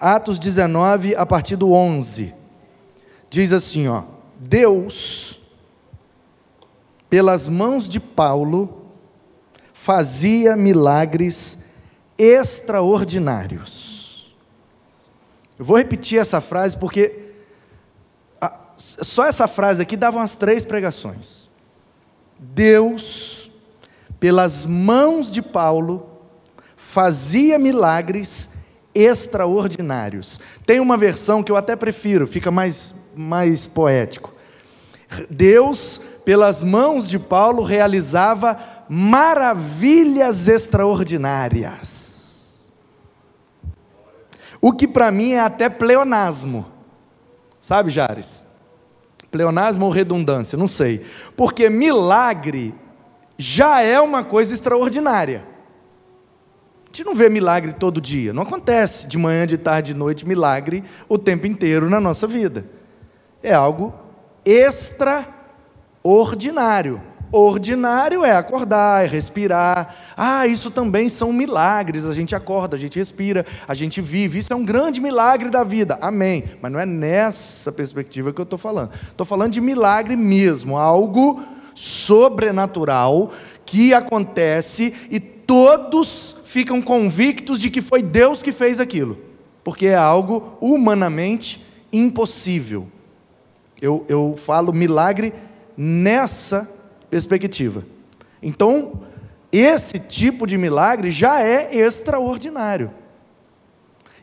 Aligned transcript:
Atos 0.00 0.38
19, 0.38 1.16
a 1.16 1.26
partir 1.26 1.56
do 1.56 1.72
11. 1.72 2.32
Diz 3.28 3.52
assim, 3.52 3.88
ó: 3.88 4.04
Deus, 4.38 5.40
pelas 7.10 7.48
mãos 7.48 7.88
de 7.88 7.98
Paulo, 7.98 8.86
fazia 9.72 10.56
milagres 10.56 11.64
extraordinários. 12.16 14.32
Eu 15.58 15.64
vou 15.64 15.76
repetir 15.76 16.18
essa 16.18 16.40
frase 16.40 16.76
porque 16.76 17.26
só 18.76 19.26
essa 19.26 19.48
frase 19.48 19.82
aqui 19.82 19.96
dava 19.96 20.18
umas 20.18 20.36
três 20.36 20.64
pregações. 20.64 21.48
Deus, 22.38 23.50
pelas 24.20 24.64
mãos 24.64 25.30
de 25.30 25.42
Paulo, 25.42 26.08
fazia 26.76 27.58
milagres 27.58 28.57
extraordinários. 28.98 30.40
Tem 30.66 30.80
uma 30.80 30.96
versão 30.96 31.42
que 31.42 31.52
eu 31.52 31.56
até 31.56 31.76
prefiro, 31.76 32.26
fica 32.26 32.50
mais, 32.50 32.94
mais 33.14 33.66
poético. 33.66 34.34
Deus, 35.30 36.00
pelas 36.24 36.62
mãos 36.62 37.08
de 37.08 37.18
Paulo, 37.18 37.62
realizava 37.62 38.58
maravilhas 38.88 40.48
extraordinárias. 40.48 42.68
O 44.60 44.72
que 44.72 44.88
para 44.88 45.10
mim 45.10 45.32
é 45.32 45.40
até 45.40 45.68
pleonasmo. 45.68 46.66
Sabe, 47.60 47.90
Jares? 47.90 48.44
Pleonasmo 49.30 49.84
ou 49.84 49.92
redundância, 49.92 50.58
não 50.58 50.66
sei. 50.66 51.06
Porque 51.36 51.70
milagre 51.70 52.74
já 53.36 53.80
é 53.80 54.00
uma 54.00 54.24
coisa 54.24 54.52
extraordinária. 54.52 55.46
A 56.90 56.96
gente 56.96 57.04
não 57.04 57.14
vê 57.14 57.28
milagre 57.28 57.74
todo 57.74 58.00
dia, 58.00 58.32
não 58.32 58.44
acontece 58.44 59.06
de 59.06 59.18
manhã, 59.18 59.46
de 59.46 59.58
tarde, 59.58 59.92
de 59.92 59.98
noite, 59.98 60.26
milagre 60.26 60.82
o 61.06 61.18
tempo 61.18 61.46
inteiro 61.46 61.90
na 61.90 62.00
nossa 62.00 62.26
vida. 62.26 62.64
É 63.42 63.52
algo 63.52 63.92
extraordinário. 64.44 67.02
Ordinário 67.30 68.24
é 68.24 68.34
acordar, 68.34 69.04
é 69.04 69.06
respirar. 69.06 69.94
Ah, 70.16 70.46
isso 70.46 70.70
também 70.70 71.10
são 71.10 71.30
milagres. 71.30 72.06
A 72.06 72.14
gente 72.14 72.34
acorda, 72.34 72.74
a 72.74 72.78
gente 72.78 72.98
respira, 72.98 73.44
a 73.66 73.74
gente 73.74 74.00
vive. 74.00 74.38
Isso 74.38 74.50
é 74.50 74.56
um 74.56 74.64
grande 74.64 74.98
milagre 74.98 75.50
da 75.50 75.62
vida. 75.62 75.98
Amém. 76.00 76.44
Mas 76.62 76.72
não 76.72 76.80
é 76.80 76.86
nessa 76.86 77.70
perspectiva 77.70 78.32
que 78.32 78.40
eu 78.40 78.44
estou 78.44 78.58
falando. 78.58 78.92
Estou 79.10 79.26
falando 79.26 79.52
de 79.52 79.60
milagre 79.60 80.16
mesmo, 80.16 80.78
algo 80.78 81.42
sobrenatural 81.74 83.30
que 83.68 83.92
acontece 83.92 84.94
e 85.10 85.20
todos 85.20 86.36
ficam 86.44 86.80
convictos 86.80 87.60
de 87.60 87.70
que 87.70 87.82
foi 87.82 88.02
Deus 88.02 88.42
que 88.42 88.50
fez 88.50 88.80
aquilo, 88.80 89.18
porque 89.62 89.88
é 89.88 89.94
algo 89.94 90.56
humanamente 90.58 91.62
impossível. 91.92 92.88
Eu, 93.80 94.06
eu 94.08 94.34
falo 94.38 94.72
milagre 94.72 95.34
nessa 95.76 96.68
perspectiva. 97.10 97.84
Então, 98.42 99.02
esse 99.52 99.98
tipo 99.98 100.46
de 100.46 100.56
milagre 100.56 101.10
já 101.10 101.42
é 101.42 101.76
extraordinário. 101.76 102.90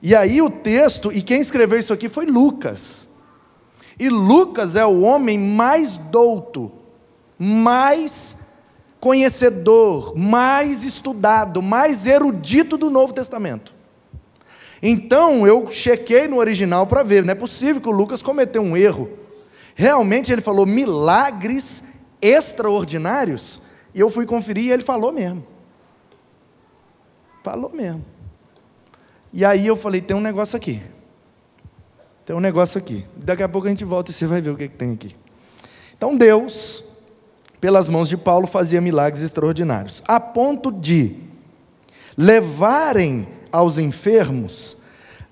E 0.01 0.15
aí 0.15 0.41
o 0.41 0.49
texto, 0.49 1.11
e 1.11 1.21
quem 1.21 1.39
escreveu 1.39 1.77
isso 1.77 1.93
aqui 1.93 2.09
foi 2.09 2.25
Lucas. 2.25 3.07
E 3.99 4.09
Lucas 4.09 4.75
é 4.75 4.85
o 4.85 5.01
homem 5.01 5.37
mais 5.37 5.97
douto, 5.97 6.71
mais 7.37 8.44
conhecedor, 8.99 10.15
mais 10.17 10.83
estudado, 10.83 11.61
mais 11.61 12.07
erudito 12.07 12.77
do 12.77 12.89
Novo 12.89 13.13
Testamento. 13.13 13.73
Então 14.81 15.47
eu 15.47 15.71
chequei 15.71 16.27
no 16.27 16.37
original 16.37 16.85
para 16.85 17.03
ver, 17.03 17.23
não 17.23 17.31
é 17.31 17.35
possível 17.35 17.81
que 17.81 17.89
o 17.89 17.91
Lucas 17.91 18.21
cometeu 18.21 18.61
um 18.61 18.75
erro. 18.77 19.09
Realmente 19.75 20.31
ele 20.31 20.41
falou 20.41 20.65
milagres 20.65 21.83
extraordinários, 22.21 23.59
e 23.93 23.99
eu 23.99 24.09
fui 24.09 24.25
conferir 24.25 24.65
e 24.65 24.71
ele 24.71 24.83
falou 24.83 25.11
mesmo. 25.11 25.45
Falou 27.43 27.71
mesmo. 27.71 28.03
E 29.31 29.43
aí 29.43 29.67
eu 29.67 29.75
falei: 29.75 30.01
tem 30.01 30.15
um 30.15 30.21
negócio 30.21 30.55
aqui. 30.55 30.81
Tem 32.25 32.33
um 32.33 32.39
negócio 32.39 32.79
aqui. 32.79 33.05
Daqui 33.15 33.43
a 33.43 33.49
pouco 33.49 33.67
a 33.67 33.69
gente 33.69 33.83
volta 33.83 34.11
e 34.11 34.13
você 34.13 34.25
vai 34.25 34.41
ver 34.41 34.51
o 34.51 34.55
que, 34.55 34.69
que 34.69 34.75
tem 34.75 34.93
aqui. 34.93 35.15
Então 35.95 36.15
Deus, 36.15 36.84
pelas 37.65 37.89
mãos 37.89 38.07
de 38.07 38.15
Paulo, 38.15 38.45
fazia 38.45 38.79
milagres 38.79 39.23
extraordinários, 39.23 40.03
a 40.07 40.19
ponto 40.19 40.71
de 40.71 41.15
levarem 42.15 43.27
aos 43.51 43.79
enfermos 43.79 44.77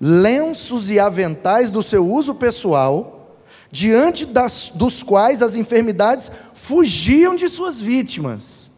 lenços 0.00 0.90
e 0.90 0.98
aventais 0.98 1.70
do 1.70 1.80
seu 1.80 2.04
uso 2.04 2.34
pessoal 2.34 3.38
diante 3.70 4.26
das, 4.26 4.72
dos 4.74 5.00
quais 5.00 5.42
as 5.42 5.54
enfermidades 5.54 6.28
fugiam 6.54 7.36
de 7.36 7.48
suas 7.48 7.80
vítimas. 7.80 8.68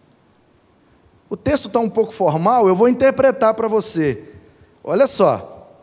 O 1.31 1.35
texto 1.35 1.69
está 1.69 1.81
um 1.81 1.89
pouco 1.89 2.13
formal, 2.13 2.69
eu 2.69 2.77
vou 2.77 2.91
interpretar 2.91 3.55
para 3.55 3.69
você. 3.69 4.35
Olha 4.85 5.07
só. 5.07 5.81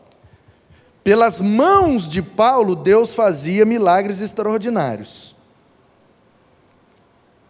Pelas 1.02 1.40
mãos 1.40 2.08
de 2.08 2.22
Paulo, 2.22 2.76
Deus 2.76 3.14
fazia 3.14 3.64
milagres 3.64 4.20
extraordinários. 4.20 5.33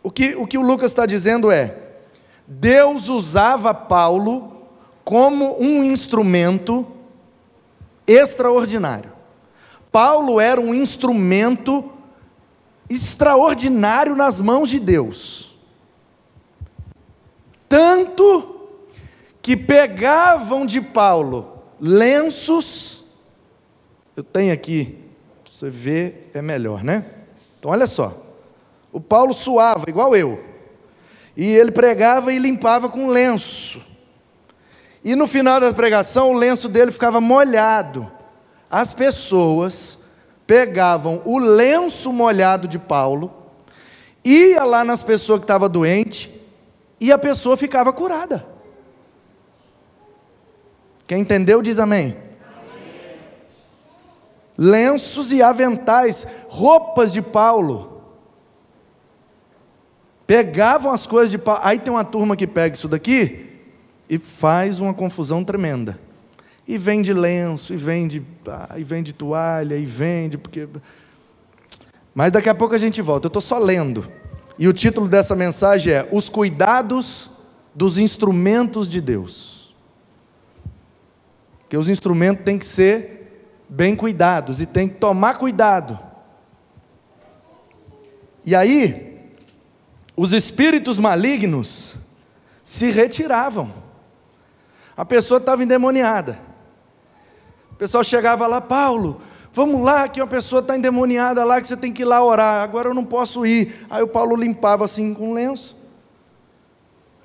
O 0.04 0.10
que 0.10 0.36
o, 0.36 0.46
que 0.46 0.58
o 0.58 0.62
Lucas 0.62 0.90
está 0.90 1.06
dizendo 1.06 1.50
é: 1.50 1.76
Deus 2.46 3.08
usava 3.08 3.72
Paulo 3.72 4.52
como 5.02 5.58
um 5.58 5.82
instrumento 5.82 6.86
extraordinário. 8.06 9.10
Paulo 9.90 10.38
era 10.38 10.60
um 10.60 10.74
instrumento 10.74 11.90
extraordinário 12.88 14.14
nas 14.14 14.38
mãos 14.38 14.68
de 14.68 14.78
Deus. 14.78 15.56
Tanto 17.66 18.68
que 19.40 19.56
pegavam 19.56 20.66
de 20.66 20.80
Paulo 20.80 21.62
lenços, 21.80 23.04
eu 24.14 24.22
tenho 24.22 24.52
aqui, 24.52 24.98
você 25.44 25.70
vê, 25.70 26.14
é 26.34 26.42
melhor, 26.42 26.84
né? 26.84 27.06
Então 27.58 27.70
olha 27.70 27.86
só, 27.86 28.23
o 28.94 29.00
Paulo 29.00 29.34
suava 29.34 29.86
igual 29.88 30.14
eu, 30.14 30.40
e 31.36 31.44
ele 31.44 31.72
pregava 31.72 32.32
e 32.32 32.38
limpava 32.38 32.88
com 32.88 33.08
lenço, 33.08 33.82
e 35.02 35.16
no 35.16 35.26
final 35.26 35.58
da 35.58 35.74
pregação 35.74 36.30
o 36.30 36.38
lenço 36.38 36.68
dele 36.68 36.92
ficava 36.92 37.20
molhado, 37.20 38.08
as 38.70 38.92
pessoas 38.92 39.98
pegavam 40.46 41.20
o 41.24 41.40
lenço 41.40 42.12
molhado 42.12 42.68
de 42.68 42.78
Paulo, 42.78 43.34
ia 44.24 44.62
lá 44.62 44.84
nas 44.84 45.02
pessoas 45.02 45.40
que 45.40 45.44
estavam 45.44 45.68
doentes, 45.68 46.30
e 47.00 47.10
a 47.10 47.18
pessoa 47.18 47.56
ficava 47.56 47.92
curada. 47.92 48.46
Quem 51.04 51.20
entendeu 51.20 51.60
diz 51.60 51.80
amém. 51.80 52.16
amém. 52.16 53.18
Lenços 54.56 55.32
e 55.32 55.42
aventais, 55.42 56.28
roupas 56.48 57.12
de 57.12 57.20
Paulo. 57.20 57.93
Pegavam 60.26 60.92
as 60.92 61.06
coisas 61.06 61.30
de 61.30 61.38
Paulo. 61.38 61.60
Aí 61.62 61.78
tem 61.78 61.92
uma 61.92 62.04
turma 62.04 62.36
que 62.36 62.46
pega 62.46 62.74
isso 62.74 62.88
daqui 62.88 63.46
e 64.08 64.18
faz 64.18 64.80
uma 64.80 64.94
confusão 64.94 65.44
tremenda. 65.44 65.98
E 66.66 66.78
vende 66.78 67.12
lenço, 67.12 67.74
e 67.74 67.76
vende, 67.76 68.22
ah, 68.46 68.74
e 68.78 68.84
vende 68.84 69.12
toalha, 69.12 69.76
e 69.76 69.84
vende, 69.84 70.38
porque. 70.38 70.66
Mas 72.14 72.32
daqui 72.32 72.48
a 72.48 72.54
pouco 72.54 72.74
a 72.74 72.78
gente 72.78 73.02
volta. 73.02 73.26
Eu 73.26 73.28
estou 73.28 73.42
só 73.42 73.58
lendo. 73.58 74.10
E 74.58 74.66
o 74.68 74.72
título 74.72 75.08
dessa 75.08 75.34
mensagem 75.34 75.92
é 75.92 76.08
Os 76.10 76.28
Cuidados 76.28 77.30
dos 77.74 77.98
Instrumentos 77.98 78.88
de 78.88 79.00
Deus. 79.00 79.74
Que 81.68 81.76
os 81.76 81.88
instrumentos 81.88 82.44
têm 82.44 82.58
que 82.58 82.64
ser 82.64 83.60
bem 83.68 83.96
cuidados 83.96 84.60
e 84.60 84.66
tem 84.66 84.88
que 84.88 84.94
tomar 84.94 85.38
cuidado. 85.38 85.98
E 88.44 88.54
aí, 88.54 89.13
os 90.16 90.32
espíritos 90.32 90.98
malignos 90.98 91.94
se 92.64 92.90
retiravam. 92.90 93.72
A 94.96 95.04
pessoa 95.04 95.38
estava 95.38 95.62
endemoniada. 95.62 96.38
O 97.72 97.74
pessoal 97.74 98.04
chegava 98.04 98.46
lá, 98.46 98.60
Paulo, 98.60 99.20
vamos 99.52 99.80
lá, 99.80 100.08
que 100.08 100.20
uma 100.20 100.26
pessoa 100.26 100.60
está 100.60 100.76
endemoniada 100.76 101.44
lá, 101.44 101.60
que 101.60 101.66
você 101.66 101.76
tem 101.76 101.92
que 101.92 102.02
ir 102.02 102.04
lá 102.04 102.24
orar. 102.24 102.62
Agora 102.62 102.88
eu 102.88 102.94
não 102.94 103.04
posso 103.04 103.44
ir. 103.44 103.74
Aí 103.90 104.02
o 104.02 104.08
Paulo 104.08 104.36
limpava 104.36 104.84
assim 104.84 105.12
com 105.12 105.30
um 105.30 105.32
lenço. 105.32 105.76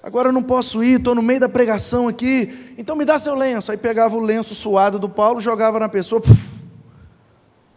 Agora 0.02 0.30
eu 0.30 0.34
não 0.34 0.42
posso 0.42 0.84
ir, 0.84 0.98
estou 0.98 1.14
no 1.14 1.22
meio 1.22 1.42
da 1.42 1.50
pregação 1.50 2.08
aqui. 2.08 2.74
Então 2.78 2.96
me 2.96 3.06
dá 3.06 3.20
seu 3.20 3.36
lenço. 3.36 3.72
Aí 3.72 3.78
pegava 3.78 4.16
o 4.16 4.20
lenço 4.20 4.56
suado 4.56 4.98
do 4.98 5.10
Paulo, 5.10 5.40
jogava 5.40 5.80
na 5.80 5.90
pessoa. 5.90 6.20
Puf, 6.20 6.66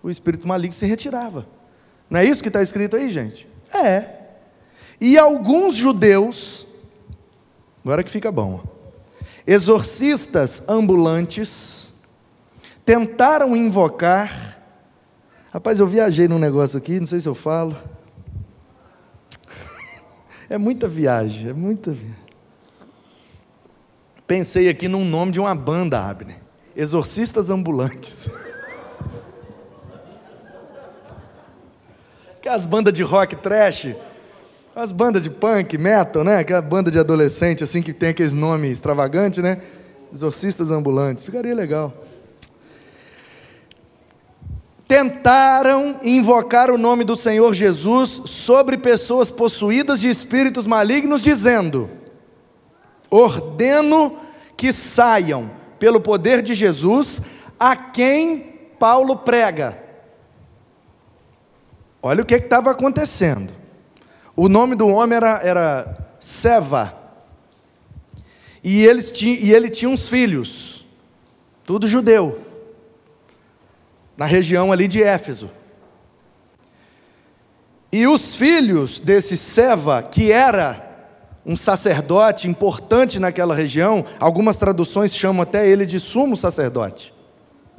o 0.03 0.09
espírito 0.09 0.49
maligno 0.49 0.73
se 0.73 0.87
retirava. 0.87 1.47
Não 2.09 2.20
é 2.20 2.25
isso 2.25 2.43
que 2.43 2.49
está 2.49 2.62
escrito 2.62 2.97
aí, 2.97 3.11
gente? 3.11 3.47
É. 3.73 4.21
E 5.04 5.19
alguns 5.19 5.76
judeus, 5.76 6.64
agora 7.84 8.04
que 8.04 8.10
fica 8.10 8.31
bom, 8.31 8.62
exorcistas 9.44 10.62
ambulantes, 10.69 11.93
tentaram 12.84 13.56
invocar. 13.56 14.62
Rapaz, 15.52 15.81
eu 15.81 15.88
viajei 15.88 16.28
num 16.28 16.38
negócio 16.38 16.78
aqui, 16.78 17.00
não 17.00 17.06
sei 17.08 17.20
se 17.20 17.28
eu 17.28 17.34
falo. 17.34 17.76
É 20.49 20.56
muita 20.56 20.87
viagem, 20.87 21.49
é 21.49 21.52
muita 21.52 21.93
viagem. 21.93 22.14
Pensei 24.25 24.69
aqui 24.69 24.87
num 24.87 25.04
nome 25.04 25.32
de 25.32 25.40
uma 25.40 25.54
banda, 25.54 25.99
Abner. 25.99 26.37
Exorcistas 26.76 27.50
Ambulantes. 27.50 28.31
Aquelas 32.38 32.66
bandas 32.66 32.93
de 32.93 33.02
rock 33.02 33.34
trash, 33.34 33.96
as 34.74 34.90
bandas 34.90 35.22
de 35.22 35.30
punk, 35.30 35.76
metal, 35.76 36.24
né? 36.24 36.38
Aquela 36.38 36.62
banda 36.62 36.90
de 36.90 36.98
adolescente, 36.98 37.62
assim, 37.62 37.82
que 37.82 37.92
tem 37.92 38.10
aqueles 38.10 38.32
nomes 38.32 38.70
extravagantes, 38.70 39.42
né? 39.42 39.58
Exorcistas 40.12 40.70
Ambulantes. 40.70 41.24
Ficaria 41.24 41.54
legal 41.54 41.94
tentaram 44.92 45.98
invocar 46.02 46.70
o 46.70 46.76
nome 46.76 47.02
do 47.02 47.16
Senhor 47.16 47.54
Jesus 47.54 48.20
sobre 48.26 48.76
pessoas 48.76 49.30
possuídas 49.30 49.98
de 49.98 50.10
espíritos 50.10 50.66
malignos, 50.66 51.22
dizendo: 51.22 51.88
Ordeno 53.08 54.18
que 54.54 54.70
saiam 54.70 55.50
pelo 55.78 55.98
poder 55.98 56.42
de 56.42 56.54
Jesus 56.54 57.22
a 57.58 57.75
quem 57.75 58.70
Paulo 58.78 59.16
prega. 59.16 59.78
Olha 62.02 62.22
o 62.22 62.26
que 62.26 62.34
estava 62.34 62.72
acontecendo. 62.72 63.62
O 64.34 64.49
nome 64.49 64.75
do 64.75 64.88
homem 64.88 65.17
era, 65.17 65.40
era 65.43 65.99
Seva. 66.19 66.94
E, 68.64 68.84
eles 68.84 69.12
e 69.20 69.52
ele 69.52 69.69
tinha 69.69 69.90
uns 69.90 70.08
filhos, 70.08 70.87
tudo 71.64 71.88
judeu 71.88 72.40
na 74.17 74.25
região 74.25 74.70
ali 74.70 74.87
de 74.87 75.02
Éfeso. 75.02 75.50
E 77.90 78.06
os 78.06 78.34
filhos 78.34 79.00
desse 79.00 79.37
Seva, 79.37 80.02
que 80.02 80.31
era 80.31 80.90
um 81.44 81.56
sacerdote 81.56 82.49
importante 82.49 83.19
naquela 83.19 83.55
região, 83.55 84.05
algumas 84.20 84.56
traduções 84.56 85.14
chamam 85.14 85.43
até 85.43 85.69
ele 85.69 85.85
de 85.85 85.99
sumo 85.99 86.37
sacerdote. 86.37 87.12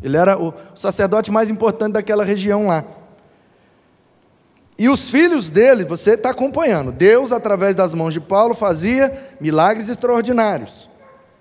Ele 0.03 0.17
era 0.17 0.37
o 0.37 0.53
sacerdote 0.75 1.31
mais 1.31 1.49
importante 1.49 1.93
daquela 1.93 2.25
região 2.25 2.67
lá. 2.67 2.83
E 4.77 4.89
os 4.89 5.09
filhos 5.09 5.49
dele, 5.49 5.85
você 5.85 6.11
está 6.11 6.31
acompanhando, 6.31 6.91
Deus, 6.91 7.31
através 7.31 7.75
das 7.75 7.93
mãos 7.93 8.13
de 8.13 8.19
Paulo, 8.19 8.55
fazia 8.55 9.35
milagres 9.39 9.87
extraordinários. 9.87 10.89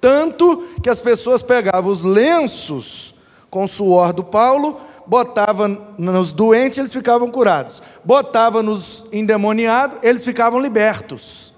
Tanto 0.00 0.58
que 0.82 0.90
as 0.90 1.00
pessoas 1.00 1.42
pegavam 1.42 1.90
os 1.90 2.02
lenços 2.02 3.14
com 3.48 3.64
o 3.64 3.68
suor 3.68 4.12
do 4.12 4.24
Paulo, 4.24 4.80
botava 5.06 5.68
nos 5.96 6.32
doentes, 6.32 6.78
eles 6.78 6.92
ficavam 6.92 7.30
curados. 7.30 7.82
Botava 8.04 8.62
nos 8.62 9.04
endemoniados, 9.12 9.98
eles 10.02 10.24
ficavam 10.24 10.60
libertos. 10.60 11.52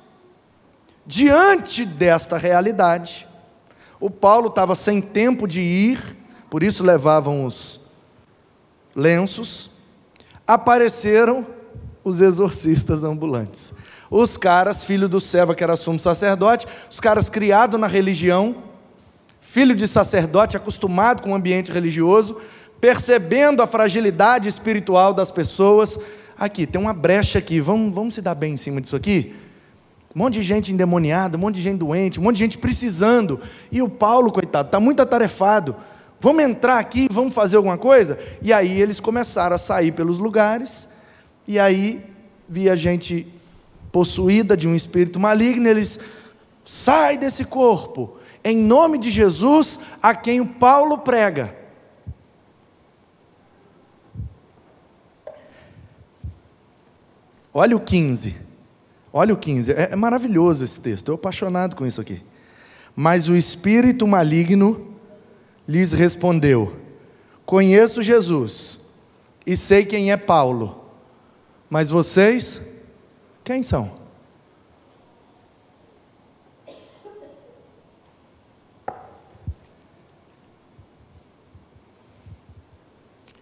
Diante 1.06 1.84
desta 1.84 2.36
realidade, 2.36 3.26
o 3.98 4.10
Paulo 4.10 4.48
estava 4.48 4.74
sem 4.74 5.00
tempo 5.00 5.46
de 5.46 5.60
ir, 5.60 6.16
por 6.50 6.62
isso 6.62 6.84
levavam 6.84 7.44
os 7.44 7.80
lenços. 8.94 9.70
Apareceram 10.46 11.46
os 12.04 12.20
exorcistas 12.20 13.02
ambulantes. 13.02 13.72
Os 14.10 14.36
caras, 14.36 14.84
filho 14.84 15.08
do 15.08 15.18
Seva, 15.18 15.54
que 15.54 15.64
era 15.64 15.74
sumo 15.76 15.98
sacerdote, 15.98 16.66
os 16.90 17.00
caras 17.00 17.30
criados 17.30 17.80
na 17.80 17.86
religião, 17.86 18.56
filho 19.40 19.74
de 19.74 19.88
sacerdote, 19.88 20.56
acostumado 20.56 21.22
com 21.22 21.32
o 21.32 21.34
ambiente 21.34 21.72
religioso, 21.72 22.36
percebendo 22.80 23.62
a 23.62 23.66
fragilidade 23.66 24.48
espiritual 24.48 25.14
das 25.14 25.30
pessoas. 25.30 25.98
Aqui, 26.36 26.66
tem 26.66 26.80
uma 26.80 26.92
brecha 26.92 27.38
aqui, 27.38 27.60
vamos, 27.60 27.94
vamos 27.94 28.14
se 28.14 28.20
dar 28.20 28.34
bem 28.34 28.54
em 28.54 28.56
cima 28.56 28.80
disso 28.80 28.94
aqui? 28.94 29.34
Um 30.14 30.20
monte 30.20 30.34
de 30.34 30.42
gente 30.42 30.72
endemoniada, 30.72 31.36
um 31.36 31.40
monte 31.40 31.56
de 31.56 31.62
gente 31.62 31.78
doente, 31.78 32.20
um 32.20 32.22
monte 32.22 32.36
de 32.36 32.40
gente 32.40 32.58
precisando. 32.58 33.40
E 33.72 33.82
o 33.82 33.88
Paulo, 33.88 34.30
coitado, 34.30 34.68
está 34.68 34.78
muito 34.78 35.00
atarefado. 35.00 35.74
Vamos 36.20 36.44
entrar 36.44 36.78
aqui, 36.78 37.08
vamos 37.10 37.34
fazer 37.34 37.56
alguma 37.56 37.76
coisa? 37.76 38.18
E 38.40 38.52
aí 38.52 38.80
eles 38.80 39.00
começaram 39.00 39.56
a 39.56 39.58
sair 39.58 39.92
pelos 39.92 40.18
lugares, 40.18 40.88
e 41.46 41.58
aí 41.58 42.04
via 42.48 42.76
gente 42.76 43.26
possuída 43.92 44.56
de 44.56 44.66
um 44.66 44.74
espírito 44.74 45.20
maligno, 45.20 45.68
eles 45.68 46.00
sai 46.64 47.16
desse 47.16 47.44
corpo, 47.44 48.16
em 48.42 48.56
nome 48.56 48.98
de 48.98 49.10
Jesus, 49.10 49.78
a 50.02 50.14
quem 50.14 50.40
o 50.40 50.46
Paulo 50.46 50.98
prega. 50.98 51.56
Olha 57.52 57.76
o 57.76 57.80
15. 57.80 58.36
Olha 59.12 59.32
o 59.32 59.36
15. 59.36 59.72
É, 59.72 59.92
é 59.92 59.96
maravilhoso 59.96 60.64
esse 60.64 60.80
texto. 60.80 60.98
Estou 60.98 61.14
apaixonado 61.14 61.76
com 61.76 61.86
isso 61.86 62.00
aqui. 62.00 62.20
Mas 62.96 63.28
o 63.28 63.36
espírito 63.36 64.06
maligno 64.08 64.94
lhes 65.66 65.92
respondeu: 65.92 66.76
Conheço 67.46 68.02
Jesus 68.02 68.80
e 69.46 69.56
sei 69.56 69.86
quem 69.86 70.10
é 70.10 70.16
Paulo. 70.16 70.83
Mas 71.74 71.90
vocês, 71.90 72.62
quem 73.42 73.60
são? 73.60 73.98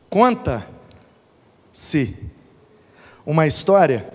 Conta-se 0.09 0.67
uma 3.27 3.47
história 3.47 4.11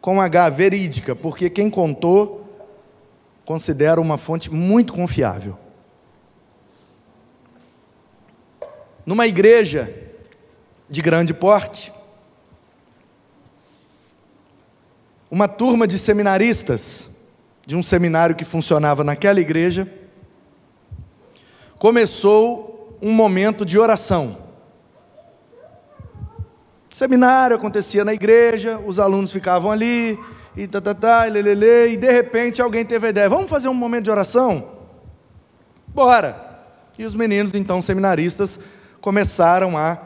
com 0.00 0.20
H 0.20 0.48
verídica, 0.50 1.16
porque 1.16 1.50
quem 1.50 1.68
contou 1.68 2.48
considera 3.44 4.00
uma 4.00 4.16
fonte 4.16 4.48
muito 4.48 4.92
confiável. 4.92 5.58
Numa 9.04 9.26
igreja 9.26 9.92
de 10.88 11.02
grande 11.02 11.34
porte, 11.34 11.97
uma 15.30 15.46
turma 15.46 15.86
de 15.86 15.98
seminaristas 15.98 17.16
de 17.66 17.76
um 17.76 17.82
seminário 17.82 18.34
que 18.34 18.44
funcionava 18.44 19.04
naquela 19.04 19.40
igreja 19.40 19.86
começou 21.78 22.98
um 23.00 23.12
momento 23.12 23.64
de 23.64 23.78
oração. 23.78 24.38
Seminário 26.90 27.54
acontecia 27.54 28.04
na 28.04 28.14
igreja, 28.14 28.78
os 28.78 28.98
alunos 28.98 29.30
ficavam 29.30 29.70
ali, 29.70 30.18
e 30.56 30.66
tá, 30.66 30.80
tá, 30.80 30.94
tá, 30.94 31.28
e, 31.28 31.30
lelele, 31.30 31.92
e 31.92 31.96
de 31.96 32.10
repente 32.10 32.60
alguém 32.60 32.84
teve 32.84 33.06
a 33.06 33.10
ideia: 33.10 33.28
vamos 33.28 33.48
fazer 33.48 33.68
um 33.68 33.74
momento 33.74 34.04
de 34.04 34.10
oração? 34.10 34.72
Bora! 35.86 36.48
E 36.98 37.04
os 37.04 37.14
meninos, 37.14 37.54
então, 37.54 37.80
seminaristas, 37.80 38.58
começaram 39.00 39.78
a, 39.78 39.98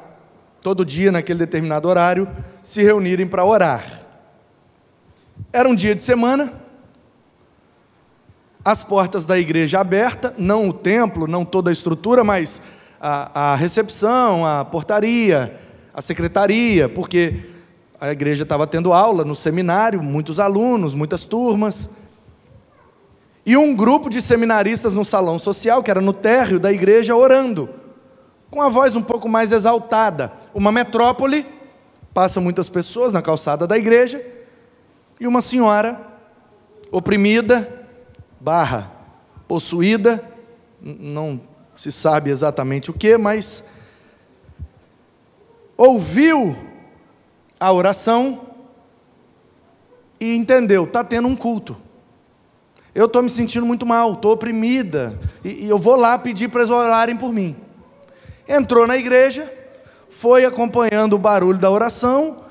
todo 0.60 0.84
dia, 0.84 1.10
naquele 1.10 1.38
determinado 1.38 1.88
horário, 1.88 2.28
se 2.62 2.82
reunirem 2.82 3.26
para 3.26 3.44
orar. 3.44 4.01
Era 5.50 5.66
um 5.68 5.74
dia 5.74 5.94
de 5.94 6.02
semana, 6.02 6.52
as 8.64 8.84
portas 8.84 9.24
da 9.24 9.38
igreja 9.38 9.80
abertas, 9.80 10.34
não 10.36 10.68
o 10.68 10.72
templo, 10.72 11.26
não 11.26 11.44
toda 11.44 11.70
a 11.70 11.72
estrutura, 11.72 12.22
mas 12.22 12.62
a, 13.00 13.52
a 13.52 13.56
recepção, 13.56 14.46
a 14.46 14.64
portaria, 14.64 15.58
a 15.92 16.00
secretaria, 16.00 16.88
porque 16.88 17.40
a 18.00 18.12
igreja 18.12 18.44
estava 18.44 18.66
tendo 18.66 18.92
aula 18.92 19.24
no 19.24 19.34
seminário, 19.34 20.02
muitos 20.02 20.38
alunos, 20.38 20.94
muitas 20.94 21.24
turmas. 21.24 21.96
E 23.44 23.56
um 23.56 23.74
grupo 23.74 24.08
de 24.08 24.20
seminaristas 24.20 24.94
no 24.94 25.04
salão 25.04 25.38
social, 25.38 25.82
que 25.82 25.90
era 25.90 26.00
no 26.00 26.12
térreo 26.12 26.60
da 26.60 26.72
igreja, 26.72 27.16
orando, 27.16 27.68
com 28.50 28.62
a 28.62 28.68
voz 28.68 28.94
um 28.94 29.02
pouco 29.02 29.28
mais 29.28 29.50
exaltada. 29.50 30.32
Uma 30.54 30.70
metrópole, 30.70 31.44
passa 32.14 32.40
muitas 32.40 32.68
pessoas 32.68 33.12
na 33.12 33.20
calçada 33.20 33.66
da 33.66 33.76
igreja, 33.76 34.24
e 35.22 35.26
uma 35.28 35.40
senhora 35.40 36.00
oprimida, 36.90 37.86
barra, 38.40 38.90
possuída, 39.46 40.20
não 40.80 41.40
se 41.76 41.92
sabe 41.92 42.28
exatamente 42.28 42.90
o 42.90 42.92
que, 42.92 43.16
mas 43.16 43.64
ouviu 45.76 46.56
a 47.60 47.72
oração 47.72 48.48
e 50.18 50.34
entendeu, 50.34 50.82
está 50.82 51.04
tendo 51.04 51.28
um 51.28 51.36
culto. 51.36 51.76
Eu 52.92 53.06
estou 53.06 53.22
me 53.22 53.30
sentindo 53.30 53.64
muito 53.64 53.86
mal, 53.86 54.14
estou 54.14 54.32
oprimida, 54.32 55.16
e, 55.44 55.66
e 55.66 55.68
eu 55.68 55.78
vou 55.78 55.94
lá 55.94 56.18
pedir 56.18 56.48
para 56.48 56.62
eles 56.62 56.70
orarem 56.70 57.16
por 57.16 57.32
mim. 57.32 57.54
Entrou 58.48 58.88
na 58.88 58.96
igreja, 58.96 59.48
foi 60.08 60.44
acompanhando 60.44 61.12
o 61.12 61.18
barulho 61.18 61.60
da 61.60 61.70
oração, 61.70 62.41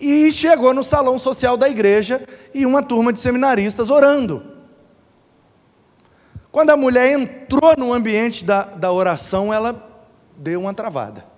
e 0.00 0.32
chegou 0.32 0.72
no 0.72 0.82
salão 0.82 1.18
social 1.18 1.56
da 1.56 1.68
igreja 1.68 2.22
e 2.54 2.64
uma 2.64 2.82
turma 2.82 3.12
de 3.12 3.20
seminaristas 3.20 3.90
orando. 3.90 4.42
Quando 6.50 6.70
a 6.70 6.76
mulher 6.76 7.12
entrou 7.12 7.74
no 7.76 7.92
ambiente 7.92 8.44
da, 8.44 8.62
da 8.62 8.90
oração, 8.90 9.52
ela 9.52 9.86
deu 10.36 10.60
uma 10.60 10.74
travada. 10.74 11.30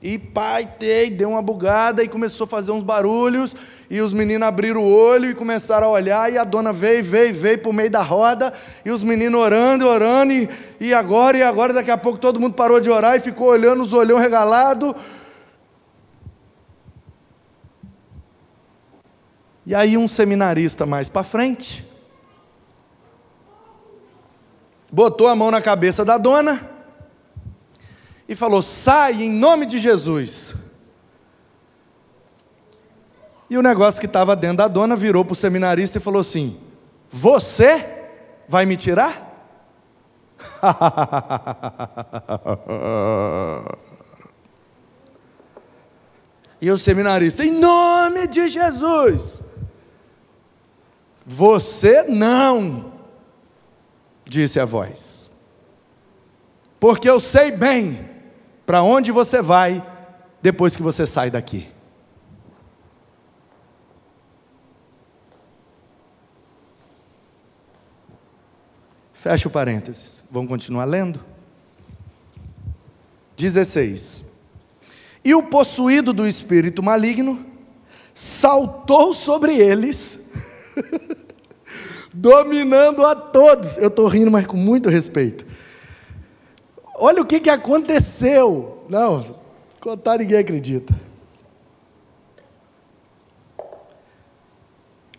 E 0.00 0.18
pai, 0.18 0.68
tei, 0.78 1.10
deu 1.10 1.30
uma 1.30 1.42
bugada 1.42 2.02
e 2.02 2.08
começou 2.08 2.44
a 2.44 2.48
fazer 2.48 2.70
uns 2.70 2.82
barulhos. 2.82 3.56
E 3.90 4.00
os 4.00 4.12
meninos 4.12 4.46
abriram 4.46 4.82
o 4.82 4.94
olho 4.94 5.30
e 5.30 5.34
começaram 5.34 5.88
a 5.88 5.90
olhar. 5.90 6.32
E 6.32 6.38
a 6.38 6.44
dona 6.44 6.72
veio, 6.72 7.02
veio, 7.02 7.34
veio 7.34 7.58
por 7.58 7.72
meio 7.72 7.90
da 7.90 8.02
roda. 8.02 8.52
E 8.84 8.90
os 8.90 9.02
meninos 9.02 9.40
orando, 9.40 9.86
orando. 9.86 10.32
E, 10.32 10.48
e 10.80 10.94
agora, 10.94 11.38
e 11.38 11.42
agora, 11.42 11.72
daqui 11.72 11.90
a 11.90 11.96
pouco 11.96 12.18
todo 12.18 12.38
mundo 12.38 12.54
parou 12.54 12.78
de 12.78 12.90
orar 12.90 13.16
e 13.16 13.20
ficou 13.20 13.48
olhando 13.48 13.82
os 13.82 13.92
olhão 13.92 14.18
regalado. 14.18 14.94
E 19.66 19.74
aí 19.74 19.98
um 19.98 20.06
seminarista 20.06 20.86
mais 20.86 21.08
para 21.08 21.24
frente 21.24 21.84
botou 24.90 25.26
a 25.26 25.34
mão 25.34 25.50
na 25.50 25.60
cabeça 25.60 26.04
da 26.04 26.16
dona 26.16 26.70
e 28.28 28.36
falou: 28.36 28.62
sai 28.62 29.24
em 29.24 29.30
nome 29.30 29.66
de 29.66 29.78
Jesus. 29.78 30.54
E 33.50 33.58
o 33.58 33.62
negócio 33.62 34.00
que 34.00 34.06
estava 34.06 34.36
dentro 34.36 34.58
da 34.58 34.68
dona 34.68 34.94
virou 34.96 35.24
para 35.24 35.32
o 35.32 35.36
seminarista 35.36 35.98
e 35.98 36.00
falou 36.00 36.20
assim: 36.20 36.56
Você 37.10 37.84
vai 38.48 38.64
me 38.64 38.76
tirar? 38.76 39.24
e 46.60 46.70
o 46.70 46.78
seminarista, 46.78 47.44
em 47.44 47.58
nome 47.58 48.26
de 48.26 48.48
Jesus. 48.48 49.45
Você 51.26 52.04
não, 52.04 52.92
disse 54.24 54.60
a 54.60 54.64
voz, 54.64 55.28
porque 56.78 57.10
eu 57.10 57.18
sei 57.18 57.50
bem 57.50 58.08
para 58.64 58.82
onde 58.82 59.10
você 59.10 59.42
vai 59.42 59.84
depois 60.40 60.76
que 60.76 60.82
você 60.82 61.04
sai 61.04 61.28
daqui. 61.28 61.68
Fecha 69.12 69.48
o 69.48 69.50
parênteses. 69.50 70.22
Vamos 70.30 70.48
continuar 70.48 70.84
lendo? 70.84 71.20
16. 73.36 74.24
E 75.24 75.34
o 75.34 75.42
possuído 75.42 76.12
do 76.12 76.24
espírito 76.24 76.80
maligno 76.80 77.44
saltou 78.14 79.12
sobre 79.12 79.56
eles, 79.56 80.25
dominando 82.14 83.04
a 83.04 83.14
todos. 83.14 83.76
Eu 83.76 83.88
estou 83.88 84.08
rindo, 84.08 84.30
mas 84.30 84.46
com 84.46 84.56
muito 84.56 84.88
respeito. 84.88 85.44
Olha 86.94 87.22
o 87.22 87.26
que, 87.26 87.40
que 87.40 87.50
aconteceu. 87.50 88.84
Não, 88.88 89.24
contar 89.80 90.18
ninguém 90.18 90.38
acredita. 90.38 90.94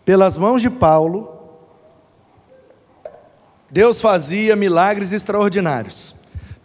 Pelas 0.03 0.37
mãos 0.37 0.61
de 0.61 0.69
Paulo, 0.69 1.37
Deus 3.69 3.99
fazia 3.99 4.55
milagres 4.55 5.11
extraordinários. 5.11 6.15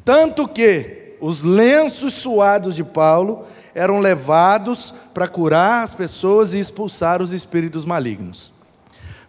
Tanto 0.05 0.47
que 0.47 1.17
os 1.21 1.43
lenços 1.43 2.15
suados 2.15 2.75
de 2.75 2.85
Paulo 2.85 3.45
eram 3.75 4.01
levados 4.01 4.95
para 5.13 5.29
curar 5.29 5.83
as 5.83 5.95
pessoas 5.95 6.55
e 6.55 6.59
expulsar 6.59 7.21
os 7.21 7.33
espíritos 7.33 7.85
malignos. 7.85 8.52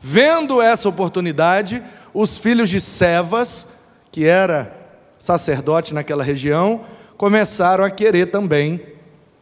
Vendo 0.05 0.61
essa 0.61 0.89
oportunidade, 0.89 1.81
os 2.13 2.37
filhos 2.37 2.69
de 2.69 2.81
Sevas, 2.81 3.69
que 4.11 4.25
era 4.25 4.75
sacerdote 5.17 5.93
naquela 5.93 6.25
região, 6.25 6.83
começaram 7.15 7.85
a 7.85 7.89
querer 7.89 8.29
também 8.29 8.85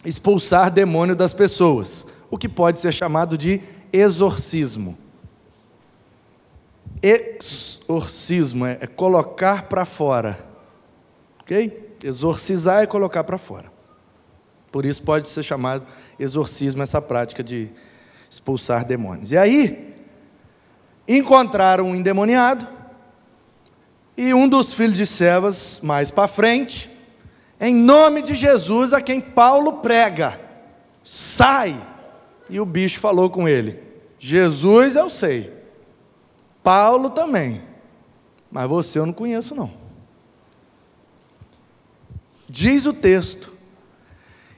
expulsar 0.05 0.69
demônio 0.69 1.15
das 1.15 1.33
pessoas, 1.33 2.05
o 2.29 2.37
que 2.37 2.47
pode 2.47 2.77
ser 2.77 2.91
chamado 2.91 3.35
de 3.35 3.59
exorcismo. 3.91 4.95
Exorcismo 7.01 8.67
é, 8.67 8.77
é 8.81 8.85
colocar 8.85 9.63
para 9.63 9.83
fora, 9.83 10.45
ok? 11.39 11.95
Exorcizar 12.03 12.83
é 12.83 12.85
colocar 12.85 13.23
para 13.23 13.39
fora. 13.39 13.71
Por 14.71 14.85
isso 14.85 15.01
pode 15.01 15.27
ser 15.27 15.41
chamado 15.41 15.87
exorcismo 16.19 16.83
essa 16.83 17.01
prática 17.01 17.43
de 17.43 17.67
expulsar 18.29 18.85
demônios. 18.85 19.31
E 19.31 19.37
aí 19.37 19.90
encontraram 21.08 21.86
um 21.86 21.96
endemoniado 21.96 22.67
e 24.15 24.34
um 24.34 24.48
dos 24.48 24.74
filhos 24.74 24.98
de 24.98 25.05
Sevas, 25.05 25.79
mais 25.81 26.12
para 26.12 26.27
frente, 26.27 26.89
em 27.60 27.74
nome 27.74 28.22
de 28.22 28.36
Jesus, 28.36 28.93
a 28.93 29.01
quem 29.01 29.22
Paulo 29.22 29.74
prega, 29.74 30.39
sai. 31.03 31.79
E 32.50 32.60
o 32.60 32.65
bicho 32.65 33.00
falou 33.00 33.29
com 33.29 33.48
ele: 33.48 33.79
Jesus 34.20 34.96
eu 34.96 35.10
sei, 35.10 35.51
Paulo 36.63 37.10
também, 37.10 37.62
mas 38.51 38.70
você 38.70 39.00
eu 39.00 39.05
não 39.05 39.13
conheço 39.13 39.55
não. 39.55 39.72
Diz 42.48 42.86
o 42.86 42.93
texto 42.93 43.53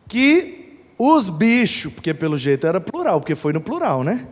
que 0.08 0.80
os 0.98 1.30
bichos, 1.30 1.94
porque 1.94 2.14
pelo 2.14 2.38
jeito 2.38 2.66
era 2.66 2.82
plural, 2.82 3.20
porque 3.20 3.36
foi 3.36 3.54
no 3.54 3.62
plural, 3.62 4.04
né? 4.04 4.28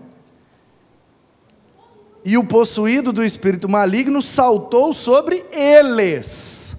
E 2.24 2.38
o 2.38 2.44
possuído 2.44 3.12
do 3.12 3.24
espírito 3.24 3.68
maligno 3.68 4.22
saltou 4.22 4.94
sobre 4.94 5.46
eles. 5.52 6.76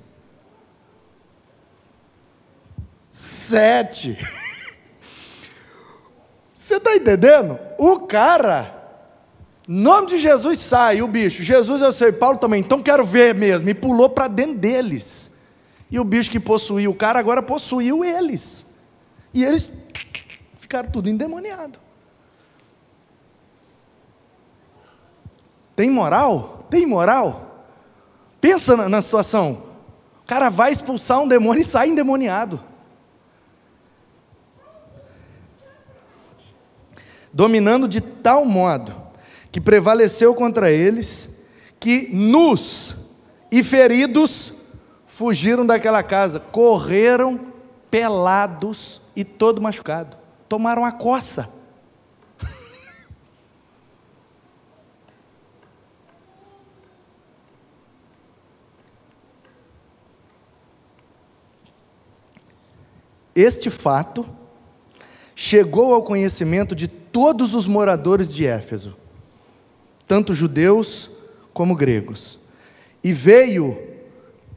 Sete. 3.03 4.17
Você 6.55 6.77
está 6.77 6.95
entendendo? 6.95 7.59
O 7.77 8.01
cara, 8.01 8.73
nome 9.67 10.09
de 10.09 10.19
Jesus 10.19 10.61
sai, 10.61 11.03
o 11.03 11.09
bicho. 11.09 11.43
Jesus 11.43 11.83
eu 11.83 11.93
sei, 11.93 12.13
Paulo 12.13 12.39
também, 12.39 12.61
então 12.61 12.83
quero 12.83 13.05
ver 13.05 13.35
mesmo. 13.35 13.69
E 13.69 13.75
pulou 13.75 14.09
para 14.09 14.29
dentro 14.29 14.55
deles. 14.55 15.33
E 15.91 15.99
o 15.99 16.05
bicho 16.05 16.31
que 16.31 16.41
possuía 16.41 16.89
o 16.89 16.95
cara 16.95 17.19
agora 17.19 17.43
possuiu 17.43 18.05
eles. 18.05 18.67
E 19.35 19.45
eles 19.45 19.73
ficaram 20.57 20.89
tudo 20.89 21.11
endemoniados. 21.11 21.81
Tem 25.75 25.91
moral? 25.91 26.67
Tem 26.71 26.87
moral? 26.87 27.67
Pensa 28.41 28.77
na, 28.77 28.89
na 28.89 29.03
situação. 29.03 29.63
O 30.23 30.27
cara 30.27 30.49
vai 30.49 30.73
expulsar 30.73 31.21
um 31.21 31.29
demônio 31.29 31.61
e 31.61 31.65
sai 31.65 31.89
endemoniado. 31.89 32.61
Dominando 37.33 37.89
de 37.89 38.01
tal 38.01 38.45
modo 38.45 38.95
que 39.51 39.61
prevaleceu 39.61 40.35
contra 40.35 40.71
eles, 40.71 41.39
que 41.79 42.09
nus 42.13 42.97
e 43.51 43.63
feridos 43.63 44.55
fugiram 45.07 45.65
daquela 45.65 46.03
casa, 46.03 46.41
correram 46.41 47.39
pelados 47.91 49.03
e 49.15 49.23
todo 49.25 49.61
machucado, 49.61 50.17
tomaram 50.49 50.85
a 50.85 50.91
coça. 50.91 51.62
Este 63.35 63.71
fato 63.71 64.27
chegou 65.35 65.95
ao 65.95 66.03
conhecimento 66.03 66.75
de 66.75 66.87
todos 66.87 67.55
os 67.55 67.67
moradores 67.67 68.33
de 68.33 68.47
Éfeso, 68.47 68.97
tanto 70.07 70.35
judeus 70.35 71.11
como 71.53 71.75
gregos, 71.75 72.39
e 73.03 73.13
veio 73.13 73.77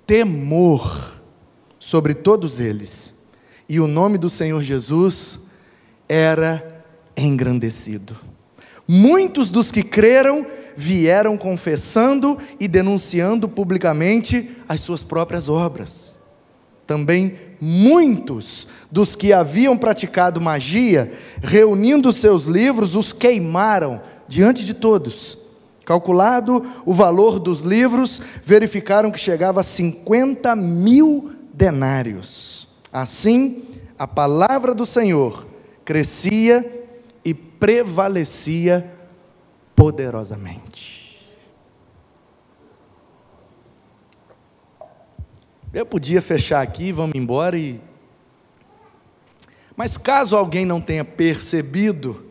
temor 0.05 1.19
sobre 1.79 2.13
todos 2.13 2.59
eles, 2.59 3.13
e 3.67 3.79
o 3.79 3.87
nome 3.87 4.17
do 4.17 4.29
Senhor 4.29 4.61
Jesus 4.61 5.41
era 6.07 6.83
engrandecido. 7.15 8.15
Muitos 8.87 9.49
dos 9.49 9.71
que 9.71 9.81
creram 9.81 10.45
vieram 10.75 11.37
confessando 11.37 12.37
e 12.59 12.67
denunciando 12.67 13.47
publicamente 13.47 14.51
as 14.67 14.81
suas 14.81 15.01
próprias 15.01 15.49
obras. 15.49 16.19
Também 16.85 17.35
muitos 17.59 18.67
dos 18.91 19.15
que 19.15 19.33
haviam 19.33 19.77
praticado 19.77 20.41
magia, 20.41 21.11
reunindo 21.41 22.11
seus 22.11 22.45
livros, 22.45 22.95
os 22.95 23.11
queimaram 23.11 24.01
diante 24.27 24.65
de 24.65 24.73
todos. 24.73 25.37
Calculado 25.85 26.65
o 26.85 26.93
valor 26.93 27.39
dos 27.39 27.61
livros, 27.61 28.21
verificaram 28.43 29.11
que 29.11 29.19
chegava 29.19 29.59
a 29.59 29.63
50 29.63 30.55
mil 30.55 31.31
denários. 31.53 32.67
Assim, 32.91 33.63
a 33.97 34.07
palavra 34.07 34.73
do 34.73 34.85
Senhor 34.85 35.45
crescia 35.83 36.87
e 37.23 37.33
prevalecia 37.33 38.91
poderosamente. 39.75 41.04
Eu 45.75 45.85
podia 45.85 46.21
fechar 46.21 46.61
aqui, 46.61 46.93
vamos 46.93 47.15
embora 47.15 47.57
e. 47.57 47.81
Mas 49.75 49.97
caso 49.97 50.37
alguém 50.37 50.65
não 50.65 50.79
tenha 50.79 51.03
percebido 51.03 52.25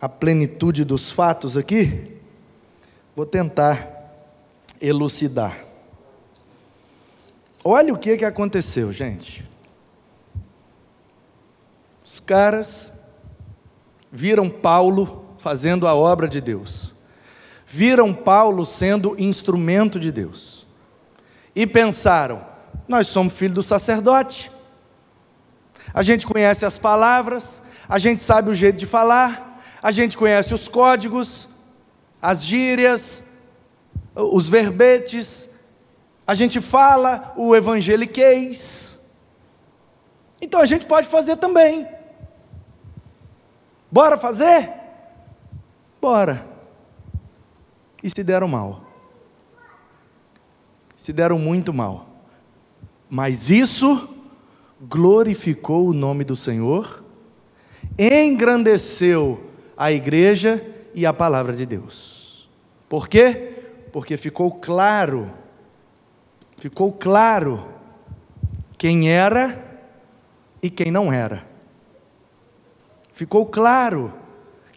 a 0.00 0.08
plenitude 0.08 0.84
dos 0.84 1.10
fatos 1.10 1.56
aqui, 1.56 2.16
vou 3.16 3.26
tentar 3.26 4.14
elucidar. 4.80 5.64
Olha 7.64 7.92
o 7.92 7.98
que, 7.98 8.16
que 8.16 8.24
aconteceu, 8.24 8.92
gente. 8.92 9.44
Os 12.04 12.20
caras 12.20 12.92
viram 14.12 14.48
Paulo 14.48 15.24
fazendo 15.38 15.88
a 15.88 15.94
obra 15.96 16.28
de 16.28 16.40
Deus, 16.40 16.94
viram 17.66 18.14
Paulo 18.14 18.64
sendo 18.64 19.20
instrumento 19.20 19.98
de 19.98 20.12
Deus, 20.12 20.62
e 21.54 21.66
pensaram: 21.66 22.42
nós 22.88 23.06
somos 23.06 23.34
filhos 23.34 23.54
do 23.54 23.62
sacerdote, 23.62 24.50
a 25.92 26.02
gente 26.02 26.26
conhece 26.26 26.64
as 26.64 26.78
palavras, 26.78 27.62
a 27.88 27.98
gente 27.98 28.22
sabe 28.22 28.50
o 28.50 28.54
jeito 28.54 28.76
de 28.78 28.86
falar, 28.86 29.62
a 29.82 29.90
gente 29.90 30.16
conhece 30.16 30.54
os 30.54 30.68
códigos, 30.68 31.48
as 32.20 32.44
gírias, 32.44 33.24
os 34.14 34.48
verbetes, 34.48 35.48
a 36.26 36.34
gente 36.34 36.60
fala 36.60 37.32
o 37.36 37.54
evangeliquez. 37.54 39.00
Então 40.40 40.60
a 40.60 40.66
gente 40.66 40.86
pode 40.86 41.06
fazer 41.06 41.36
também. 41.36 41.86
Bora 43.90 44.16
fazer? 44.16 44.70
Bora. 46.00 46.46
E 48.02 48.10
se 48.10 48.24
deram 48.24 48.48
mal. 48.48 48.91
Se 51.02 51.12
deram 51.12 51.36
muito 51.36 51.74
mal. 51.74 52.06
Mas 53.10 53.50
isso 53.50 54.08
glorificou 54.80 55.88
o 55.88 55.92
nome 55.92 56.22
do 56.22 56.36
Senhor, 56.36 57.02
engrandeceu 57.98 59.50
a 59.76 59.90
igreja 59.90 60.64
e 60.94 61.04
a 61.04 61.12
palavra 61.12 61.54
de 61.54 61.66
Deus. 61.66 62.48
Por 62.88 63.08
quê? 63.08 63.64
Porque 63.92 64.16
ficou 64.16 64.52
claro, 64.52 65.28
ficou 66.58 66.92
claro 66.92 67.66
quem 68.78 69.10
era 69.10 69.60
e 70.62 70.70
quem 70.70 70.92
não 70.92 71.12
era. 71.12 71.44
Ficou 73.12 73.44
claro 73.44 74.12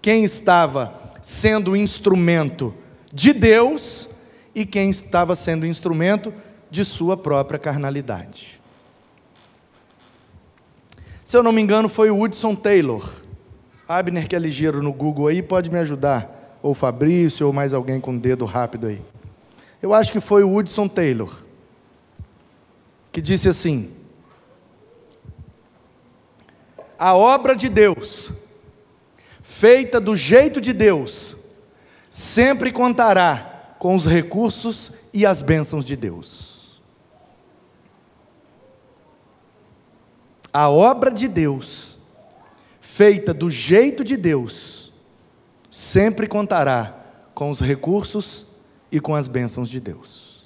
quem 0.01 0.23
estava 0.23 0.91
sendo 1.21 1.75
instrumento 1.75 2.73
de 3.13 3.31
Deus 3.31 4.14
e 4.55 4.65
quem 4.65 4.89
estava 4.89 5.35
sendo 5.35 5.67
instrumento 5.67 6.33
de 6.71 6.85
sua 6.85 7.17
própria 7.17 7.59
carnalidade. 7.59 8.59
Se 11.25 11.35
eu 11.35 11.43
não 11.43 11.51
me 11.51 11.61
engano, 11.61 11.89
foi 11.89 12.09
o 12.09 12.15
Woodson 12.15 12.55
Taylor. 12.55 13.21
Abner, 13.87 14.27
que 14.27 14.35
é 14.35 14.39
ligeiro 14.39 14.81
no 14.81 14.93
Google 14.93 15.27
aí, 15.27 15.41
pode 15.41 15.69
me 15.69 15.77
ajudar. 15.79 16.57
Ou 16.63 16.73
Fabrício, 16.73 17.45
ou 17.45 17.53
mais 17.53 17.73
alguém 17.73 17.99
com 17.99 18.15
o 18.15 18.19
dedo 18.19 18.45
rápido 18.45 18.87
aí. 18.87 19.01
Eu 19.81 19.93
acho 19.93 20.11
que 20.11 20.21
foi 20.21 20.43
o 20.43 20.49
Woodson 20.49 20.87
Taylor, 20.87 21.31
que 23.11 23.21
disse 23.21 23.49
assim: 23.49 23.91
a 26.97 27.15
obra 27.15 27.55
de 27.55 27.69
Deus, 27.69 28.31
feita 29.41 29.99
do 29.99 30.15
jeito 30.15 30.61
de 30.61 30.73
Deus, 30.73 31.37
sempre 32.09 32.71
contará 32.71 33.54
com 33.79 33.95
os 33.95 34.05
recursos 34.05 34.91
e 35.13 35.25
as 35.25 35.41
bênçãos 35.41 35.85
de 35.85 35.95
Deus. 35.95 36.81
A 40.51 40.69
obra 40.69 41.11
de 41.11 41.27
Deus, 41.27 41.97
feita 42.79 43.33
do 43.33 43.49
jeito 43.51 44.03
de 44.03 44.15
Deus, 44.15 44.93
sempre 45.69 46.27
contará 46.27 46.95
com 47.33 47.49
os 47.49 47.59
recursos 47.59 48.45
e 48.89 49.01
com 49.01 49.13
as 49.13 49.27
bênçãos 49.27 49.69
de 49.69 49.81
Deus. 49.81 50.45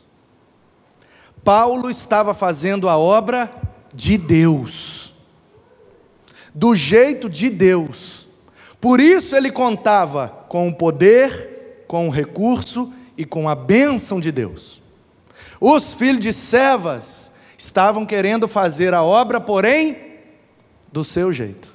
Paulo 1.44 1.90
estava 1.90 2.34
fazendo 2.34 2.90
a 2.90 2.98
obra 2.98 3.52
de 3.94 4.18
Deus 4.18 5.14
do 6.54 6.76
jeito 6.76 7.30
de 7.30 7.50
Deus. 7.50 8.28
Por 8.82 9.00
isso 9.00 9.36
ele 9.36 9.52
contava 9.52 10.28
com 10.50 10.68
o 10.68 10.76
poder, 10.76 11.84
com 11.88 12.08
o 12.08 12.12
recurso 12.12 12.92
e 13.20 13.26
com 13.26 13.50
a 13.50 13.54
bênção 13.54 14.18
de 14.18 14.32
Deus. 14.32 14.82
Os 15.60 15.94
filhos 15.94 16.22
de 16.22 16.32
Sevas 16.32 17.30
estavam 17.58 18.06
querendo 18.06 18.48
fazer 18.48 18.94
a 18.94 19.04
obra, 19.04 19.42
porém, 19.42 19.98
do 20.90 21.04
seu 21.04 21.30
jeito. 21.30 21.68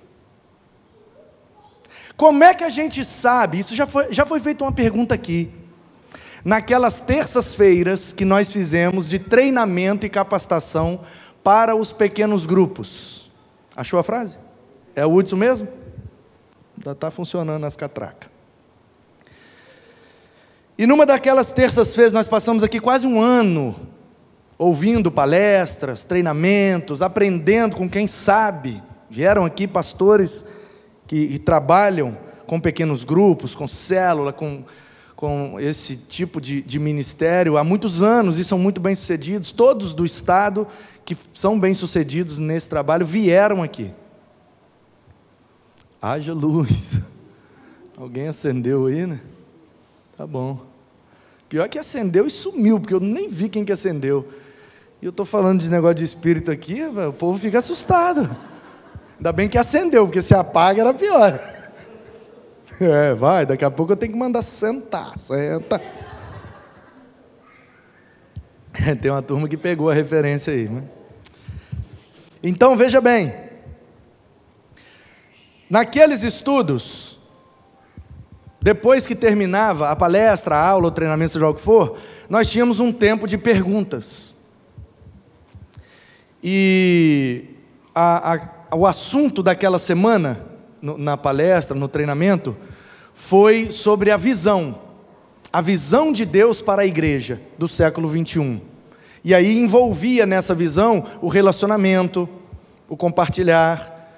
Como 2.16 2.42
é 2.42 2.54
que 2.54 2.64
a 2.64 2.70
gente 2.70 3.04
sabe? 3.04 3.58
Isso 3.58 3.74
já 3.74 3.86
foi, 3.86 4.10
já 4.10 4.24
foi 4.24 4.40
feita 4.40 4.64
uma 4.64 4.72
pergunta 4.72 5.14
aqui. 5.14 5.50
Naquelas 6.42 7.02
terças-feiras 7.02 8.10
que 8.10 8.24
nós 8.24 8.50
fizemos 8.50 9.06
de 9.06 9.18
treinamento 9.18 10.06
e 10.06 10.08
capacitação 10.08 11.00
para 11.42 11.76
os 11.76 11.92
pequenos 11.92 12.46
grupos. 12.46 13.30
Achou 13.76 13.98
a 13.98 14.02
frase? 14.02 14.38
É 14.96 15.04
o 15.04 15.12
Hudson 15.12 15.36
mesmo? 15.36 15.68
Ainda 16.78 16.92
está 16.92 17.10
funcionando 17.10 17.64
as 17.66 17.76
catracas. 17.76 18.33
E 20.76 20.86
numa 20.86 21.06
daquelas 21.06 21.52
terças-feiras, 21.52 22.12
nós 22.12 22.26
passamos 22.26 22.64
aqui 22.64 22.80
quase 22.80 23.06
um 23.06 23.20
ano 23.20 23.76
ouvindo 24.58 25.10
palestras, 25.10 26.04
treinamentos, 26.04 27.00
aprendendo 27.00 27.76
com 27.76 27.88
quem 27.88 28.06
sabe. 28.06 28.82
Vieram 29.08 29.44
aqui 29.44 29.68
pastores 29.68 30.44
que, 31.06 31.38
trabalham 31.38 32.18
com 32.46 32.60
pequenos 32.60 33.04
grupos, 33.04 33.54
com 33.54 33.68
célula, 33.68 34.32
com, 34.32 34.64
com 35.14 35.60
esse 35.60 35.96
tipo 35.96 36.40
de, 36.40 36.60
de 36.62 36.78
ministério 36.80 37.56
há 37.56 37.62
muitos 37.62 38.02
anos 38.02 38.38
e 38.38 38.44
são 38.44 38.58
muito 38.58 38.80
bem-sucedidos. 38.80 39.52
Todos 39.52 39.92
do 39.92 40.04
Estado 40.04 40.66
que 41.04 41.16
são 41.32 41.58
bem-sucedidos 41.58 42.38
nesse 42.38 42.68
trabalho 42.68 43.06
vieram 43.06 43.62
aqui. 43.62 43.92
Haja 46.02 46.32
luz. 46.32 46.98
Alguém 47.96 48.26
acendeu 48.26 48.86
aí, 48.86 49.06
né? 49.06 49.20
Tá 50.16 50.26
bom. 50.26 50.60
Pior 51.48 51.68
que 51.68 51.78
acendeu 51.78 52.26
e 52.26 52.30
sumiu, 52.30 52.80
porque 52.80 52.94
eu 52.94 53.00
nem 53.00 53.28
vi 53.28 53.48
quem 53.48 53.64
que 53.64 53.72
acendeu. 53.72 54.28
E 55.02 55.06
eu 55.06 55.10
estou 55.10 55.26
falando 55.26 55.60
de 55.60 55.70
negócio 55.70 55.96
de 55.96 56.04
espírito 56.04 56.50
aqui, 56.50 56.82
o 56.82 57.12
povo 57.12 57.38
fica 57.38 57.58
assustado. 57.58 58.36
Ainda 59.16 59.32
bem 59.32 59.48
que 59.48 59.58
acendeu, 59.58 60.06
porque 60.06 60.22
se 60.22 60.34
apaga 60.34 60.80
era 60.80 60.94
pior. 60.94 61.38
É, 62.80 63.14
vai, 63.14 63.46
daqui 63.46 63.64
a 63.64 63.70
pouco 63.70 63.92
eu 63.92 63.96
tenho 63.96 64.10
que 64.10 64.18
mandar 64.18 64.42
sentar. 64.42 65.16
Senta. 65.16 65.80
Tem 69.00 69.12
uma 69.12 69.22
turma 69.22 69.48
que 69.48 69.56
pegou 69.56 69.88
a 69.88 69.94
referência 69.94 70.52
aí. 70.52 70.68
Né? 70.68 70.82
Então, 72.42 72.76
veja 72.76 73.00
bem. 73.00 73.32
Naqueles 75.70 76.24
estudos, 76.24 77.18
depois 78.64 79.06
que 79.06 79.14
terminava 79.14 79.90
a 79.90 79.94
palestra, 79.94 80.56
a 80.56 80.66
aula, 80.66 80.88
o 80.88 80.90
treinamento, 80.90 81.32
seja 81.32 81.46
o 81.46 81.52
que 81.52 81.60
for, 81.60 81.98
nós 82.30 82.50
tínhamos 82.50 82.80
um 82.80 82.90
tempo 82.90 83.26
de 83.26 83.36
perguntas. 83.36 84.34
E 86.42 87.44
a, 87.94 88.36
a, 88.70 88.74
o 88.74 88.86
assunto 88.86 89.42
daquela 89.42 89.78
semana, 89.78 90.46
no, 90.80 90.96
na 90.96 91.14
palestra, 91.14 91.76
no 91.76 91.88
treinamento, 91.88 92.56
foi 93.12 93.70
sobre 93.70 94.10
a 94.10 94.16
visão, 94.16 94.80
a 95.52 95.60
visão 95.60 96.10
de 96.10 96.24
Deus 96.24 96.62
para 96.62 96.80
a 96.80 96.86
igreja 96.86 97.42
do 97.58 97.68
século 97.68 98.08
21. 98.08 98.62
E 99.22 99.34
aí 99.34 99.58
envolvia 99.58 100.24
nessa 100.24 100.54
visão 100.54 101.04
o 101.20 101.28
relacionamento, 101.28 102.26
o 102.88 102.96
compartilhar, 102.96 104.08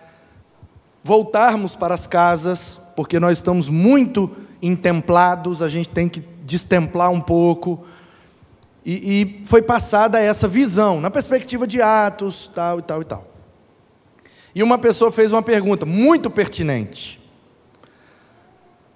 voltarmos 1.03 1.75
para 1.75 1.95
as 1.95 2.07
casas, 2.07 2.86
porque 2.97 3.21
nós 3.21 3.39
estamos 3.39 3.69
muito 3.69 4.35
entemplados, 4.61 5.63
a 5.63 5.69
gente 5.69 5.89
tem 5.89 6.09
que 6.09 6.21
destemplar 6.43 7.11
um 7.11 7.21
pouco. 7.21 7.87
E, 8.85 9.43
e, 9.43 9.47
foi 9.47 9.63
passada 9.63 10.19
essa 10.19 10.49
visão, 10.49 11.01
na 11.01 11.11
perspectiva 11.11 11.67
de 11.67 11.81
Atos, 11.83 12.51
tal 12.55 12.79
e 12.79 12.83
tal 12.83 13.03
e 13.03 13.05
tal. 13.05 13.29
E 14.55 14.63
uma 14.63 14.79
pessoa 14.79 15.13
fez 15.13 15.33
uma 15.33 15.43
pergunta 15.43 15.85
muito 15.85 16.31
pertinente: 16.31 17.21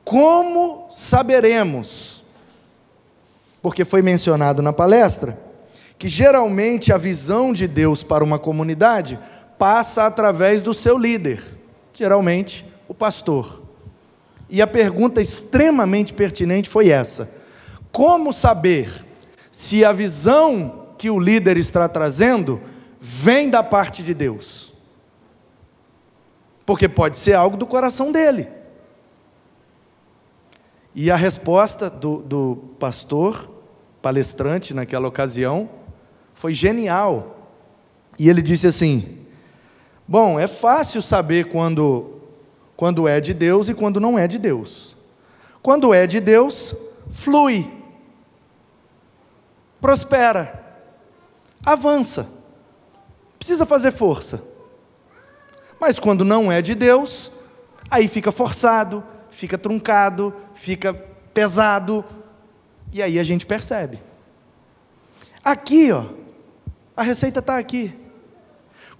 Como 0.02 0.88
saberemos? 0.90 2.24
Porque 3.62 3.84
foi 3.84 4.00
mencionado 4.00 4.62
na 4.62 4.72
palestra 4.72 5.38
que 5.98 6.08
geralmente 6.08 6.92
a 6.92 6.96
visão 6.96 7.52
de 7.52 7.68
Deus 7.68 8.02
para 8.02 8.24
uma 8.24 8.38
comunidade 8.38 9.18
passa 9.58 10.06
através 10.06 10.62
do 10.62 10.72
seu 10.72 10.96
líder 10.96 11.60
geralmente 12.00 12.64
o 12.88 12.94
pastor. 12.94 13.59
E 14.50 14.60
a 14.60 14.66
pergunta 14.66 15.22
extremamente 15.22 16.12
pertinente 16.12 16.68
foi 16.68 16.88
essa: 16.88 17.30
como 17.92 18.32
saber 18.32 19.06
se 19.50 19.84
a 19.84 19.92
visão 19.92 20.88
que 20.98 21.08
o 21.08 21.18
líder 21.18 21.56
está 21.56 21.88
trazendo 21.88 22.60
vem 23.00 23.48
da 23.48 23.62
parte 23.62 24.02
de 24.02 24.12
Deus. 24.12 24.72
Porque 26.66 26.88
pode 26.88 27.16
ser 27.16 27.32
algo 27.32 27.56
do 27.56 27.66
coração 27.66 28.12
dele. 28.12 28.46
E 30.94 31.10
a 31.10 31.16
resposta 31.16 31.88
do, 31.88 32.18
do 32.18 32.56
pastor, 32.78 33.48
palestrante 34.02 34.74
naquela 34.74 35.08
ocasião, 35.08 35.70
foi 36.34 36.52
genial. 36.52 37.48
E 38.18 38.28
ele 38.28 38.42
disse 38.42 38.66
assim: 38.66 39.18
Bom, 40.06 40.38
é 40.38 40.46
fácil 40.46 41.00
saber 41.00 41.46
quando, 41.46 42.19
quando 42.80 43.06
é 43.06 43.20
de 43.20 43.34
Deus 43.34 43.68
e 43.68 43.74
quando 43.74 44.00
não 44.00 44.18
é 44.18 44.26
de 44.26 44.38
Deus. 44.38 44.96
Quando 45.60 45.92
é 45.92 46.06
de 46.06 46.18
Deus, 46.18 46.74
flui, 47.12 47.70
prospera, 49.78 50.78
avança, 51.62 52.26
precisa 53.38 53.66
fazer 53.66 53.90
força. 53.90 54.42
Mas 55.78 55.98
quando 55.98 56.24
não 56.24 56.50
é 56.50 56.62
de 56.62 56.74
Deus, 56.74 57.30
aí 57.90 58.08
fica 58.08 58.32
forçado, 58.32 59.04
fica 59.30 59.58
truncado, 59.58 60.34
fica 60.54 60.94
pesado, 61.34 62.02
e 62.90 63.02
aí 63.02 63.18
a 63.18 63.22
gente 63.22 63.44
percebe. 63.44 64.00
Aqui, 65.44 65.92
ó, 65.92 66.06
a 66.96 67.02
receita 67.02 67.40
está 67.40 67.58
aqui. 67.58 67.94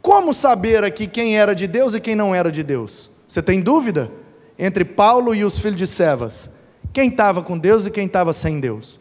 Como 0.02 0.34
saber 0.34 0.84
aqui 0.84 1.06
quem 1.06 1.38
era 1.38 1.54
de 1.54 1.66
Deus 1.66 1.94
e 1.94 2.00
quem 2.00 2.14
não 2.14 2.34
era 2.34 2.52
de 2.52 2.62
Deus? 2.62 3.09
Você 3.30 3.40
tem 3.40 3.60
dúvida? 3.60 4.10
Entre 4.58 4.84
Paulo 4.84 5.32
e 5.32 5.44
os 5.44 5.56
filhos 5.56 5.76
de 5.76 5.86
Sevas, 5.86 6.50
quem 6.92 7.08
estava 7.08 7.44
com 7.44 7.56
Deus 7.56 7.86
e 7.86 7.90
quem 7.90 8.06
estava 8.06 8.32
sem 8.32 8.58
Deus? 8.58 8.98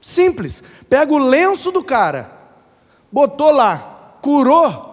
Simples. 0.00 0.62
Pega 0.88 1.12
o 1.12 1.18
lenço 1.18 1.70
do 1.70 1.84
cara, 1.84 2.32
botou 3.12 3.50
lá, 3.50 4.16
curou. 4.22 4.88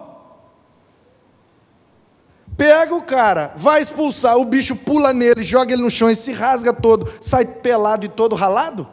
Pega 2.58 2.94
o 2.94 3.00
cara, 3.00 3.54
vai 3.56 3.80
expulsar, 3.80 4.36
o 4.36 4.44
bicho 4.44 4.76
pula 4.76 5.14
nele, 5.14 5.42
joga 5.42 5.72
ele 5.72 5.80
no 5.80 5.90
chão 5.90 6.10
e 6.10 6.14
se 6.14 6.30
rasga 6.30 6.74
todo, 6.74 7.10
sai 7.22 7.46
pelado 7.46 8.04
e 8.04 8.10
todo 8.10 8.36
ralado? 8.36 8.86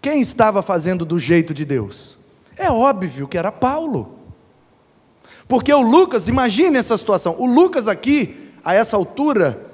Quem 0.00 0.22
estava 0.22 0.62
fazendo 0.62 1.04
do 1.04 1.18
jeito 1.18 1.52
de 1.52 1.66
Deus? 1.66 2.16
É 2.56 2.70
óbvio 2.70 3.28
que 3.28 3.36
era 3.36 3.52
Paulo. 3.52 4.16
Porque 5.48 5.72
o 5.72 5.80
Lucas, 5.80 6.28
imagine 6.28 6.76
essa 6.76 6.96
situação. 6.96 7.34
O 7.38 7.46
Lucas 7.46 7.88
aqui, 7.88 8.52
a 8.62 8.74
essa 8.74 8.96
altura, 8.96 9.66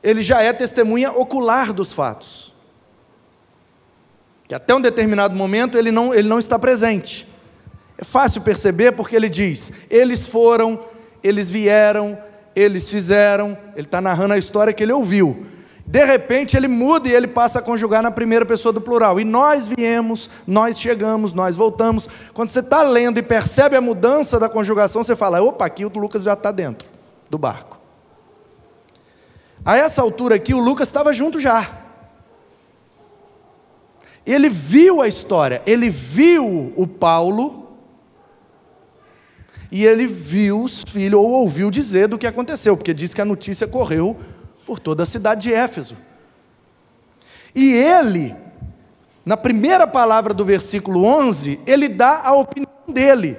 ele 0.00 0.22
já 0.22 0.40
é 0.40 0.52
testemunha 0.52 1.10
ocular 1.10 1.72
dos 1.72 1.92
fatos. 1.92 2.54
Que 4.46 4.54
até 4.54 4.72
um 4.72 4.80
determinado 4.80 5.34
momento 5.34 5.76
ele 5.76 5.90
não, 5.90 6.14
ele 6.14 6.28
não 6.28 6.38
está 6.38 6.56
presente. 6.56 7.26
É 7.98 8.04
fácil 8.04 8.42
perceber 8.42 8.92
porque 8.92 9.16
ele 9.16 9.28
diz: 9.28 9.72
eles 9.90 10.26
foram, 10.26 10.84
eles 11.22 11.50
vieram, 11.50 12.16
eles 12.54 12.88
fizeram. 12.88 13.58
Ele 13.74 13.86
está 13.86 14.00
narrando 14.00 14.34
a 14.34 14.38
história 14.38 14.72
que 14.72 14.84
ele 14.84 14.92
ouviu. 14.92 15.46
De 15.86 16.04
repente 16.04 16.56
ele 16.56 16.68
muda 16.68 17.08
e 17.08 17.12
ele 17.12 17.26
passa 17.26 17.58
a 17.58 17.62
conjugar 17.62 18.02
na 18.02 18.10
primeira 18.10 18.46
pessoa 18.46 18.72
do 18.72 18.80
plural. 18.80 19.20
E 19.20 19.24
nós 19.24 19.66
viemos, 19.66 20.30
nós 20.46 20.80
chegamos, 20.80 21.32
nós 21.32 21.56
voltamos. 21.56 22.08
Quando 22.32 22.50
você 22.50 22.60
está 22.60 22.82
lendo 22.82 23.18
e 23.18 23.22
percebe 23.22 23.76
a 23.76 23.80
mudança 23.80 24.38
da 24.38 24.48
conjugação, 24.48 25.02
você 25.02 25.16
fala: 25.16 25.42
opa, 25.42 25.66
aqui 25.66 25.84
o 25.84 25.88
Lucas 25.88 26.22
já 26.22 26.34
está 26.34 26.50
dentro 26.50 26.88
do 27.28 27.36
barco. 27.36 27.78
A 29.64 29.76
essa 29.76 30.02
altura 30.02 30.36
aqui, 30.36 30.54
o 30.54 30.60
Lucas 30.60 30.88
estava 30.88 31.12
junto 31.12 31.38
já. 31.38 31.82
Ele 34.24 34.48
viu 34.48 35.00
a 35.00 35.08
história, 35.08 35.62
ele 35.66 35.90
viu 35.90 36.72
o 36.76 36.86
Paulo, 36.86 37.76
e 39.70 39.84
ele 39.84 40.06
viu 40.06 40.62
os 40.62 40.82
filhos, 40.86 41.18
ou 41.18 41.30
ouviu 41.30 41.70
dizer 41.70 42.06
do 42.06 42.18
que 42.18 42.26
aconteceu, 42.26 42.76
porque 42.76 42.94
diz 42.94 43.14
que 43.14 43.20
a 43.20 43.24
notícia 43.24 43.66
correu 43.66 44.16
por 44.66 44.78
toda 44.78 45.02
a 45.02 45.06
cidade 45.06 45.42
de 45.42 45.54
Éfeso. 45.54 45.96
E 47.54 47.72
ele, 47.72 48.34
na 49.24 49.36
primeira 49.36 49.86
palavra 49.86 50.32
do 50.32 50.44
versículo 50.44 51.04
11, 51.04 51.60
ele 51.66 51.88
dá 51.88 52.20
a 52.24 52.34
opinião 52.34 52.70
dele. 52.88 53.36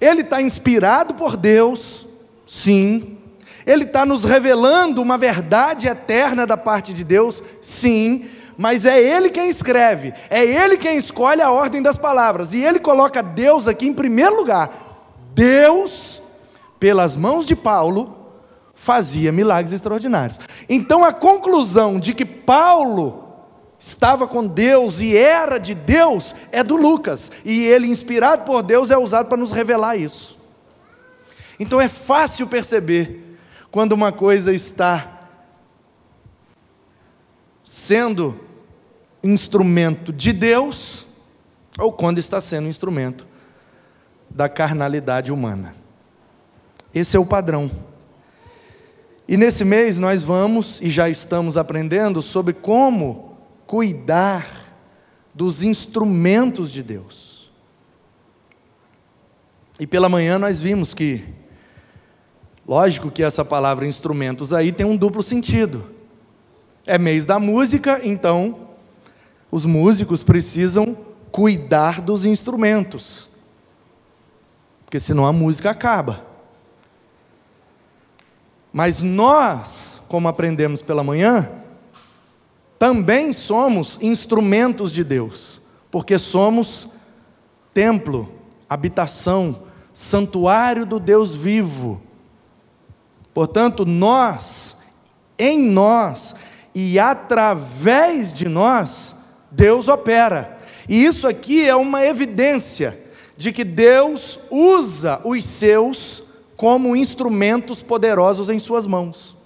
Ele 0.00 0.22
está 0.22 0.40
inspirado 0.40 1.14
por 1.14 1.36
Deus, 1.36 2.06
sim. 2.46 3.18
Ele 3.66 3.84
está 3.84 4.04
nos 4.04 4.24
revelando 4.24 5.00
uma 5.00 5.16
verdade 5.16 5.86
eterna 5.86 6.46
da 6.46 6.56
parte 6.56 6.92
de 6.92 7.04
Deus, 7.04 7.42
sim. 7.60 8.28
Mas 8.56 8.84
é 8.84 9.00
ele 9.00 9.30
quem 9.30 9.48
escreve, 9.48 10.12
é 10.28 10.44
ele 10.44 10.76
quem 10.76 10.96
escolhe 10.96 11.40
a 11.40 11.50
ordem 11.50 11.80
das 11.80 11.96
palavras. 11.96 12.52
E 12.52 12.62
ele 12.62 12.78
coloca 12.78 13.22
Deus 13.22 13.66
aqui 13.66 13.86
em 13.86 13.94
primeiro 13.94 14.36
lugar. 14.36 14.70
Deus, 15.34 16.22
pelas 16.78 17.16
mãos 17.16 17.46
de 17.46 17.56
Paulo, 17.56 18.21
fazia 18.82 19.30
milagres 19.30 19.72
extraordinários. 19.72 20.40
Então 20.68 21.04
a 21.04 21.12
conclusão 21.12 22.00
de 22.00 22.12
que 22.12 22.24
Paulo 22.24 23.28
estava 23.78 24.26
com 24.26 24.44
Deus 24.44 25.00
e 25.00 25.16
era 25.16 25.56
de 25.56 25.72
Deus 25.72 26.34
é 26.50 26.64
do 26.64 26.74
Lucas, 26.74 27.30
e 27.44 27.62
ele, 27.62 27.86
inspirado 27.86 28.44
por 28.44 28.60
Deus, 28.60 28.90
é 28.90 28.98
usado 28.98 29.28
para 29.28 29.36
nos 29.36 29.52
revelar 29.52 29.94
isso. 29.94 30.36
Então 31.60 31.80
é 31.80 31.86
fácil 31.88 32.48
perceber 32.48 33.38
quando 33.70 33.92
uma 33.92 34.10
coisa 34.10 34.52
está 34.52 35.28
sendo 37.64 38.40
instrumento 39.22 40.12
de 40.12 40.32
Deus 40.32 41.06
ou 41.78 41.92
quando 41.92 42.18
está 42.18 42.40
sendo 42.40 42.66
instrumento 42.66 43.28
da 44.28 44.48
carnalidade 44.48 45.30
humana. 45.30 45.72
Esse 46.92 47.16
é 47.16 47.20
o 47.20 47.24
padrão. 47.24 47.91
E 49.32 49.36
nesse 49.38 49.64
mês 49.64 49.96
nós 49.96 50.22
vamos 50.22 50.78
e 50.82 50.90
já 50.90 51.08
estamos 51.08 51.56
aprendendo 51.56 52.20
sobre 52.20 52.52
como 52.52 53.38
cuidar 53.66 54.46
dos 55.34 55.62
instrumentos 55.62 56.70
de 56.70 56.82
Deus. 56.82 57.50
E 59.80 59.86
pela 59.86 60.06
manhã 60.06 60.38
nós 60.38 60.60
vimos 60.60 60.92
que, 60.92 61.24
lógico 62.68 63.10
que 63.10 63.22
essa 63.22 63.42
palavra 63.42 63.86
instrumentos 63.86 64.52
aí 64.52 64.70
tem 64.70 64.84
um 64.84 64.98
duplo 64.98 65.22
sentido. 65.22 65.86
É 66.86 66.98
mês 66.98 67.24
da 67.24 67.38
música, 67.38 68.02
então 68.04 68.68
os 69.50 69.64
músicos 69.64 70.22
precisam 70.22 70.94
cuidar 71.30 72.02
dos 72.02 72.26
instrumentos, 72.26 73.30
porque 74.84 75.00
senão 75.00 75.24
a 75.24 75.32
música 75.32 75.70
acaba. 75.70 76.31
Mas 78.72 79.02
nós, 79.02 80.00
como 80.08 80.28
aprendemos 80.28 80.80
pela 80.80 81.04
manhã, 81.04 81.50
também 82.78 83.32
somos 83.32 83.98
instrumentos 84.00 84.90
de 84.90 85.04
Deus, 85.04 85.60
porque 85.90 86.18
somos 86.18 86.88
templo, 87.74 88.32
habitação, 88.68 89.64
santuário 89.92 90.86
do 90.86 90.98
Deus 90.98 91.34
vivo. 91.34 92.00
Portanto, 93.34 93.84
nós, 93.84 94.78
em 95.38 95.60
nós 95.70 96.34
e 96.74 96.98
através 96.98 98.32
de 98.32 98.48
nós, 98.48 99.14
Deus 99.50 99.88
opera. 99.88 100.58
E 100.88 101.04
isso 101.04 101.28
aqui 101.28 101.68
é 101.68 101.76
uma 101.76 102.04
evidência 102.04 102.98
de 103.36 103.52
que 103.52 103.64
Deus 103.64 104.40
usa 104.50 105.20
os 105.24 105.44
seus 105.44 106.22
como 106.62 106.94
instrumentos 106.94 107.82
poderosos 107.82 108.48
em 108.48 108.56
suas 108.56 108.86
mãos. 108.86 109.36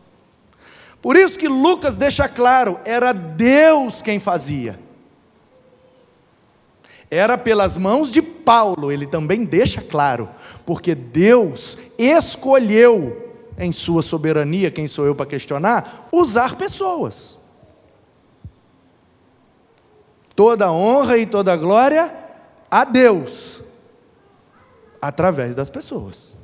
Por 1.01 1.17
isso 1.17 1.39
que 1.39 1.49
Lucas 1.49 1.97
deixa 1.97 2.29
claro, 2.29 2.79
era 2.85 3.15
Deus 3.15 4.03
quem 4.03 4.19
fazia. 4.21 4.79
Era 7.11 7.39
pelas 7.39 7.79
mãos 7.79 8.13
de 8.13 8.21
Paulo, 8.21 8.93
ele 8.93 9.07
também 9.07 9.47
deixa 9.47 9.81
claro, 9.81 10.29
porque 10.67 10.95
Deus 10.95 11.79
escolheu, 11.97 13.33
em 13.57 13.73
sua 13.73 14.03
soberania, 14.03 14.71
quem 14.71 14.87
sou 14.87 15.07
eu 15.07 15.15
para 15.15 15.25
questionar, 15.25 16.11
usar 16.13 16.55
pessoas. 16.57 17.39
Toda 20.35 20.71
honra 20.71 21.17
e 21.17 21.25
toda 21.25 21.57
glória 21.57 22.15
a 22.71 22.85
Deus, 22.85 23.63
através 25.01 25.57
das 25.57 25.71
pessoas 25.71 26.36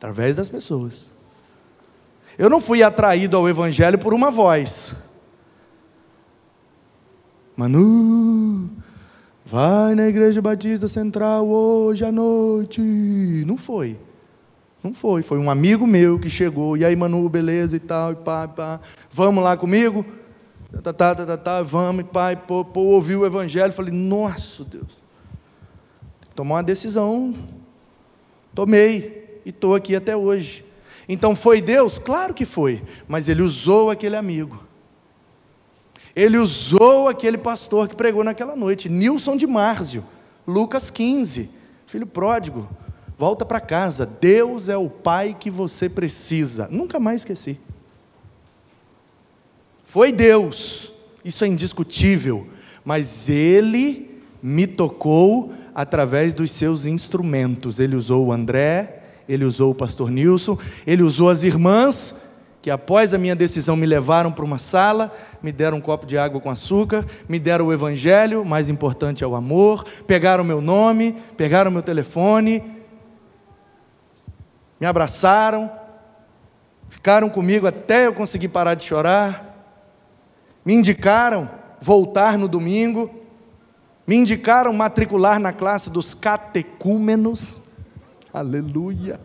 através 0.00 0.34
das 0.34 0.48
pessoas. 0.48 1.12
Eu 2.38 2.48
não 2.48 2.58
fui 2.58 2.82
atraído 2.82 3.36
ao 3.36 3.46
Evangelho 3.46 3.98
por 3.98 4.14
uma 4.14 4.30
voz. 4.30 4.94
Manu, 7.54 8.70
vai 9.44 9.94
na 9.94 10.08
Igreja 10.08 10.40
Batista 10.40 10.88
Central 10.88 11.46
hoje 11.46 12.02
à 12.02 12.10
noite. 12.10 12.80
Não 13.46 13.58
foi. 13.58 14.00
Não 14.82 14.94
foi. 14.94 15.20
Foi 15.20 15.38
um 15.38 15.50
amigo 15.50 15.86
meu 15.86 16.18
que 16.18 16.30
chegou. 16.30 16.78
E 16.78 16.84
aí, 16.86 16.96
Manu, 16.96 17.28
beleza 17.28 17.76
e 17.76 17.80
tal, 17.80 18.12
e 18.12 18.16
pá, 18.16 18.48
pá. 18.48 18.80
Vamos 19.10 19.44
lá 19.44 19.54
comigo? 19.54 20.02
Tá, 20.82 20.94
tá, 20.94 21.14
tá, 21.14 21.26
tá, 21.26 21.36
tá, 21.36 21.62
vamos, 21.62 22.06
pai, 22.06 22.36
pô, 22.36 22.64
pô, 22.64 22.80
ouvi 22.80 23.16
o 23.16 23.26
evangelho, 23.26 23.72
falei, 23.72 23.92
nossa 23.92 24.64
Deus, 24.64 24.86
tomar 26.32 26.54
uma 26.54 26.62
decisão, 26.62 27.34
tomei, 28.54 29.19
e 29.44 29.50
estou 29.50 29.74
aqui 29.74 29.94
até 29.94 30.16
hoje. 30.16 30.64
Então 31.08 31.34
foi 31.34 31.60
Deus? 31.60 31.98
Claro 31.98 32.32
que 32.32 32.44
foi, 32.44 32.82
mas 33.08 33.28
ele 33.28 33.42
usou 33.42 33.90
aquele 33.90 34.16
amigo. 34.16 34.62
Ele 36.14 36.38
usou 36.38 37.08
aquele 37.08 37.38
pastor 37.38 37.88
que 37.88 37.96
pregou 37.96 38.24
naquela 38.24 38.56
noite, 38.56 38.88
Nilson 38.88 39.36
de 39.36 39.46
Márzio, 39.46 40.04
Lucas 40.46 40.90
15, 40.90 41.50
filho 41.86 42.06
pródigo, 42.06 42.68
volta 43.18 43.44
para 43.44 43.60
casa. 43.60 44.04
Deus 44.04 44.68
é 44.68 44.76
o 44.76 44.88
pai 44.88 45.36
que 45.38 45.50
você 45.50 45.88
precisa. 45.88 46.68
Nunca 46.70 46.98
mais 46.98 47.22
esqueci. 47.22 47.58
Foi 49.84 50.12
Deus, 50.12 50.92
isso 51.24 51.44
é 51.44 51.48
indiscutível, 51.48 52.46
mas 52.84 53.28
ele 53.28 54.22
me 54.42 54.66
tocou 54.66 55.52
através 55.74 56.34
dos 56.34 56.50
seus 56.52 56.84
instrumentos. 56.84 57.80
Ele 57.80 57.96
usou 57.96 58.26
o 58.26 58.32
André, 58.32 58.99
ele 59.32 59.44
usou 59.44 59.70
o 59.70 59.74
pastor 59.74 60.10
Nilson, 60.10 60.58
ele 60.84 61.04
usou 61.04 61.28
as 61.28 61.44
irmãs, 61.44 62.20
que 62.60 62.68
após 62.68 63.14
a 63.14 63.18
minha 63.18 63.36
decisão 63.36 63.76
me 63.76 63.86
levaram 63.86 64.32
para 64.32 64.44
uma 64.44 64.58
sala, 64.58 65.14
me 65.40 65.52
deram 65.52 65.78
um 65.78 65.80
copo 65.80 66.04
de 66.04 66.18
água 66.18 66.40
com 66.40 66.50
açúcar, 66.50 67.06
me 67.28 67.38
deram 67.38 67.68
o 67.68 67.72
evangelho, 67.72 68.44
mais 68.44 68.68
importante 68.68 69.22
é 69.22 69.26
o 69.26 69.36
amor, 69.36 69.84
pegaram 70.06 70.42
meu 70.42 70.60
nome, 70.60 71.16
pegaram 71.36 71.70
meu 71.70 71.80
telefone, 71.80 72.62
me 74.80 74.86
abraçaram, 74.86 75.70
ficaram 76.88 77.30
comigo 77.30 77.68
até 77.68 78.08
eu 78.08 78.12
conseguir 78.12 78.48
parar 78.48 78.74
de 78.74 78.82
chorar, 78.82 79.46
me 80.64 80.74
indicaram 80.74 81.48
voltar 81.80 82.36
no 82.36 82.48
domingo, 82.48 83.08
me 84.06 84.16
indicaram 84.16 84.72
matricular 84.72 85.38
na 85.38 85.52
classe 85.52 85.88
dos 85.88 86.14
catecúmenos, 86.14 87.60
Aleluia. 88.32 89.20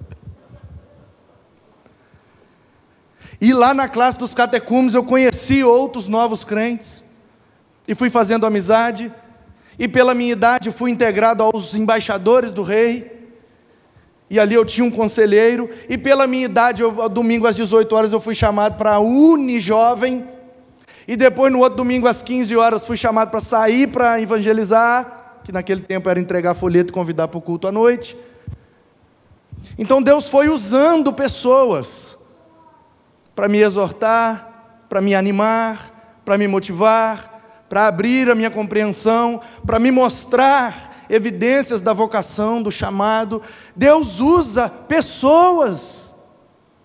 E 3.39 3.54
lá 3.54 3.74
na 3.74 3.88
classe 3.88 4.18
dos 4.18 4.34
catecúmenos 4.34 4.96
eu 4.96 5.04
conheci 5.04 5.63
outros 5.63 6.08
novos 6.08 6.44
crentes 6.44 7.04
e 7.88 7.94
fui 7.94 8.10
fazendo 8.10 8.46
amizade. 8.46 9.12
E 9.78 9.88
pela 9.88 10.13
minha 10.13 10.32
idade 10.32 10.72
fui 10.72 10.89
integrado 10.89 11.44
aos 11.44 11.76
embaixadores 11.76 12.52
do 12.52 12.63
rei. 12.63 13.30
E 14.30 14.39
ali 14.39 14.56
eu 14.56 14.65
tinha 14.65 14.86
um 14.86 14.89
conselheiro. 14.89 15.70
E 15.88 15.98
pela 15.98 16.26
minha 16.26 16.46
idade, 16.46 16.82
eu, 16.82 17.08
domingo 17.10 17.46
às 17.46 17.56
18 17.56 17.96
horas, 17.96 18.12
eu 18.12 18.20
fui 18.20 18.34
chamado 18.34 18.78
para 18.78 18.94
a 18.94 19.00
Unijovem. 19.00 20.26
E 21.08 21.15
depois, 21.15 21.52
no 21.52 21.60
outro 21.60 21.78
domingo, 21.78 22.08
às 22.08 22.24
15 22.24 22.56
horas, 22.56 22.86
fui 22.86 22.98
chamado 22.98 23.30
para 23.30 23.39
sair 23.39 23.88
para 23.88 24.20
evangelizar. 24.20 25.41
Que 25.44 25.52
naquele 25.52 25.82
tempo 25.82 26.10
era 26.10 26.20
entregar 26.20 26.56
folheto 26.56 26.89
e 26.89 26.94
convidar 26.94 27.28
para 27.28 27.38
o 27.38 27.41
culto 27.41 27.68
à 27.68 27.72
noite. 27.72 28.18
Então 29.78 30.01
Deus 30.01 30.30
foi 30.30 30.49
usando 30.49 31.13
pessoas 31.13 32.17
para 33.36 33.47
me 33.47 33.60
exortar, 33.60 34.86
para 34.88 35.01
me 35.01 35.13
animar, 35.13 36.21
para 36.23 36.38
me 36.38 36.47
motivar, 36.47 37.65
para 37.67 37.88
abrir 37.88 38.30
a 38.30 38.36
minha 38.36 38.49
compreensão, 38.49 39.41
para 39.65 39.80
me 39.80 39.91
mostrar 39.91 41.06
evidências 41.10 41.82
da 41.82 41.93
vocação, 41.93 42.62
do 42.62 42.71
chamado. 42.71 43.41
Deus 43.75 44.19
usa 44.19 44.69
pessoas. 44.69 46.15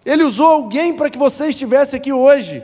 Ele 0.05 0.25
usou 0.25 0.49
alguém 0.49 0.95
para 0.95 1.11
que 1.11 1.19
você 1.19 1.49
estivesse 1.49 1.97
aqui 1.97 2.13
hoje. 2.13 2.63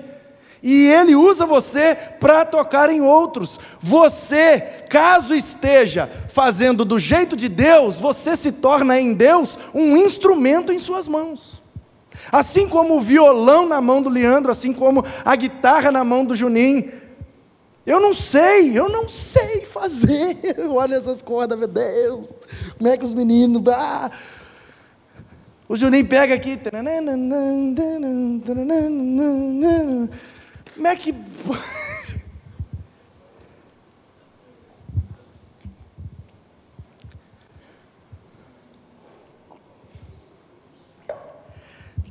E 0.62 0.86
Ele 0.86 1.14
usa 1.14 1.46
você 1.46 1.96
para 2.18 2.44
tocar 2.44 2.90
em 2.90 3.00
outros. 3.00 3.60
Você, 3.80 4.60
caso 4.88 5.34
esteja 5.34 6.10
fazendo 6.28 6.84
do 6.84 6.98
jeito 6.98 7.36
de 7.36 7.48
Deus, 7.48 7.98
você 8.00 8.36
se 8.36 8.52
torna 8.52 8.98
em 8.98 9.14
Deus 9.14 9.58
um 9.74 9.96
instrumento 9.96 10.72
em 10.72 10.78
Suas 10.78 11.06
mãos. 11.06 11.62
Assim 12.32 12.68
como 12.68 12.96
o 12.96 13.00
violão 13.00 13.68
na 13.68 13.80
mão 13.80 14.02
do 14.02 14.08
Leandro, 14.08 14.50
assim 14.50 14.72
como 14.72 15.04
a 15.24 15.36
guitarra 15.36 15.92
na 15.92 16.02
mão 16.02 16.24
do 16.24 16.34
Juninho. 16.34 16.92
Eu 17.86 18.00
não 18.00 18.12
sei, 18.12 18.76
eu 18.76 18.88
não 18.88 19.08
sei 19.08 19.64
fazer. 19.64 20.36
Olha 20.68 20.96
essas 20.96 21.22
cordas, 21.22 21.56
meu 21.56 21.68
Deus. 21.68 22.28
Como 22.76 22.90
é 22.90 22.96
que 22.96 23.04
os 23.04 23.14
meninos. 23.14 23.62
Ah. 23.68 24.10
O 25.68 25.76
Juninho 25.76 26.06
pega 26.06 26.34
aqui. 26.34 26.58
Como 30.76 30.86
é 30.86 30.94
que. 30.94 31.12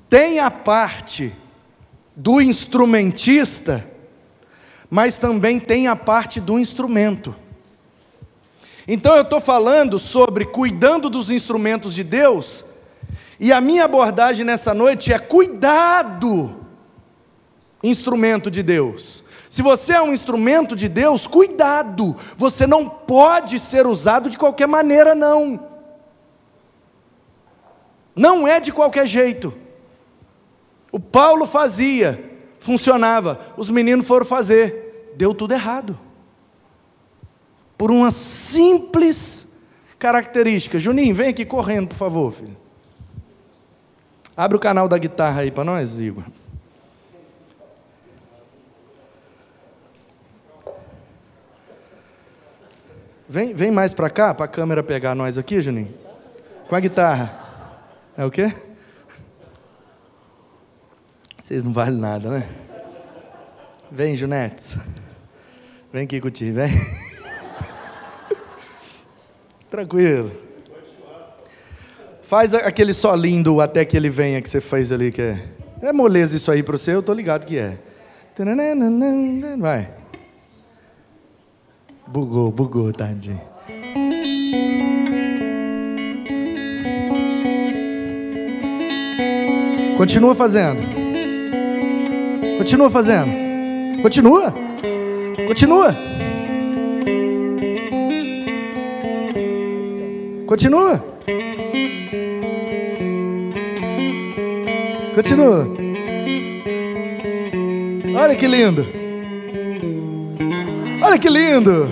Tem 0.10 0.40
a 0.40 0.50
parte 0.50 1.32
do 2.16 2.42
instrumentista, 2.42 3.86
mas 4.90 5.20
também 5.20 5.60
tem 5.60 5.88
a 5.88 5.96
parte 5.96 6.40
do 6.40 6.58
instrumento. 6.58 7.36
Então 8.88 9.16
eu 9.16 9.24
estou 9.24 9.40
falando 9.42 10.00
sobre 10.00 10.46
cuidando 10.46 11.10
dos 11.10 11.30
instrumentos 11.30 11.94
de 11.94 12.04
Deus, 12.04 12.64
e 13.40 13.52
a 13.52 13.60
minha 13.60 13.84
abordagem 13.84 14.46
nessa 14.46 14.74
noite 14.74 15.12
é 15.12 15.20
cuidado 15.20 16.65
instrumento 17.88 18.50
de 18.50 18.64
Deus. 18.64 19.24
Se 19.50 19.62
você 19.62 19.94
é 19.94 20.02
um 20.02 20.14
instrumento 20.14 20.76
de 20.76 20.90
Deus, 20.90 21.28
cuidado, 21.28 22.16
você 22.36 22.66
não 22.68 22.90
pode 22.90 23.60
ser 23.60 23.86
usado 23.88 24.30
de 24.30 24.38
qualquer 24.38 24.68
maneira, 24.68 25.16
não. 25.16 25.60
Não 28.16 28.48
é 28.48 28.60
de 28.60 28.72
qualquer 28.72 29.06
jeito. 29.06 29.54
O 30.92 31.00
Paulo 31.00 31.46
fazia, 31.46 32.38
funcionava, 32.60 33.40
os 33.58 33.70
meninos 33.70 34.08
foram 34.08 34.26
fazer, 34.26 35.14
deu 35.16 35.34
tudo 35.34 35.54
errado. 35.54 35.98
Por 37.78 37.92
uma 37.92 38.12
simples 38.12 39.58
característica. 40.00 40.80
Juninho, 40.80 41.16
vem 41.16 41.30
aqui 41.30 41.46
correndo, 41.46 41.90
por 41.90 41.98
favor, 41.98 42.32
filho. 42.32 42.56
Abre 44.36 44.58
o 44.58 44.60
canal 44.60 44.88
da 44.88 44.98
guitarra 44.98 45.42
aí 45.42 45.52
para 45.52 45.64
nós, 45.64 45.98
Igor. 46.00 46.24
Vem, 53.28 53.54
vem 53.54 53.72
mais 53.72 53.92
para 53.92 54.10
cá, 54.10 54.34
para 54.34 54.46
a 54.46 54.48
câmera 54.48 54.84
pegar 54.84 55.16
nós 55.16 55.38
aqui, 55.38 55.62
Juninho. 55.62 55.94
Com 56.68 56.76
a 56.76 56.80
guitarra. 56.80 57.46
É 58.18 58.24
o 58.24 58.32
quê? 58.32 58.52
Vocês 61.40 61.64
não 61.64 61.74
valem 61.74 62.00
nada, 62.00 62.30
né? 62.30 62.50
Vem, 63.92 64.16
Junetes. 64.16 64.78
Vem 65.92 66.04
aqui 66.04 66.22
curtir, 66.22 66.52
vem. 66.52 66.70
Tranquilo. 69.70 70.32
Faz 72.24 72.54
aquele 72.54 72.94
só 72.94 73.14
lindo 73.14 73.62
até 73.62 73.86
que 73.86 73.96
ele 73.96 74.10
venha 74.10 74.42
que 74.42 74.50
você 74.50 74.60
fez 74.60 74.92
ali, 74.92 75.12
que 75.12 75.22
é. 75.22 75.46
É 75.82 75.94
moleza 75.94 76.36
isso 76.36 76.52
aí 76.52 76.64
para 76.64 76.78
você, 76.78 76.94
eu 76.94 77.04
tô 77.04 77.14
ligado 77.14 77.46
que 77.46 77.58
é. 77.58 77.78
Vai. 79.60 79.90
Bugou, 82.08 82.52
bugou, 82.52 82.94
tadinho. 82.94 83.42
Continua 89.98 90.36
fazendo. 90.36 90.82
Continua 92.58 92.90
fazendo. 92.90 93.32
Continua. 94.02 94.54
Continua. 95.48 95.96
Continua. 100.46 101.04
Continua. 105.16 105.68
Olha 108.16 108.36
que 108.36 108.48
lindo. 108.48 109.05
Olha 111.16 111.22
que 111.22 111.30
lindo. 111.30 111.88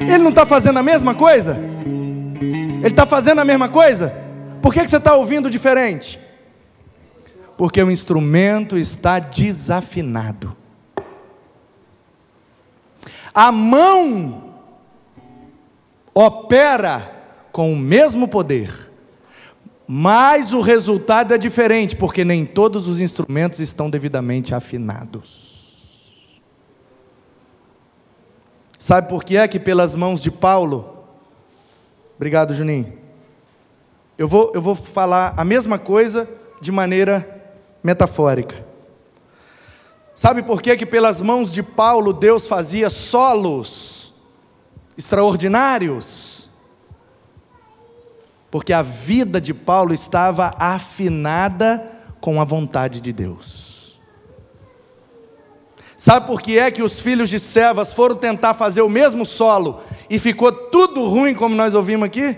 Ele 0.00 0.16
não 0.16 0.30
está 0.30 0.46
fazendo 0.46 0.78
a 0.78 0.82
mesma 0.82 1.14
coisa? 1.14 1.58
Ele 2.40 2.86
está 2.86 3.04
fazendo 3.04 3.38
a 3.38 3.44
mesma 3.44 3.68
coisa? 3.68 4.14
Por 4.62 4.72
que, 4.72 4.80
que 4.80 4.88
você 4.88 4.96
está 4.96 5.14
ouvindo 5.14 5.50
diferente? 5.50 6.18
Porque 7.54 7.82
o 7.82 7.90
instrumento 7.90 8.78
está 8.78 9.18
desafinado. 9.18 10.56
A 13.34 13.52
mão 13.52 14.54
opera 16.14 17.12
com 17.52 17.70
o 17.70 17.76
mesmo 17.76 18.26
poder, 18.26 18.72
mas 19.86 20.54
o 20.54 20.62
resultado 20.62 21.34
é 21.34 21.36
diferente, 21.36 21.94
porque 21.94 22.24
nem 22.24 22.46
todos 22.46 22.88
os 22.88 23.02
instrumentos 23.02 23.60
estão 23.60 23.90
devidamente 23.90 24.54
afinados. 24.54 25.49
Sabe 28.80 29.10
por 29.10 29.22
que 29.22 29.36
é 29.36 29.46
que 29.46 29.60
pelas 29.60 29.94
mãos 29.94 30.22
de 30.22 30.30
Paulo? 30.30 31.04
Obrigado, 32.16 32.54
Juninho. 32.54 32.98
Eu 34.16 34.26
vou, 34.26 34.52
eu 34.54 34.62
vou 34.62 34.74
falar 34.74 35.34
a 35.36 35.44
mesma 35.44 35.78
coisa 35.78 36.26
de 36.62 36.72
maneira 36.72 37.44
metafórica. 37.84 38.64
Sabe 40.14 40.42
por 40.42 40.62
que 40.62 40.74
que 40.78 40.86
pelas 40.86 41.20
mãos 41.20 41.52
de 41.52 41.62
Paulo 41.62 42.14
Deus 42.14 42.48
fazia 42.48 42.88
solos 42.88 44.14
extraordinários? 44.96 46.48
Porque 48.50 48.72
a 48.72 48.80
vida 48.80 49.38
de 49.38 49.52
Paulo 49.52 49.92
estava 49.92 50.54
afinada 50.58 51.86
com 52.18 52.40
a 52.40 52.44
vontade 52.44 53.02
de 53.02 53.12
Deus. 53.12 53.69
Sabe 56.00 56.26
por 56.26 56.40
que 56.40 56.58
é 56.58 56.70
que 56.70 56.82
os 56.82 56.98
filhos 56.98 57.28
de 57.28 57.38
Sevas 57.38 57.92
foram 57.92 58.16
tentar 58.16 58.54
fazer 58.54 58.80
o 58.80 58.88
mesmo 58.88 59.26
solo 59.26 59.82
e 60.08 60.18
ficou 60.18 60.50
tudo 60.50 61.06
ruim, 61.06 61.34
como 61.34 61.54
nós 61.54 61.74
ouvimos 61.74 62.06
aqui? 62.06 62.34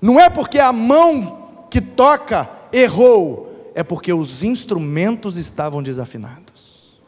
Não 0.00 0.18
é 0.18 0.30
porque 0.30 0.58
a 0.58 0.72
mão 0.72 1.66
que 1.70 1.82
toca 1.82 2.48
errou, 2.72 3.70
é 3.74 3.82
porque 3.82 4.10
os 4.10 4.42
instrumentos 4.42 5.36
estavam 5.36 5.82
desafinados. 5.82 6.98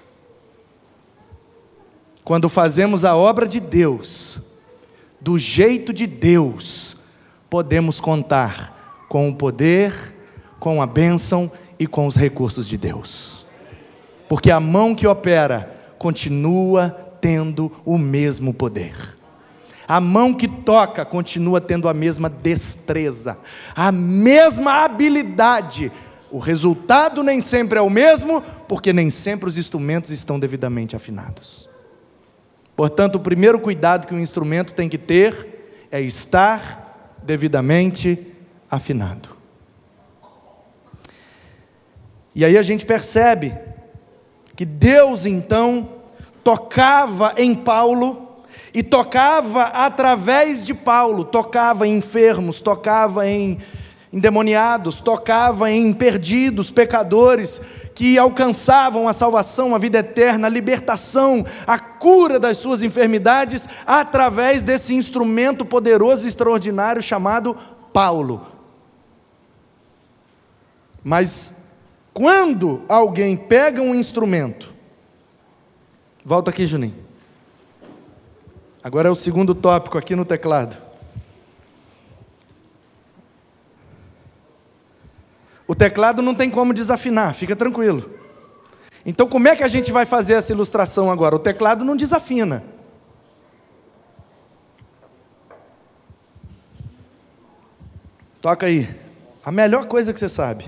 Quando 2.22 2.50
fazemos 2.50 3.06
a 3.06 3.16
obra 3.16 3.46
de 3.46 3.60
Deus, 3.60 4.38
do 5.18 5.38
jeito 5.38 5.94
de 5.94 6.06
Deus, 6.06 6.98
podemos 7.48 8.02
contar 8.02 9.06
com 9.08 9.30
o 9.30 9.34
poder, 9.34 10.14
com 10.60 10.82
a 10.82 10.86
bênção 10.86 11.50
e 11.78 11.86
com 11.86 12.06
os 12.06 12.16
recursos 12.16 12.68
de 12.68 12.76
Deus. 12.76 13.33
Porque 14.34 14.50
a 14.50 14.58
mão 14.58 14.96
que 14.96 15.06
opera 15.06 15.72
continua 15.96 16.90
tendo 17.20 17.70
o 17.84 17.96
mesmo 17.96 18.52
poder. 18.52 19.16
A 19.86 20.00
mão 20.00 20.34
que 20.34 20.48
toca 20.48 21.04
continua 21.04 21.60
tendo 21.60 21.88
a 21.88 21.94
mesma 21.94 22.28
destreza, 22.28 23.38
a 23.76 23.92
mesma 23.92 24.82
habilidade. 24.82 25.92
O 26.32 26.40
resultado 26.40 27.22
nem 27.22 27.40
sempre 27.40 27.78
é 27.78 27.80
o 27.80 27.88
mesmo, 27.88 28.42
porque 28.66 28.92
nem 28.92 29.08
sempre 29.08 29.48
os 29.48 29.56
instrumentos 29.56 30.10
estão 30.10 30.36
devidamente 30.40 30.96
afinados. 30.96 31.68
Portanto, 32.74 33.14
o 33.14 33.20
primeiro 33.20 33.60
cuidado 33.60 34.08
que 34.08 34.14
o 34.16 34.18
instrumento 34.18 34.74
tem 34.74 34.88
que 34.88 34.98
ter 34.98 35.86
é 35.92 36.00
estar 36.00 37.14
devidamente 37.22 38.18
afinado. 38.68 39.28
E 42.34 42.44
aí 42.44 42.58
a 42.58 42.62
gente 42.64 42.84
percebe 42.84 43.72
que 44.56 44.64
Deus 44.64 45.26
então 45.26 45.88
tocava 46.42 47.34
em 47.36 47.54
Paulo 47.54 48.44
e 48.72 48.82
tocava 48.82 49.62
através 49.64 50.64
de 50.64 50.74
Paulo, 50.74 51.24
tocava 51.24 51.86
em 51.86 51.96
enfermos, 51.96 52.60
tocava 52.60 53.26
em 53.26 53.58
endemoniados, 54.12 55.00
tocava 55.00 55.72
em 55.72 55.92
perdidos, 55.92 56.70
pecadores 56.70 57.60
que 57.96 58.16
alcançavam 58.16 59.08
a 59.08 59.12
salvação, 59.12 59.74
a 59.74 59.78
vida 59.78 59.98
eterna, 59.98 60.46
a 60.46 60.50
libertação, 60.50 61.44
a 61.66 61.78
cura 61.80 62.38
das 62.38 62.58
suas 62.58 62.84
enfermidades 62.84 63.68
através 63.84 64.62
desse 64.62 64.94
instrumento 64.94 65.64
poderoso 65.64 66.24
e 66.24 66.28
extraordinário 66.28 67.02
chamado 67.02 67.56
Paulo. 67.92 68.46
Mas 71.02 71.63
quando 72.14 72.84
alguém 72.88 73.36
pega 73.36 73.82
um 73.82 73.92
instrumento, 73.92 74.72
volta 76.24 76.50
aqui, 76.50 76.64
Juninho. 76.64 76.94
Agora 78.82 79.08
é 79.08 79.10
o 79.10 79.16
segundo 79.16 79.54
tópico 79.54 79.98
aqui 79.98 80.14
no 80.14 80.24
teclado. 80.24 80.76
O 85.66 85.74
teclado 85.74 86.22
não 86.22 86.34
tem 86.34 86.50
como 86.50 86.72
desafinar, 86.72 87.34
fica 87.34 87.56
tranquilo. 87.56 88.10
Então, 89.04 89.26
como 89.26 89.48
é 89.48 89.56
que 89.56 89.64
a 89.64 89.68
gente 89.68 89.90
vai 89.90 90.06
fazer 90.06 90.34
essa 90.34 90.52
ilustração 90.52 91.10
agora? 91.10 91.34
O 91.34 91.38
teclado 91.38 91.84
não 91.84 91.96
desafina. 91.96 92.62
Toca 98.40 98.66
aí. 98.66 98.94
A 99.42 99.50
melhor 99.50 99.86
coisa 99.86 100.12
que 100.12 100.18
você 100.20 100.28
sabe. 100.28 100.66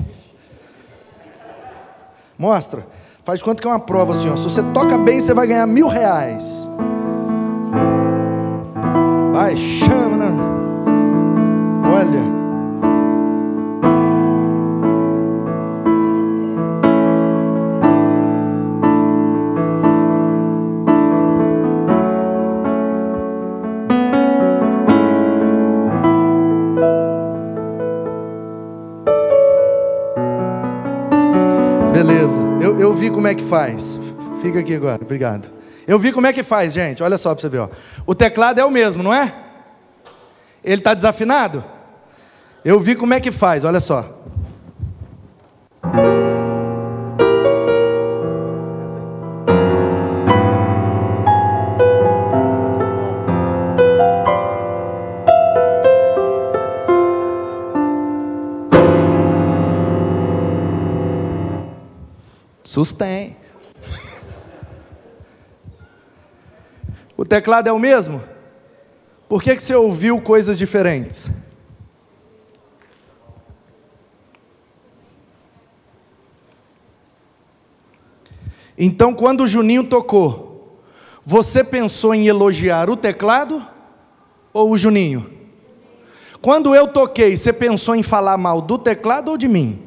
Mostra. 2.38 2.86
Faz 3.24 3.40
de 3.40 3.44
conta 3.44 3.60
que 3.60 3.66
é 3.66 3.70
uma 3.70 3.80
prova 3.80 4.12
ó. 4.28 4.36
Se 4.36 4.44
você 4.44 4.62
toca 4.72 4.96
bem, 4.96 5.20
você 5.20 5.34
vai 5.34 5.46
ganhar 5.46 5.66
mil 5.66 5.88
reais. 5.88 6.68
Vai, 9.32 9.56
chama, 9.56 10.16
né? 10.16 10.32
Olha. 11.84 12.35
Vi 33.06 33.10
como 33.10 33.28
é 33.28 33.34
que 33.34 33.44
faz. 33.44 33.98
Fica 34.42 34.58
aqui 34.58 34.74
agora, 34.74 35.00
obrigado. 35.00 35.48
Eu 35.86 35.98
vi 35.98 36.10
como 36.10 36.26
é 36.26 36.32
que 36.32 36.42
faz, 36.42 36.72
gente. 36.72 37.02
Olha 37.02 37.16
só 37.16 37.32
para 37.32 37.40
você 37.40 37.48
ver. 37.48 37.60
Ó. 37.60 37.68
O 38.04 38.14
teclado 38.14 38.58
é 38.58 38.64
o 38.64 38.70
mesmo, 38.70 39.02
não 39.02 39.14
é? 39.14 39.32
Ele 40.64 40.80
está 40.80 40.92
desafinado? 40.92 41.62
Eu 42.64 42.80
vi 42.80 42.96
como 42.96 43.14
é 43.14 43.20
que 43.20 43.30
faz, 43.30 43.62
olha 43.62 43.78
só. 43.78 44.24
Sustém. 62.76 63.34
O 67.16 67.24
teclado 67.24 67.68
é 67.68 67.72
o 67.72 67.78
mesmo? 67.78 68.22
Por 69.26 69.42
que, 69.42 69.56
que 69.56 69.62
você 69.62 69.74
ouviu 69.74 70.20
coisas 70.20 70.58
diferentes? 70.58 71.30
Então, 78.76 79.14
quando 79.14 79.44
o 79.44 79.48
Juninho 79.48 79.84
tocou, 79.84 80.78
você 81.24 81.64
pensou 81.64 82.14
em 82.14 82.26
elogiar 82.26 82.90
o 82.90 82.96
teclado 82.96 83.66
ou 84.52 84.72
o 84.72 84.76
Juninho? 84.76 85.32
Quando 86.42 86.74
eu 86.74 86.86
toquei, 86.88 87.38
você 87.38 87.54
pensou 87.54 87.96
em 87.96 88.02
falar 88.02 88.36
mal 88.36 88.60
do 88.60 88.76
teclado 88.76 89.30
ou 89.30 89.38
de 89.38 89.48
mim? 89.48 89.85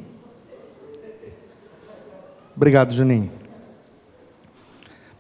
Obrigado, 2.60 2.94
Juninho. 2.94 3.32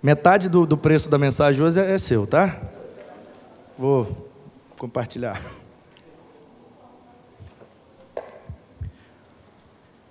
Metade 0.03 0.49
do, 0.49 0.65
do 0.65 0.77
preço 0.77 1.09
da 1.09 1.17
mensagem 1.17 1.63
hoje 1.63 1.79
é, 1.79 1.93
é 1.93 1.97
seu, 1.97 2.27
tá? 2.27 2.59
Vou 3.77 4.29
compartilhar. 4.77 5.41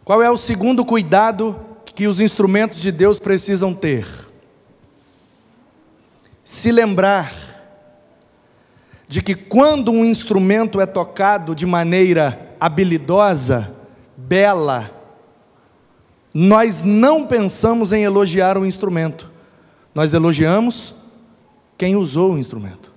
Qual 0.07 0.23
é 0.23 0.31
o 0.31 0.39
segundo 0.39 0.87
cuidado 0.87 1.55
que 1.95 2.07
os 2.07 2.19
instrumentos 2.19 2.81
de 2.81 2.91
Deus 2.91 3.19
precisam 3.21 3.75
ter? 3.75 4.09
Se 6.43 6.73
lembrar 6.73 7.31
de 9.07 9.21
que 9.21 9.35
quando 9.35 9.93
um 9.93 10.03
instrumento 10.03 10.81
é 10.81 10.87
tocado 10.87 11.55
de 11.55 11.67
maneira 11.67 12.57
habilidosa, 12.59 13.77
bela, 14.17 14.98
nós 16.41 16.83
não 16.83 17.27
pensamos 17.27 17.93
em 17.93 18.05
elogiar 18.05 18.57
o 18.57 18.65
instrumento 18.65 19.39
nós 19.99 20.15
elogiamos 20.15 20.95
quem 21.77 21.97
usou 21.97 22.35
o 22.35 22.39
instrumento. 22.39 22.93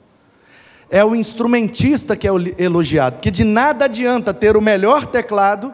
É 0.88 1.04
o 1.04 1.16
instrumentista 1.16 2.16
que 2.16 2.28
é 2.28 2.32
elogiado, 2.60 3.16
porque 3.16 3.32
de 3.32 3.44
nada 3.44 3.86
adianta 3.86 4.32
ter 4.32 4.56
o 4.56 4.62
melhor 4.62 5.08
teclado 5.08 5.74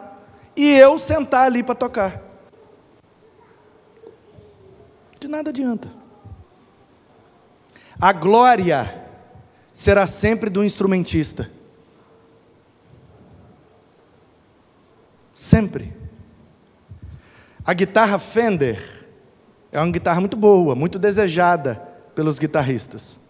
e 0.56 0.70
eu 0.70 0.98
sentar 0.98 1.44
ali 1.44 1.62
para 1.62 1.74
tocar. 1.74 2.22
De 5.20 5.28
nada 5.28 5.50
adianta. 5.50 5.90
A 8.00 8.10
glória 8.10 9.06
será 9.70 10.06
sempre 10.06 10.48
do 10.48 10.64
instrumentista. 10.64 11.50
Sempre. 15.34 15.97
A 17.68 17.74
guitarra 17.74 18.18
Fender 18.18 19.06
é 19.70 19.78
uma 19.78 19.92
guitarra 19.92 20.20
muito 20.20 20.38
boa, 20.38 20.74
muito 20.74 20.98
desejada 20.98 21.74
pelos 22.14 22.38
guitarristas. 22.38 23.20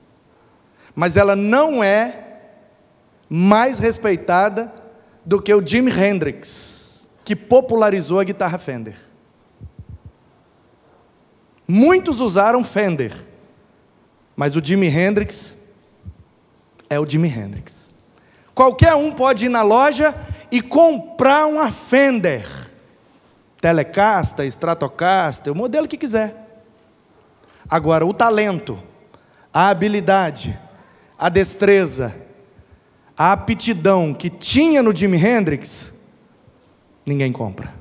Mas 0.94 1.16
ela 1.16 1.34
não 1.34 1.82
é 1.82 2.38
mais 3.28 3.80
respeitada 3.80 4.72
do 5.24 5.42
que 5.42 5.52
o 5.52 5.66
Jimi 5.66 5.90
Hendrix, 5.90 7.04
que 7.24 7.34
popularizou 7.34 8.20
a 8.20 8.24
guitarra 8.24 8.58
Fender. 8.58 8.94
Muitos 11.66 12.20
usaram 12.20 12.62
Fender, 12.62 13.12
mas 14.36 14.54
o 14.54 14.64
Jimi 14.64 14.86
Hendrix 14.86 15.58
é 16.88 17.00
o 17.00 17.04
Jimi 17.04 17.28
Hendrix. 17.28 17.92
Qualquer 18.54 18.94
um 18.94 19.10
pode 19.10 19.46
ir 19.46 19.48
na 19.48 19.62
loja 19.62 20.14
e 20.48 20.62
comprar 20.62 21.46
uma 21.46 21.72
Fender, 21.72 22.67
Telecaster, 23.60 24.46
Stratocaster, 24.46 25.52
o 25.52 25.56
modelo 25.56 25.88
que 25.88 25.96
quiser. 25.96 26.46
Agora, 27.68 28.06
o 28.06 28.14
talento, 28.14 28.78
a 29.52 29.68
habilidade, 29.68 30.58
a 31.18 31.28
destreza, 31.28 32.14
a 33.16 33.32
aptidão 33.32 34.14
que 34.14 34.30
tinha 34.30 34.82
no 34.82 34.94
Jimi 34.94 35.18
Hendrix, 35.18 35.92
ninguém 37.04 37.32
compra. 37.32 37.74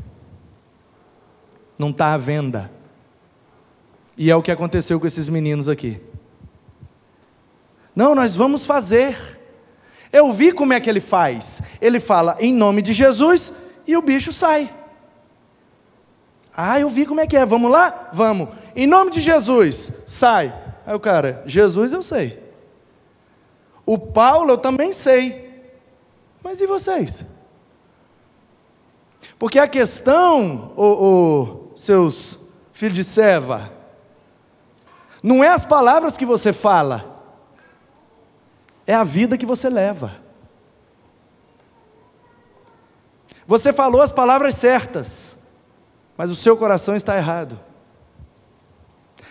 Não 1.78 1.92
está 1.92 2.14
à 2.14 2.18
venda. 2.18 2.72
E 4.18 4.32
é 4.32 4.36
o 4.36 4.42
que 4.42 4.52
aconteceu 4.52 5.00
com 5.00 5.06
esses 5.06 5.30
meninos 5.30 5.70
aqui. 5.70 6.02
Não, 7.96 8.16
nós 8.16 8.36
vamos 8.36 8.66
fazer. 8.66 9.16
Eu 10.12 10.34
vi 10.34 10.52
como 10.52 10.74
é 10.74 10.80
que 10.80 10.90
ele 10.90 11.00
faz. 11.00 11.62
Ele 11.80 12.00
fala 12.00 12.36
em 12.40 12.52
nome 12.52 12.82
de 12.82 12.94
Jesus 12.94 13.54
e 13.86 13.96
o 13.96 14.02
bicho 14.02 14.34
sai. 14.34 14.74
Ah, 16.60 16.80
eu 16.80 16.90
vi 16.90 17.06
como 17.06 17.22
é 17.22 17.28
que 17.28 17.38
é. 17.38 17.46
Vamos 17.46 17.70
lá? 17.70 18.10
Vamos. 18.12 18.50
Em 18.76 18.88
nome 18.88 19.12
de 19.12 19.22
Jesus, 19.22 20.02
sai. 20.08 20.52
Aí 20.88 20.96
o 20.96 21.00
cara, 21.00 21.44
Jesus 21.46 21.94
eu 21.94 22.02
sei. 22.02 22.44
O 23.86 24.00
Paulo 24.00 24.54
eu 24.54 24.58
também 24.58 24.92
sei. 24.92 25.48
Mas 26.44 26.60
e 26.60 26.66
vocês? 26.66 27.24
Porque 29.38 29.60
a 29.60 29.68
questão, 29.68 30.74
o, 30.76 31.72
seus 31.76 32.40
filhos 32.74 32.96
de 32.96 33.04
Seva, 33.04 33.72
não 35.22 35.44
é 35.44 35.50
as 35.50 35.64
palavras 35.64 36.18
que 36.18 36.26
você 36.26 36.52
fala, 36.52 37.24
é 38.86 38.96
a 38.96 39.04
vida 39.04 39.38
que 39.38 39.46
você 39.46 39.70
leva. 39.70 40.16
Você 43.46 43.72
falou 43.72 44.02
as 44.02 44.12
palavras 44.12 44.56
certas, 44.56 45.37
mas 46.18 46.32
o 46.32 46.36
seu 46.36 46.58
coração 46.58 46.96
está 46.96 47.16
errado. 47.16 47.60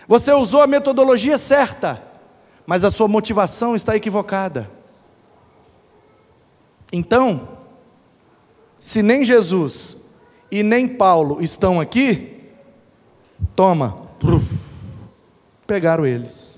Você 0.07 0.31
usou 0.31 0.61
a 0.61 0.67
metodologia 0.67 1.37
certa, 1.37 2.01
mas 2.65 2.85
a 2.85 2.89
sua 2.89 3.07
motivação 3.07 3.75
está 3.75 3.95
equivocada. 3.95 4.71
Então, 6.91 7.49
se 8.79 9.03
nem 9.03 9.23
Jesus 9.25 9.97
e 10.49 10.63
nem 10.63 10.87
Paulo 10.87 11.41
estão 11.41 11.81
aqui, 11.81 12.49
toma, 13.53 14.07
pegaram 15.67 16.05
eles. 16.05 16.57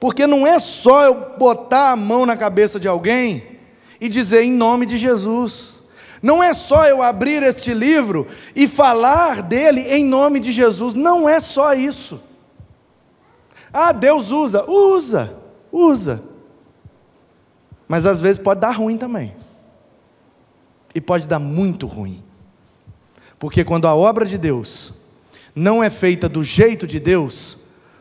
Porque 0.00 0.26
não 0.26 0.46
é 0.46 0.58
só 0.58 1.04
eu 1.04 1.36
botar 1.38 1.90
a 1.90 1.96
mão 1.96 2.24
na 2.24 2.36
cabeça 2.36 2.80
de 2.80 2.88
alguém 2.88 3.58
e 4.00 4.08
dizer 4.08 4.42
em 4.42 4.52
nome 4.52 4.86
de 4.86 4.96
Jesus. 4.96 5.73
Não 6.24 6.42
é 6.42 6.54
só 6.54 6.86
eu 6.86 7.02
abrir 7.02 7.42
este 7.42 7.74
livro 7.74 8.26
e 8.56 8.66
falar 8.66 9.42
dele 9.42 9.82
em 9.82 10.02
nome 10.02 10.40
de 10.40 10.52
Jesus. 10.52 10.94
Não 10.94 11.28
é 11.28 11.38
só 11.38 11.74
isso. 11.74 12.18
Ah, 13.70 13.92
Deus 13.92 14.30
usa, 14.30 14.64
usa, 14.64 15.36
usa. 15.70 16.22
Mas 17.86 18.06
às 18.06 18.22
vezes 18.22 18.40
pode 18.40 18.58
dar 18.58 18.70
ruim 18.70 18.96
também. 18.96 19.36
E 20.94 21.00
pode 21.00 21.28
dar 21.28 21.38
muito 21.38 21.86
ruim. 21.86 22.24
Porque 23.38 23.62
quando 23.62 23.86
a 23.86 23.94
obra 23.94 24.24
de 24.24 24.38
Deus 24.38 24.94
não 25.54 25.84
é 25.84 25.90
feita 25.90 26.26
do 26.26 26.42
jeito 26.42 26.86
de 26.86 26.98
Deus, 26.98 27.58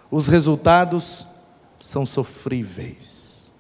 os 0.10 0.30
resultados 0.30 1.28
são 1.78 2.06
sofríveis. 2.06 3.52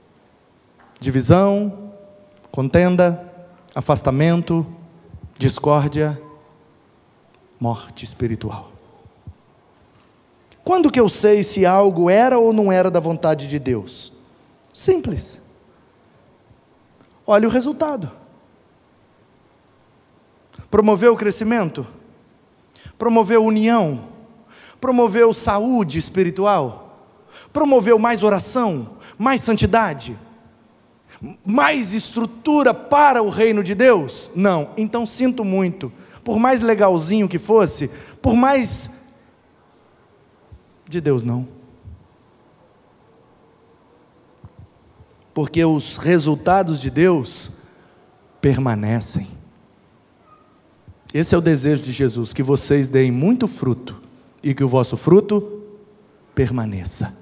Divisão, 1.01 1.91
contenda, 2.49 3.32
afastamento, 3.73 4.65
discórdia, 5.37 6.21
morte 7.59 8.05
espiritual. 8.05 8.71
Quando 10.63 10.91
que 10.91 10.99
eu 10.99 11.09
sei 11.09 11.43
se 11.43 11.65
algo 11.65 12.09
era 12.09 12.39
ou 12.39 12.53
não 12.53 12.71
era 12.71 12.89
da 12.89 12.99
vontade 12.99 13.47
de 13.47 13.59
Deus? 13.59 14.13
Simples. 14.73 15.41
Olha 17.25 17.47
o 17.47 17.51
resultado. 17.51 18.11
Promoveu 20.69 21.13
o 21.13 21.17
crescimento? 21.17 21.85
Promoveu 22.97 23.43
união? 23.43 24.07
Promoveu 24.79 25.33
saúde 25.33 25.97
espiritual? 25.97 27.07
Promoveu 27.51 27.99
mais 27.99 28.23
oração? 28.23 28.97
Mais 29.17 29.41
santidade? 29.41 30.17
Mais 31.45 31.93
estrutura 31.93 32.73
para 32.73 33.23
o 33.23 33.29
reino 33.29 33.63
de 33.63 33.73
Deus? 33.73 34.29
Não. 34.35 34.71
Então 34.75 35.05
sinto 35.05 35.45
muito. 35.45 35.91
Por 36.23 36.39
mais 36.39 36.61
legalzinho 36.61 37.29
que 37.29 37.39
fosse, 37.39 37.89
por 38.21 38.35
mais 38.35 38.91
de 40.87 41.01
Deus 41.01 41.23
não. 41.23 41.47
Porque 45.33 45.63
os 45.65 45.97
resultados 45.97 46.79
de 46.79 46.89
Deus 46.89 47.51
permanecem. 48.39 49.27
Esse 51.13 51.35
é 51.35 51.37
o 51.37 51.41
desejo 51.41 51.83
de 51.83 51.91
Jesus: 51.91 52.33
que 52.33 52.43
vocês 52.43 52.89
deem 52.89 53.11
muito 53.11 53.47
fruto 53.47 54.01
e 54.41 54.53
que 54.53 54.63
o 54.63 54.67
vosso 54.67 54.97
fruto 54.97 55.63
permaneça. 56.35 57.17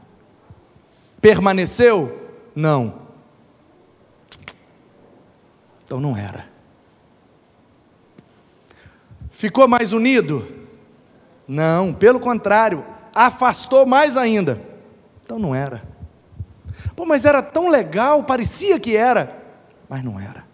Permaneceu? 1.22 2.20
Não. 2.56 3.11
Então 5.92 6.00
não 6.00 6.16
era. 6.16 6.46
Ficou 9.30 9.68
mais 9.68 9.92
unido? 9.92 10.48
Não, 11.46 11.94
pelo 11.94 12.18
contrário, 12.18 12.86
afastou 13.14 13.86
mais 13.86 14.16
ainda. 14.16 14.62
Então 15.22 15.38
não 15.38 15.54
era. 15.54 15.84
Pô, 16.96 17.06
mas 17.06 17.26
era 17.26 17.44
tão 17.44 17.68
legal, 17.68 18.24
parecia 18.24 18.80
que 18.80 18.96
era, 18.96 19.44
mas 19.90 20.02
não 20.02 20.18
era. 20.18 20.46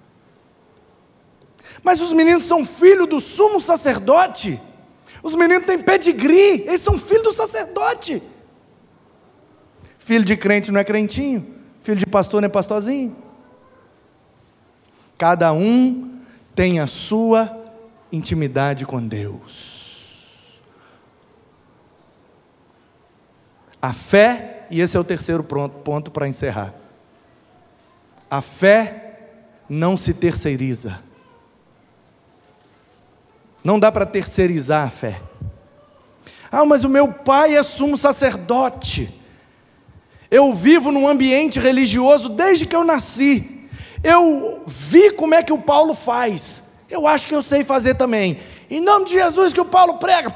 Mas 1.83 2.01
os 2.01 2.13
meninos 2.13 2.45
são 2.45 2.65
filhos 2.65 3.07
do 3.07 3.19
sumo 3.19 3.61
sacerdote. 3.61 4.59
Os 5.21 5.35
meninos 5.35 5.67
têm 5.67 5.77
pedigree, 5.77 6.63
eles 6.65 6.81
são 6.81 6.97
filhos 6.97 7.25
do 7.25 7.33
sacerdote. 7.33 8.23
Filho 9.99 10.25
de 10.25 10.35
crente 10.35 10.71
não 10.71 10.79
é 10.79 10.83
crentinho, 10.83 11.45
filho 11.83 11.99
de 11.99 12.07
pastor 12.07 12.41
não 12.41 12.47
é 12.47 12.49
pastorzinho. 12.49 13.26
Cada 15.18 15.51
um 15.51 16.22
tem 16.53 16.80
a 16.80 16.88
sua 16.88 17.55
intimidade 18.11 18.86
com 18.86 19.05
Deus. 19.05 19.78
A 23.82 23.93
fé, 23.93 24.68
e 24.70 24.82
esse 24.82 24.97
é 24.97 24.99
o 24.99 25.03
terceiro 25.03 25.43
ponto 25.43 26.11
para 26.11 26.28
encerrar. 26.28 26.74
A 28.30 28.41
fé 28.41 29.20
não 29.70 29.95
se 29.95 30.13
terceiriza. 30.13 30.99
Não 33.63 33.80
dá 33.80 33.91
para 33.91 34.05
terceirizar 34.05 34.88
a 34.88 34.89
fé. 34.89 35.22
Ah, 36.51 36.65
mas 36.65 36.84
o 36.84 36.89
meu 36.89 37.11
pai 37.11 37.55
é 37.55 37.63
sumo 37.63 37.97
sacerdote. 37.97 39.13
Eu 40.30 40.53
vivo 40.53 40.91
num 40.91 41.07
ambiente 41.07 41.59
religioso 41.59 42.30
desde 42.30 42.65
que 42.65 42.76
eu 42.76 42.84
nasci. 42.84 43.56
Eu 44.03 44.63
vi 44.65 45.11
como 45.11 45.35
é 45.35 45.43
que 45.43 45.53
o 45.53 45.57
Paulo 45.57 45.93
faz. 45.93 46.63
Eu 46.89 47.05
acho 47.07 47.27
que 47.27 47.35
eu 47.35 47.41
sei 47.41 47.63
fazer 47.63 47.95
também. 47.95 48.39
Em 48.69 48.81
nome 48.81 49.05
de 49.05 49.13
Jesus 49.13 49.53
que 49.53 49.61
o 49.61 49.65
Paulo 49.65 49.97
prega. 49.97 50.31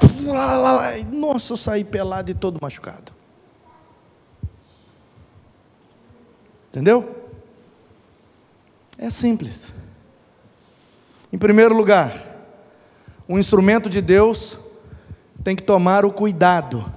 Nossa, 1.10 1.52
eu 1.52 1.56
saí 1.56 1.84
pelado 1.84 2.30
e 2.30 2.34
todo 2.34 2.58
machucado. 2.60 3.12
Entendeu? 6.68 7.30
É 8.98 9.10
simples. 9.10 9.72
Em 11.32 11.38
primeiro 11.38 11.74
lugar, 11.74 12.14
o 13.28 13.38
instrumento 13.38 13.88
de 13.88 14.00
Deus 14.00 14.58
tem 15.42 15.56
que 15.56 15.62
tomar 15.62 16.04
o 16.04 16.12
cuidado 16.12 16.92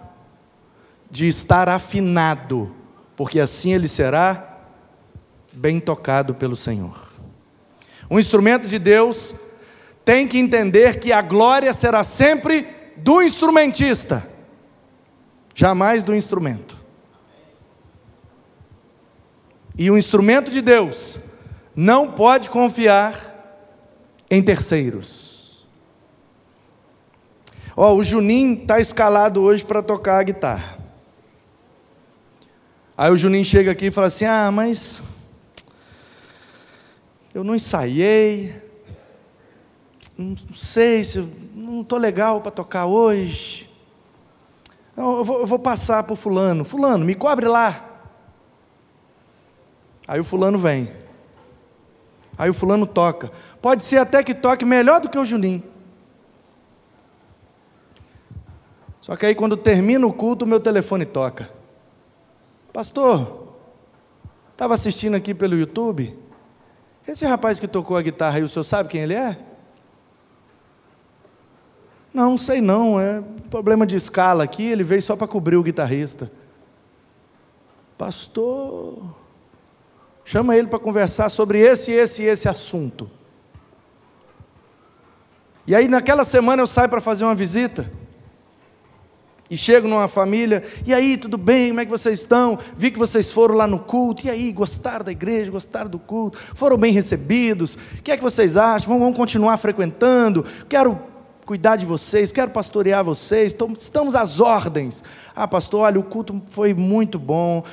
de 1.09 1.27
estar 1.27 1.67
afinado, 1.69 2.73
porque 3.15 3.39
assim 3.39 3.73
ele 3.73 3.87
será 3.87 4.54
bem 5.55 5.79
tocado 5.79 6.35
pelo 6.35 6.55
Senhor. 6.55 7.11
O 8.09 8.19
instrumento 8.19 8.67
de 8.67 8.77
Deus 8.77 9.33
tem 10.03 10.27
que 10.27 10.37
entender 10.37 10.99
que 10.99 11.11
a 11.11 11.21
glória 11.21 11.73
será 11.73 12.03
sempre 12.03 12.67
do 12.97 13.21
instrumentista. 13.21 14.33
jamais 15.57 16.03
do 16.03 16.13
instrumento. 16.13 16.77
E 19.77 19.89
o 19.89 19.97
instrumento 19.97 20.51
de 20.51 20.61
Deus 20.61 21.19
não 21.73 22.11
pode 22.11 22.49
confiar 22.49 23.33
em 24.29 24.43
terceiros. 24.43 25.65
Ó, 27.75 27.93
o 27.93 28.03
Juninho 28.03 28.61
está 28.61 28.81
escalado 28.81 29.41
hoje 29.41 29.63
para 29.63 29.81
tocar 29.81 30.19
a 30.19 30.23
guitarra. 30.23 30.77
Aí 32.97 33.11
o 33.11 33.17
Juninho 33.17 33.45
chega 33.45 33.71
aqui 33.71 33.87
e 33.87 33.91
fala 33.91 34.07
assim: 34.07 34.25
Ah, 34.25 34.49
mas 34.51 35.01
eu 37.35 37.43
não 37.43 37.53
ensaiei, 37.53 38.55
não 40.17 40.37
sei 40.53 41.03
se 41.03 41.19
não 41.53 41.81
estou 41.81 41.99
legal 41.99 42.39
para 42.39 42.49
tocar 42.49 42.85
hoje. 42.85 43.69
Não, 44.95 45.17
eu, 45.17 45.23
vou, 45.25 45.39
eu 45.41 45.45
vou 45.45 45.59
passar 45.59 46.01
para 46.03 46.13
o 46.13 46.15
fulano. 46.15 46.63
Fulano, 46.63 47.03
me 47.03 47.13
cobre 47.13 47.45
lá. 47.45 47.99
Aí 50.07 50.17
o 50.17 50.23
fulano 50.23 50.57
vem. 50.57 50.89
Aí 52.37 52.49
o 52.49 52.53
fulano 52.53 52.87
toca. 52.87 53.29
Pode 53.61 53.83
ser 53.83 53.97
até 53.97 54.23
que 54.23 54.33
toque 54.33 54.63
melhor 54.63 55.01
do 55.01 55.09
que 55.09 55.19
o 55.19 55.25
Juninho. 55.25 55.61
Só 59.01 59.13
que 59.17 59.25
aí 59.25 59.35
quando 59.35 59.57
termina 59.57 60.07
o 60.07 60.13
culto, 60.13 60.45
o 60.45 60.47
meu 60.47 60.61
telefone 60.61 61.05
toca. 61.05 61.49
Pastor, 62.71 63.49
estava 64.53 64.73
assistindo 64.73 65.15
aqui 65.15 65.33
pelo 65.33 65.59
YouTube. 65.59 66.23
Esse 67.07 67.25
rapaz 67.25 67.59
que 67.59 67.67
tocou 67.67 67.95
a 67.95 68.01
guitarra 68.01 68.37
aí, 68.37 68.43
o 68.43 68.49
senhor 68.49 68.63
sabe 68.63 68.89
quem 68.89 69.01
ele 69.01 69.13
é? 69.13 69.37
Não, 72.13 72.37
sei 72.37 72.61
não, 72.61 72.99
é 72.99 73.21
problema 73.49 73.85
de 73.85 73.95
escala 73.95 74.43
aqui, 74.43 74.63
ele 74.63 74.83
veio 74.83 75.01
só 75.01 75.15
para 75.15 75.27
cobrir 75.27 75.57
o 75.57 75.63
guitarrista. 75.63 76.31
Pastor, 77.97 79.15
chama 80.23 80.55
ele 80.55 80.67
para 80.67 80.79
conversar 80.79 81.29
sobre 81.29 81.59
esse, 81.59 81.91
esse 81.91 82.23
e 82.23 82.25
esse 82.25 82.47
assunto. 82.47 83.09
E 85.67 85.75
aí 85.75 85.87
naquela 85.87 86.23
semana 86.23 86.61
eu 86.61 86.67
saio 86.67 86.89
para 86.89 87.01
fazer 87.01 87.23
uma 87.23 87.35
visita. 87.35 87.91
E 89.49 89.55
chego 89.55 89.87
numa 89.87 90.07
família, 90.07 90.63
e 90.87 90.93
aí, 90.93 91.17
tudo 91.17 91.37
bem? 91.37 91.67
Como 91.67 91.79
é 91.79 91.85
que 91.85 91.91
vocês 91.91 92.19
estão? 92.19 92.57
Vi 92.75 92.89
que 92.89 92.97
vocês 92.97 93.31
foram 93.31 93.55
lá 93.55 93.67
no 93.67 93.77
culto, 93.77 94.25
e 94.25 94.29
aí, 94.29 94.51
gostaram 94.51 95.05
da 95.05 95.11
igreja, 95.11 95.51
gostaram 95.51 95.89
do 95.89 95.99
culto, 95.99 96.39
foram 96.55 96.77
bem 96.77 96.91
recebidos, 96.91 97.75
o 97.75 98.01
que 98.01 98.11
é 98.11 98.17
que 98.17 98.23
vocês 98.23 98.57
acham? 98.57 98.87
Vamos, 98.87 99.03
vamos 99.03 99.17
continuar 99.17 99.57
frequentando? 99.57 100.43
Quero 100.67 100.99
cuidar 101.45 101.75
de 101.75 101.85
vocês, 101.85 102.31
quero 102.31 102.49
pastorear 102.49 103.03
vocês, 103.03 103.55
estamos 103.77 104.15
às 104.15 104.39
ordens. 104.39 105.03
Ah, 105.35 105.47
pastor, 105.47 105.81
olha, 105.81 105.99
o 105.99 106.03
culto 106.03 106.41
foi 106.49 106.73
muito 106.73 107.19
bom, 107.19 107.63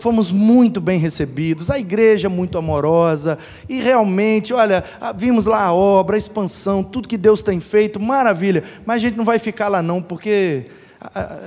fomos 0.00 0.30
muito 0.30 0.80
bem 0.80 0.98
recebidos, 0.98 1.70
a 1.70 1.78
igreja 1.78 2.30
muito 2.30 2.56
amorosa, 2.56 3.36
e 3.68 3.82
realmente, 3.82 4.54
olha, 4.54 4.82
vimos 5.14 5.44
lá 5.44 5.62
a 5.62 5.74
obra, 5.74 6.16
a 6.16 6.18
expansão, 6.18 6.82
tudo 6.82 7.06
que 7.06 7.18
Deus 7.18 7.42
tem 7.42 7.60
feito, 7.60 8.00
maravilha, 8.00 8.64
mas 8.86 8.96
a 8.96 9.00
gente 9.00 9.18
não 9.18 9.26
vai 9.26 9.38
ficar 9.38 9.68
lá 9.68 9.82
não, 9.82 10.00
porque 10.00 10.64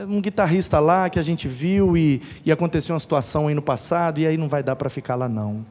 um 0.08 0.22
guitarrista 0.22 0.80
lá 0.80 1.10
que 1.10 1.20
a 1.20 1.24
gente 1.24 1.48
viu 1.48 1.96
e, 1.96 2.22
e 2.44 2.52
aconteceu 2.52 2.94
uma 2.94 3.00
situação 3.00 3.48
aí 3.48 3.56
no 3.56 3.62
passado, 3.62 4.20
e 4.20 4.28
aí 4.28 4.38
não 4.38 4.50
vai 4.50 4.62
dar 4.62 4.76
para 4.76 4.90
ficar 4.90 5.16
lá 5.16 5.30
não. 5.30 5.66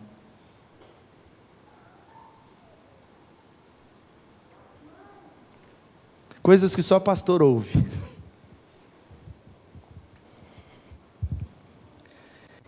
Coisas 6.43 6.75
que 6.75 6.83
só 6.83 7.01
pastor 7.01 7.43
ouve. 7.43 7.85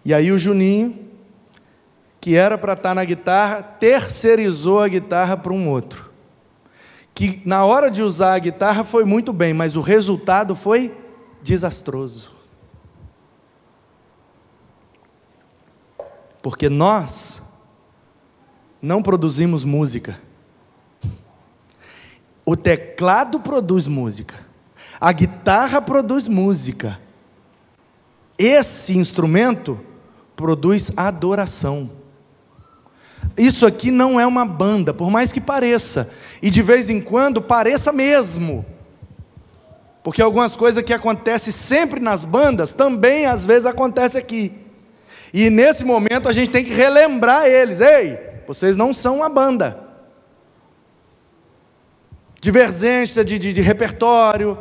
E 0.03 0.14
aí 0.14 0.33
o 0.33 0.39
Juninho, 0.39 0.99
que 2.21 2.37
era 2.37 2.57
para 2.57 2.73
estar 2.73 2.91
tá 2.91 2.95
na 2.95 3.05
guitarra, 3.05 3.62
terceirizou 3.62 4.81
a 4.81 4.89
guitarra 4.89 5.37
para 5.37 5.53
um 5.53 5.69
outro. 5.69 6.11
Que 7.14 7.43
na 7.45 7.64
hora 7.64 7.91
de 7.91 8.03
usar 8.03 8.35
a 8.35 8.39
guitarra 8.39 8.85
foi 8.85 9.05
muito 9.05 9.33
bem, 9.33 9.53
mas 9.53 9.77
o 9.77 9.81
resultado 9.81 10.55
foi 10.55 10.95
desastroso. 11.47 12.32
Porque 16.42 16.68
nós 16.68 17.40
não 18.82 19.01
produzimos 19.01 19.62
música. 19.62 20.20
O 22.44 22.57
teclado 22.57 23.38
produz 23.38 23.86
música. 23.86 24.34
A 25.01 25.12
guitarra 25.12 25.80
produz 25.80 26.26
música. 26.26 27.01
Esse 28.36 28.99
instrumento 28.99 29.80
produz 30.34 30.92
adoração. 30.97 31.90
Isso 33.36 33.66
aqui 33.66 33.90
não 33.90 34.18
é 34.18 34.26
uma 34.26 34.44
banda, 34.44 34.92
por 34.92 35.11
mais 35.11 35.32
que 35.32 35.40
pareça. 35.40 36.11
E 36.42 36.51
de 36.51 36.61
vez 36.61 36.90
em 36.90 37.01
quando 37.01 37.40
pareça 37.40 37.92
mesmo. 37.92 38.64
Porque 40.07 40.22
algumas 40.22 40.54
coisas 40.54 40.84
que 40.84 40.94
acontecem 40.94 41.52
sempre 41.52 41.98
nas 41.98 42.24
bandas 42.24 42.70
também 42.70 43.26
às 43.26 43.44
vezes 43.44 43.66
acontece 43.66 44.16
aqui. 44.16 44.52
E 45.34 45.50
nesse 45.50 45.84
momento 45.84 46.28
a 46.28 46.32
gente 46.32 46.48
tem 46.48 46.64
que 46.64 46.72
relembrar 46.72 47.46
eles: 47.46 47.80
ei, 47.80 48.16
vocês 48.46 48.76
não 48.76 48.94
são 48.94 49.16
uma 49.16 49.28
banda 49.28 49.80
divergência 52.40 53.24
de, 53.24 53.36
de, 53.36 53.52
de 53.52 53.61
repertório, 53.61 54.57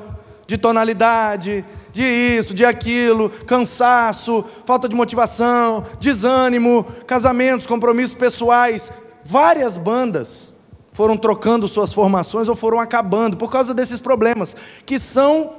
de 0.48 0.58
tonalidade, 0.58 1.64
de 1.94 2.04
isso, 2.04 2.52
de 2.52 2.66
aquilo, 2.66 3.30
cansaço, 3.30 4.44
falta 4.66 4.90
de 4.90 4.96
motivação, 4.96 5.86
desânimo, 6.00 6.84
casamentos, 7.06 7.68
compromissos 7.68 8.16
pessoais. 8.16 8.92
Várias 9.24 9.78
bandas 9.78 10.55
foram 10.96 11.18
trocando 11.18 11.68
suas 11.68 11.94
formações 11.94 12.48
ou 12.48 12.56
foram 12.56 12.80
acabando 12.80 13.36
por 13.36 13.52
causa 13.52 13.74
desses 13.74 14.00
problemas, 14.00 14.56
que 14.86 14.98
são 14.98 15.54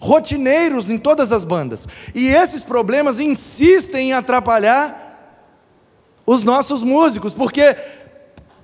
rotineiros 0.00 0.90
em 0.90 0.98
todas 0.98 1.30
as 1.30 1.44
bandas. 1.44 1.86
E 2.12 2.26
esses 2.26 2.64
problemas 2.64 3.20
insistem 3.20 4.08
em 4.08 4.12
atrapalhar 4.12 5.38
os 6.26 6.42
nossos 6.42 6.82
músicos, 6.82 7.32
porque 7.32 7.76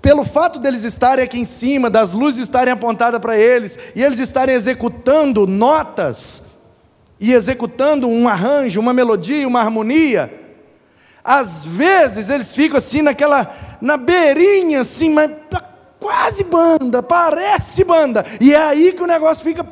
pelo 0.02 0.24
fato 0.24 0.58
deles 0.58 0.82
estarem 0.82 1.24
aqui 1.24 1.38
em 1.38 1.44
cima, 1.44 1.88
das 1.88 2.10
luzes 2.10 2.42
estarem 2.42 2.72
apontadas 2.72 3.20
para 3.20 3.38
eles, 3.38 3.78
e 3.94 4.02
eles 4.02 4.18
estarem 4.18 4.56
executando 4.56 5.46
notas, 5.46 6.42
e 7.20 7.32
executando 7.32 8.08
um 8.08 8.28
arranjo, 8.28 8.80
uma 8.80 8.92
melodia, 8.92 9.46
uma 9.46 9.60
harmonia, 9.60 10.32
às 11.22 11.64
vezes 11.64 12.28
eles 12.28 12.52
ficam 12.52 12.78
assim 12.78 13.02
naquela, 13.02 13.54
na 13.80 13.96
beirinha 13.96 14.80
assim, 14.80 15.10
mas 15.10 15.30
tá 15.48 15.67
quase 15.98 16.44
banda, 16.44 17.02
parece 17.02 17.84
banda, 17.84 18.24
e 18.40 18.54
é 18.54 18.60
aí 18.60 18.92
que 18.92 19.02
o 19.02 19.06
negócio 19.06 19.44
fica 19.44 19.66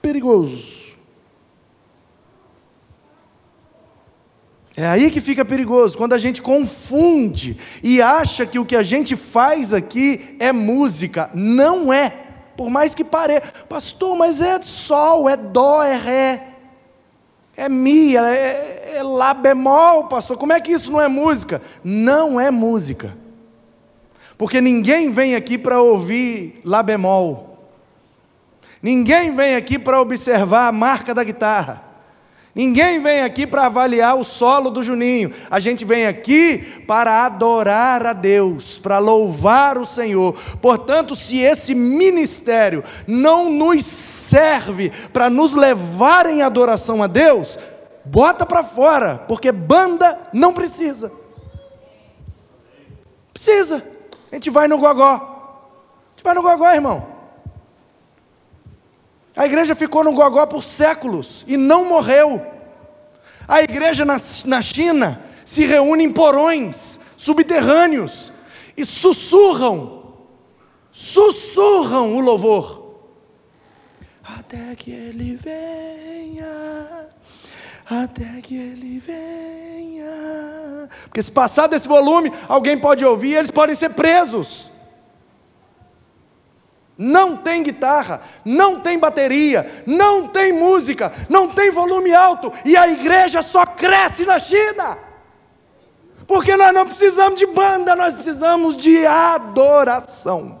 perigoso. 0.00 0.76
É 4.76 4.86
aí 4.86 5.10
que 5.10 5.22
fica 5.22 5.42
perigoso, 5.42 5.96
quando 5.96 6.12
a 6.12 6.18
gente 6.18 6.42
confunde 6.42 7.56
e 7.82 8.02
acha 8.02 8.44
que 8.44 8.58
o 8.58 8.64
que 8.64 8.76
a 8.76 8.82
gente 8.82 9.16
faz 9.16 9.72
aqui 9.72 10.36
é 10.38 10.52
música. 10.52 11.30
Não 11.32 11.90
é, 11.90 12.12
por 12.54 12.68
mais 12.68 12.94
que 12.94 13.02
pareça. 13.02 13.50
Pastor, 13.66 14.14
mas 14.14 14.42
é 14.42 14.60
sol, 14.60 15.30
é 15.30 15.36
dó, 15.36 15.82
é 15.82 15.96
ré, 15.96 16.48
é 17.56 17.70
mi, 17.70 18.18
é, 18.18 18.96
é 18.96 19.02
lá 19.02 19.32
bemol, 19.32 20.08
pastor. 20.08 20.36
Como 20.36 20.52
é 20.52 20.60
que 20.60 20.72
isso 20.72 20.92
não 20.92 21.00
é 21.00 21.08
música? 21.08 21.62
Não 21.82 22.38
é 22.38 22.50
música. 22.50 23.16
Porque 24.38 24.60
ninguém 24.60 25.10
vem 25.10 25.34
aqui 25.34 25.56
para 25.56 25.80
ouvir 25.80 26.60
lá 26.64 26.82
bemol. 26.82 27.58
Ninguém 28.82 29.34
vem 29.34 29.56
aqui 29.56 29.78
para 29.78 30.00
observar 30.00 30.68
a 30.68 30.72
marca 30.72 31.14
da 31.14 31.24
guitarra. 31.24 31.86
Ninguém 32.54 33.00
vem 33.02 33.20
aqui 33.20 33.46
para 33.46 33.66
avaliar 33.66 34.16
o 34.16 34.24
solo 34.24 34.70
do 34.70 34.82
Juninho. 34.82 35.30
A 35.50 35.60
gente 35.60 35.84
vem 35.84 36.06
aqui 36.06 36.84
para 36.86 37.26
adorar 37.26 38.06
a 38.06 38.14
Deus, 38.14 38.78
para 38.78 38.98
louvar 38.98 39.76
o 39.76 39.84
Senhor. 39.84 40.34
Portanto, 40.62 41.14
se 41.14 41.38
esse 41.38 41.74
ministério 41.74 42.82
não 43.06 43.50
nos 43.50 43.84
serve 43.84 44.90
para 45.12 45.28
nos 45.28 45.52
levar 45.52 46.24
em 46.26 46.40
adoração 46.40 47.02
a 47.02 47.06
Deus, 47.06 47.58
bota 48.04 48.46
para 48.46 48.64
fora, 48.64 49.22
porque 49.28 49.52
banda 49.52 50.18
não 50.32 50.54
precisa. 50.54 51.12
Precisa. 53.34 53.95
A 54.30 54.34
gente 54.34 54.50
vai 54.50 54.68
no 54.68 54.78
gogó. 54.78 55.12
A 55.14 56.10
gente 56.10 56.24
vai 56.24 56.34
no 56.34 56.42
gogó, 56.42 56.70
irmão. 56.70 57.06
A 59.36 59.44
igreja 59.44 59.74
ficou 59.74 60.02
no 60.02 60.12
gogó 60.12 60.46
por 60.46 60.64
séculos 60.64 61.44
e 61.46 61.56
não 61.56 61.84
morreu. 61.84 62.44
A 63.46 63.62
igreja 63.62 64.04
na, 64.04 64.16
na 64.46 64.62
China 64.62 65.22
se 65.44 65.64
reúne 65.64 66.04
em 66.04 66.12
porões 66.12 66.98
subterrâneos 67.16 68.32
e 68.76 68.84
sussurram, 68.84 70.14
sussurram 70.90 72.16
o 72.16 72.20
louvor. 72.20 72.84
Até 74.22 74.74
que 74.74 74.90
ele 74.90 75.36
venha, 75.36 77.08
até 77.88 78.40
que 78.40 78.56
ele 78.56 78.98
venha. 78.98 79.65
Porque 81.04 81.22
se 81.22 81.30
passar 81.30 81.66
desse 81.66 81.88
volume, 81.88 82.32
alguém 82.48 82.78
pode 82.78 83.04
ouvir, 83.04 83.34
eles 83.34 83.50
podem 83.50 83.74
ser 83.74 83.90
presos. 83.90 84.70
Não 86.98 87.36
tem 87.36 87.62
guitarra, 87.62 88.22
não 88.44 88.80
tem 88.80 88.98
bateria, 88.98 89.70
não 89.86 90.28
tem 90.28 90.52
música, 90.52 91.12
não 91.28 91.48
tem 91.48 91.70
volume 91.70 92.14
alto, 92.14 92.50
e 92.64 92.76
a 92.76 92.88
igreja 92.88 93.42
só 93.42 93.66
cresce 93.66 94.24
na 94.24 94.38
China. 94.38 94.98
Porque 96.26 96.56
nós 96.56 96.72
não 96.72 96.86
precisamos 96.86 97.38
de 97.38 97.46
banda, 97.46 97.94
nós 97.94 98.14
precisamos 98.14 98.76
de 98.76 99.06
adoração. 99.06 100.60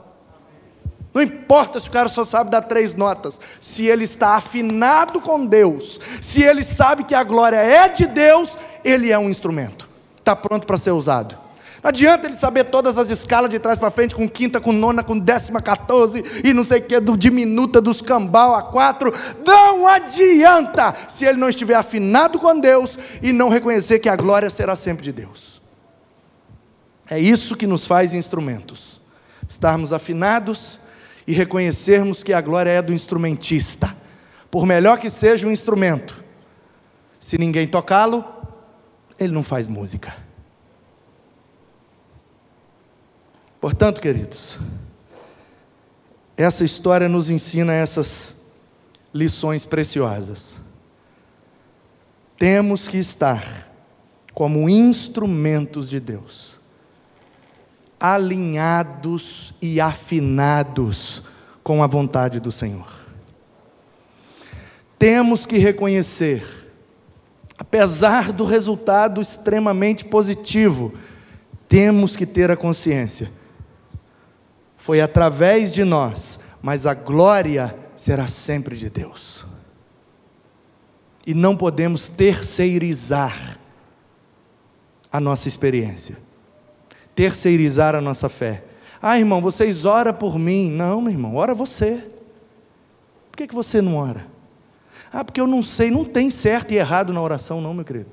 Não 1.12 1.22
importa 1.22 1.80
se 1.80 1.88
o 1.88 1.92
cara 1.92 2.10
só 2.10 2.24
sabe 2.24 2.50
dar 2.50 2.60
três 2.60 2.92
notas, 2.92 3.40
se 3.58 3.86
ele 3.86 4.04
está 4.04 4.36
afinado 4.36 5.18
com 5.18 5.46
Deus, 5.46 5.98
se 6.20 6.42
ele 6.42 6.62
sabe 6.62 7.04
que 7.04 7.14
a 7.14 7.24
glória 7.24 7.56
é 7.56 7.88
de 7.88 8.04
Deus, 8.06 8.58
ele 8.84 9.10
é 9.10 9.18
um 9.18 9.30
instrumento, 9.30 9.88
está 10.26 10.34
pronto 10.34 10.66
para 10.66 10.76
ser 10.76 10.90
usado. 10.90 11.38
Não 11.80 11.90
adianta 11.90 12.26
ele 12.26 12.34
saber 12.34 12.64
todas 12.64 12.98
as 12.98 13.10
escalas 13.10 13.48
de 13.48 13.60
trás 13.60 13.78
para 13.78 13.92
frente, 13.92 14.12
com 14.12 14.28
quinta, 14.28 14.60
com 14.60 14.72
nona, 14.72 15.04
com 15.04 15.16
décima, 15.16 15.62
quatorze 15.62 16.24
e 16.42 16.52
não 16.52 16.64
sei 16.64 16.80
o 16.80 16.82
que, 16.82 16.98
do 16.98 17.16
diminuta, 17.16 17.80
dos 17.80 18.02
cambal 18.02 18.56
a 18.56 18.62
quatro. 18.64 19.12
Não 19.46 19.86
adianta 19.86 20.92
se 21.06 21.24
ele 21.24 21.38
não 21.38 21.48
estiver 21.48 21.74
afinado 21.74 22.40
com 22.40 22.58
Deus 22.58 22.98
e 23.22 23.32
não 23.32 23.48
reconhecer 23.48 24.00
que 24.00 24.08
a 24.08 24.16
glória 24.16 24.50
será 24.50 24.74
sempre 24.74 25.04
de 25.04 25.12
Deus. 25.12 25.62
É 27.08 27.20
isso 27.20 27.54
que 27.54 27.68
nos 27.68 27.86
faz 27.86 28.12
instrumentos. 28.12 29.00
Estarmos 29.48 29.92
afinados 29.92 30.80
e 31.24 31.32
reconhecermos 31.32 32.24
que 32.24 32.32
a 32.32 32.40
glória 32.40 32.70
é 32.70 32.82
do 32.82 32.92
instrumentista. 32.92 33.94
Por 34.50 34.66
melhor 34.66 34.98
que 34.98 35.08
seja 35.08 35.46
o 35.46 35.52
instrumento, 35.52 36.24
se 37.20 37.38
ninguém 37.38 37.68
tocá-lo, 37.68 38.24
ele 39.18 39.32
não 39.32 39.42
faz 39.42 39.66
música. 39.66 40.16
Portanto, 43.60 44.00
queridos, 44.00 44.58
essa 46.36 46.64
história 46.64 47.08
nos 47.08 47.30
ensina 47.30 47.72
essas 47.72 48.40
lições 49.12 49.64
preciosas. 49.64 50.60
Temos 52.38 52.86
que 52.86 52.98
estar 52.98 53.70
como 54.34 54.68
instrumentos 54.68 55.88
de 55.88 55.98
Deus 55.98 56.56
alinhados 57.98 59.54
e 59.60 59.80
afinados 59.80 61.22
com 61.62 61.82
a 61.82 61.86
vontade 61.86 62.38
do 62.38 62.52
Senhor. 62.52 62.86
Temos 64.98 65.44
que 65.44 65.58
reconhecer, 65.58 66.65
apesar 67.58 68.32
do 68.32 68.44
resultado 68.44 69.20
extremamente 69.20 70.04
positivo, 70.04 70.94
temos 71.68 72.14
que 72.16 72.26
ter 72.26 72.50
a 72.50 72.56
consciência. 72.56 73.30
Foi 74.76 75.00
através 75.00 75.72
de 75.72 75.84
nós, 75.84 76.40
mas 76.62 76.86
a 76.86 76.94
glória 76.94 77.76
será 77.94 78.28
sempre 78.28 78.76
de 78.76 78.88
Deus. 78.88 79.44
E 81.26 81.34
não 81.34 81.56
podemos 81.56 82.08
terceirizar 82.08 83.58
a 85.10 85.18
nossa 85.18 85.48
experiência 85.48 86.26
terceirizar 87.16 87.94
a 87.94 88.00
nossa 88.00 88.28
fé. 88.28 88.62
Ah, 89.00 89.18
irmão, 89.18 89.40
vocês 89.40 89.86
oram 89.86 90.12
por 90.12 90.38
mim. 90.38 90.70
Não, 90.70 91.00
meu 91.00 91.10
irmão, 91.10 91.34
ora 91.34 91.54
você. 91.54 92.04
Por 93.30 93.38
que, 93.38 93.48
que 93.48 93.54
você 93.54 93.80
não 93.80 93.96
ora? 93.96 94.26
Ah, 95.18 95.24
porque 95.24 95.40
eu 95.40 95.46
não 95.46 95.62
sei, 95.62 95.90
não 95.90 96.04
tem 96.04 96.30
certo 96.30 96.72
e 96.72 96.76
errado 96.76 97.10
na 97.10 97.22
oração, 97.22 97.58
não, 97.58 97.72
meu 97.72 97.86
querido. 97.86 98.10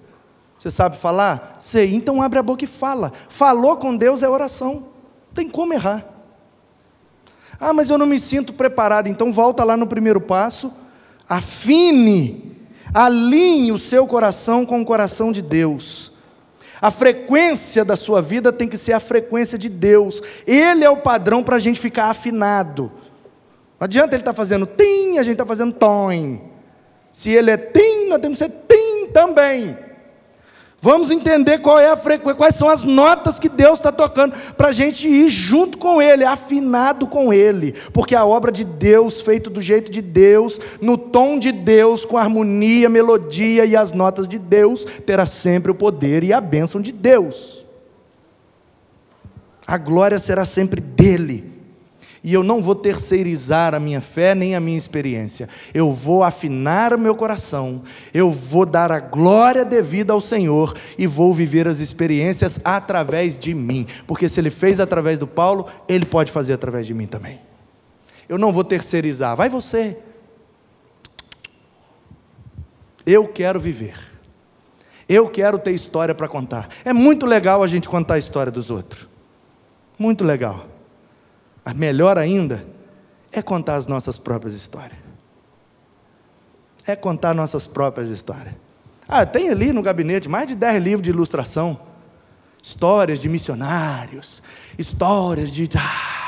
Você 0.57 0.71
sabe 0.71 0.97
falar? 0.97 1.57
Sei, 1.59 1.93
então 1.93 2.21
abre 2.21 2.39
a 2.39 2.41
boca 2.41 2.63
e 2.63 2.67
fala. 2.67 3.11
Falou 3.27 3.75
com 3.75 3.93
Deus 3.93 4.23
é 4.23 4.29
oração. 4.29 4.85
Tem 5.33 5.49
como 5.49 5.73
errar. 5.73 6.05
Ah, 7.59 7.73
mas 7.73 7.89
eu 7.89 7.97
não 7.97 8.05
me 8.05 8.17
sinto 8.17 8.53
preparado. 8.53 9.07
Então 9.07 9.33
volta 9.33 9.65
lá 9.65 9.75
no 9.75 9.85
primeiro 9.85 10.21
passo. 10.21 10.71
Afine, 11.27 12.57
alinhe 12.93 13.73
o 13.73 13.77
seu 13.77 14.07
coração 14.07 14.65
com 14.65 14.79
o 14.79 14.85
coração 14.85 15.33
de 15.33 15.41
Deus. 15.41 16.13
A 16.81 16.89
frequência 16.89 17.83
da 17.83 17.97
sua 17.97 18.21
vida 18.21 18.53
tem 18.53 18.69
que 18.69 18.77
ser 18.77 18.93
a 18.93 19.01
frequência 19.01 19.57
de 19.57 19.67
Deus. 19.67 20.21
Ele 20.47 20.85
é 20.85 20.89
o 20.89 21.01
padrão 21.01 21.43
para 21.43 21.57
a 21.57 21.59
gente 21.59 21.81
ficar 21.81 22.05
afinado. 22.05 22.89
Não 23.77 23.83
adianta 23.83 24.15
ele 24.15 24.21
estar 24.21 24.31
tá 24.31 24.37
fazendo 24.37 24.65
tim, 24.65 25.17
a 25.17 25.23
gente 25.23 25.33
está 25.33 25.45
fazendo 25.45 25.73
tom. 25.73 26.52
Se 27.13 27.29
ele 27.29 27.51
é 27.51 27.57
tim, 27.57 28.09
nós 28.09 28.19
temos 28.19 28.39
que 28.39 28.45
ser 28.45 28.51
tim 28.67 29.07
também. 29.13 29.77
Vamos 30.81 31.11
entender 31.11 31.59
qual 31.59 31.79
é 31.79 31.89
a 31.89 31.95
frequência, 31.95 32.35
quais 32.35 32.55
são 32.55 32.69
as 32.69 32.83
notas 32.83 33.39
que 33.39 33.47
Deus 33.47 33.79
está 33.79 33.89
tocando, 33.89 34.35
para 34.57 34.67
a 34.67 34.71
gente 34.73 35.07
ir 35.07 35.29
junto 35.29 35.77
com 35.77 36.01
Ele, 36.01 36.25
afinado 36.25 37.07
com 37.07 37.33
Ele, 37.33 37.73
porque 37.93 38.13
a 38.13 38.25
obra 38.25 38.51
de 38.51 38.65
Deus, 38.65 39.21
feita 39.21 39.49
do 39.49 39.61
jeito 39.61 39.89
de 39.89 40.01
Deus, 40.01 40.59
no 40.81 40.97
tom 40.97 41.39
de 41.39 41.53
Deus, 41.53 42.03
com 42.03 42.17
a 42.17 42.21
harmonia, 42.21 42.89
melodia 42.89 43.63
e 43.63 43.77
as 43.77 43.93
notas 43.93 44.27
de 44.27 44.37
Deus, 44.37 44.83
terá 45.05 45.25
sempre 45.25 45.71
o 45.71 45.75
poder 45.75 46.21
e 46.21 46.33
a 46.33 46.41
bênção 46.41 46.81
de 46.81 46.91
Deus. 46.91 47.63
A 49.65 49.77
glória 49.77 50.19
será 50.19 50.43
sempre 50.43 50.81
dele 50.81 51.52
e 52.23 52.33
eu 52.33 52.41
não 52.41 52.63
vou 52.63 52.73
terceirizar 52.73 53.75
a 53.75 53.79
minha 53.79 53.99
fé 53.99 54.33
nem 54.33 54.55
a 54.55 54.59
minha 54.59 54.77
experiência. 54.77 55.49
Eu 55.73 55.91
vou 55.91 56.23
afinar 56.23 56.93
o 56.93 56.99
meu 56.99 57.13
coração, 57.13 57.81
eu 58.13 58.31
vou 58.31 58.65
dar 58.65 58.91
a 58.91 58.99
glória 58.99 59.65
devida 59.65 60.13
ao 60.13 60.21
Senhor 60.21 60.73
e 60.97 61.05
vou 61.05 61.33
viver 61.33 61.67
as 61.67 61.79
experiências 61.79 62.61
através 62.63 63.37
de 63.37 63.53
mim, 63.53 63.85
porque 64.07 64.29
se 64.29 64.39
ele 64.39 64.49
fez 64.49 64.79
através 64.79 65.19
do 65.19 65.27
Paulo, 65.27 65.67
ele 65.87 66.05
pode 66.05 66.31
fazer 66.31 66.53
através 66.53 66.87
de 66.87 66.93
mim 66.93 67.07
também. 67.07 67.41
Eu 68.29 68.37
não 68.37 68.53
vou 68.53 68.63
terceirizar, 68.63 69.35
vai 69.35 69.49
você. 69.49 69.97
Eu 73.05 73.27
quero 73.27 73.59
viver. 73.59 74.13
Eu 75.09 75.27
quero 75.27 75.59
ter 75.59 75.71
história 75.71 76.15
para 76.15 76.29
contar. 76.29 76.69
É 76.85 76.93
muito 76.93 77.25
legal 77.25 77.61
a 77.61 77.67
gente 77.67 77.89
contar 77.89 78.13
a 78.13 78.17
história 78.17 78.49
dos 78.49 78.69
outros. 78.69 79.07
Muito 79.99 80.23
legal. 80.23 80.72
Mas 81.63 81.73
melhor 81.75 82.17
ainda 82.17 82.65
é 83.31 83.41
contar 83.41 83.75
as 83.75 83.87
nossas 83.87 84.17
próprias 84.17 84.53
histórias. 84.53 84.97
É 86.85 86.95
contar 86.95 87.33
nossas 87.33 87.65
próprias 87.65 88.09
histórias. 88.09 88.53
Ah, 89.07 89.25
tem 89.25 89.49
ali 89.49 89.71
no 89.71 89.81
gabinete 89.81 90.27
mais 90.27 90.47
de 90.47 90.55
10 90.55 90.83
livros 90.83 91.01
de 91.01 91.09
ilustração. 91.09 91.79
Histórias 92.61 93.19
de 93.19 93.27
missionários, 93.27 94.41
histórias 94.77 95.51
de. 95.51 95.69
Ah, 95.77 96.22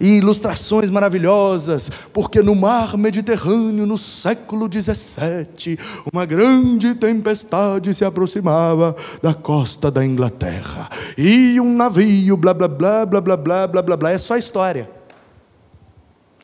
e 0.00 0.16
ilustrações 0.16 0.90
maravilhosas, 0.90 1.90
porque 2.12 2.42
no 2.42 2.54
mar 2.54 2.96
Mediterrâneo, 2.96 3.86
no 3.86 3.98
século 3.98 4.68
XVII, 4.72 5.78
uma 6.12 6.24
grande 6.24 6.94
tempestade 6.94 7.92
se 7.92 8.04
aproximava 8.04 8.96
da 9.22 9.34
costa 9.34 9.90
da 9.90 10.04
Inglaterra. 10.04 10.88
E 11.18 11.60
um 11.60 11.76
navio, 11.76 12.36
blá 12.36 12.54
blá 12.54 12.66
blá, 12.66 13.04
blá 13.04 13.20
blá 13.20 13.36
blá, 13.36 13.66
blá 13.66 13.82
blá 13.82 13.96
blá. 13.96 14.10
É 14.10 14.18
só 14.18 14.36
história. 14.36 14.90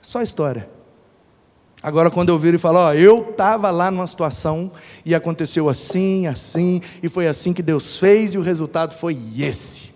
Só 0.03 0.21
história. 0.21 0.69
Agora, 1.83 2.11
quando 2.11 2.31
eu 2.31 2.39
viro 2.39 2.57
e 2.57 2.59
falo, 2.59 2.79
ó, 2.79 2.95
eu 2.95 3.31
estava 3.31 3.71
lá 3.71 3.91
numa 3.91 4.07
situação 4.07 4.73
e 5.05 5.15
aconteceu 5.15 5.69
assim, 5.69 6.27
assim, 6.27 6.81
e 7.03 7.09
foi 7.09 7.29
assim 7.29 7.53
que 7.53 7.63
Deus 7.63 7.97
fez 7.97 8.35
e 8.35 8.39
o 8.39 8.43
resultado 8.43 8.95
foi 8.95 9.17
esse. 9.39 9.95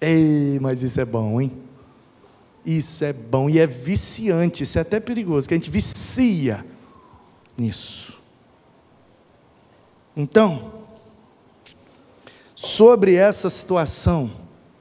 Ei, 0.00 0.58
mas 0.60 0.82
isso 0.82 1.00
é 1.00 1.04
bom, 1.04 1.40
hein? 1.40 1.67
Isso 2.68 3.02
é 3.02 3.14
bom 3.14 3.48
e 3.48 3.58
é 3.58 3.66
viciante, 3.66 4.62
isso 4.62 4.76
é 4.76 4.82
até 4.82 5.00
perigoso, 5.00 5.48
que 5.48 5.54
a 5.54 5.56
gente 5.56 5.70
vicia 5.70 6.62
nisso. 7.56 8.20
Então, 10.14 10.70
sobre 12.54 13.14
essa 13.14 13.48
situação 13.48 14.30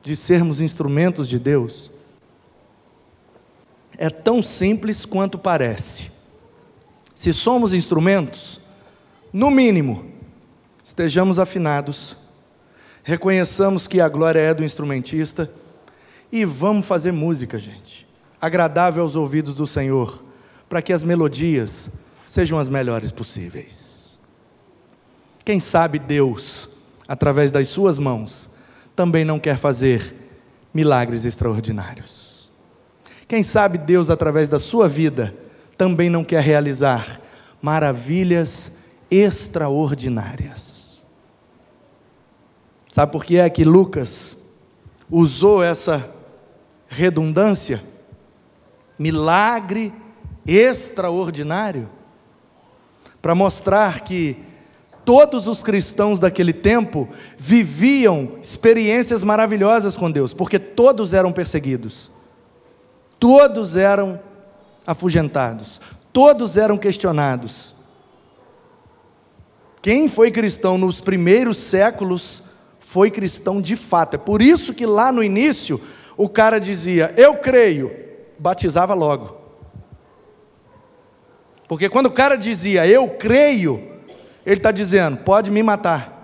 de 0.04 0.18
sermos 0.18 0.60
instrumentos 0.60 1.30
de 1.30 1.40
Deus, 1.40 1.90
é 3.98 4.10
tão 4.10 4.44
simples 4.44 5.06
quanto 5.06 5.40
parece. 5.40 6.12
Se 7.16 7.32
somos 7.32 7.74
instrumentos, 7.74 8.60
no 9.32 9.50
mínimo, 9.50 10.12
estejamos 10.84 11.40
afinados, 11.40 12.18
reconheçamos 13.02 13.88
que 13.88 14.02
a 14.02 14.10
glória 14.10 14.42
é 14.42 14.54
do 14.54 14.66
instrumentista 14.66 15.50
e 16.32 16.44
vamos 16.46 16.86
fazer 16.86 17.12
música, 17.12 17.60
gente, 17.60 18.08
agradável 18.40 19.04
aos 19.04 19.16
ouvidos 19.16 19.56
do 19.56 19.66
Senhor, 19.66 20.24
para 20.68 20.82
que 20.82 20.92
as 20.92 21.04
melodias 21.04 21.98
sejam 22.26 22.60
as 22.60 22.68
melhores 22.68 23.12
possíveis. 23.12 24.18
Quem 25.46 25.60
sabe 25.60 25.98
Deus, 25.98 26.70
através 27.08 27.52
das 27.52 27.70
suas 27.70 27.98
mãos, 27.98 28.50
também 28.96 29.24
não 29.24 29.40
quer 29.40 29.58
fazer 29.58 30.14
milagres 30.74 31.24
extraordinários. 31.24 32.50
Quem 33.28 33.44
sabe 33.44 33.78
Deus, 33.78 34.10
através 34.10 34.50
da 34.50 34.60
sua 34.60 34.88
vida, 34.88 35.34
também 35.78 36.10
não 36.10 36.24
quer 36.24 36.42
realizar 36.42 37.22
maravilhas 37.62 38.78
extraordinárias. 39.10 41.06
Sabe 42.92 43.12
por 43.12 43.24
que 43.24 43.38
é 43.38 43.50
que 43.50 43.64
Lucas 43.64 44.38
usou 45.10 45.64
essa 45.64 46.16
redundância? 46.88 47.84
Milagre 48.98 49.94
extraordinário 50.46 51.90
para 53.22 53.36
mostrar 53.36 54.02
que 54.02 54.38
todos 55.04 55.48
os 55.48 55.64
cristãos 55.64 56.20
daquele 56.20 56.54
tempo 56.54 57.08
viviam 57.38 58.34
experiências 58.42 59.24
maravilhosas 59.24 59.96
com 59.96 60.12
Deus, 60.12 60.34
porque 60.34 60.60
todos 60.60 61.14
eram 61.14 61.32
perseguidos, 61.32 62.12
todos 63.20 63.76
eram 63.76 64.20
afugentados, 64.86 65.82
todos 66.12 66.58
eram 66.58 66.78
questionados. 66.78 67.76
Quem 69.82 70.10
foi 70.10 70.32
cristão 70.32 70.78
nos 70.78 71.00
primeiros 71.00 71.58
séculos 71.58 72.44
foi 72.80 73.12
cristão 73.12 73.62
de 73.62 73.76
fato. 73.76 74.16
É 74.16 74.18
por 74.18 74.42
isso 74.42 74.74
que 74.74 74.86
lá 74.86 75.12
no 75.12 75.24
início 75.24 75.82
o 76.18 76.28
cara 76.28 76.59
dizia: 76.59 77.13
Eu 77.15 77.36
creio, 77.36 77.95
batizava 78.39 78.93
logo. 78.93 79.38
Porque 81.68 81.89
quando 81.89 82.07
o 82.07 82.11
cara 82.11 82.36
dizia 82.36 82.88
eu 82.88 83.09
creio, 83.09 83.84
ele 84.45 84.57
está 84.57 84.72
dizendo: 84.72 85.18
pode 85.18 85.51
me 85.51 85.61
matar. 85.61 86.15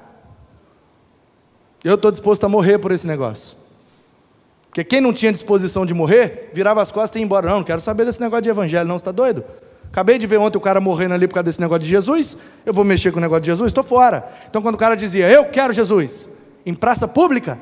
Eu 1.83 1.95
estou 1.95 2.11
disposto 2.11 2.45
a 2.45 2.49
morrer 2.49 2.79
por 2.79 2.91
esse 2.91 3.05
negócio. 3.05 3.57
Porque 4.69 4.83
quem 4.83 5.01
não 5.01 5.13
tinha 5.13 5.31
disposição 5.31 5.85
de 5.85 5.93
morrer, 5.93 6.49
virava 6.53 6.81
as 6.81 6.89
costas 6.89 7.17
e 7.17 7.19
ia 7.19 7.25
embora. 7.25 7.47
Não, 7.47 7.57
não 7.57 7.63
quero 7.63 7.81
saber 7.81 8.05
desse 8.05 8.21
negócio 8.21 8.41
de 8.41 8.49
evangelho, 8.49 8.87
não, 8.87 8.97
você 8.97 9.01
está 9.01 9.11
doido? 9.11 9.43
Acabei 9.91 10.17
de 10.17 10.25
ver 10.25 10.37
ontem 10.37 10.57
o 10.57 10.61
cara 10.61 10.79
morrendo 10.81 11.13
ali 11.13 11.27
por 11.27 11.35
causa 11.35 11.43
desse 11.43 11.61
negócio 11.61 11.83
de 11.83 11.89
Jesus. 11.89 12.37
Eu 12.65 12.73
vou 12.73 12.83
mexer 12.83 13.11
com 13.11 13.19
o 13.19 13.21
negócio 13.21 13.41
de 13.41 13.51
Jesus? 13.51 13.67
Estou 13.67 13.83
fora. 13.83 14.27
Então, 14.49 14.61
quando 14.61 14.73
o 14.73 14.77
cara 14.77 14.95
dizia, 14.95 15.29
eu 15.29 15.45
quero 15.45 15.71
Jesus, 15.71 16.27
em 16.65 16.73
praça 16.73 17.07
pública, 17.07 17.59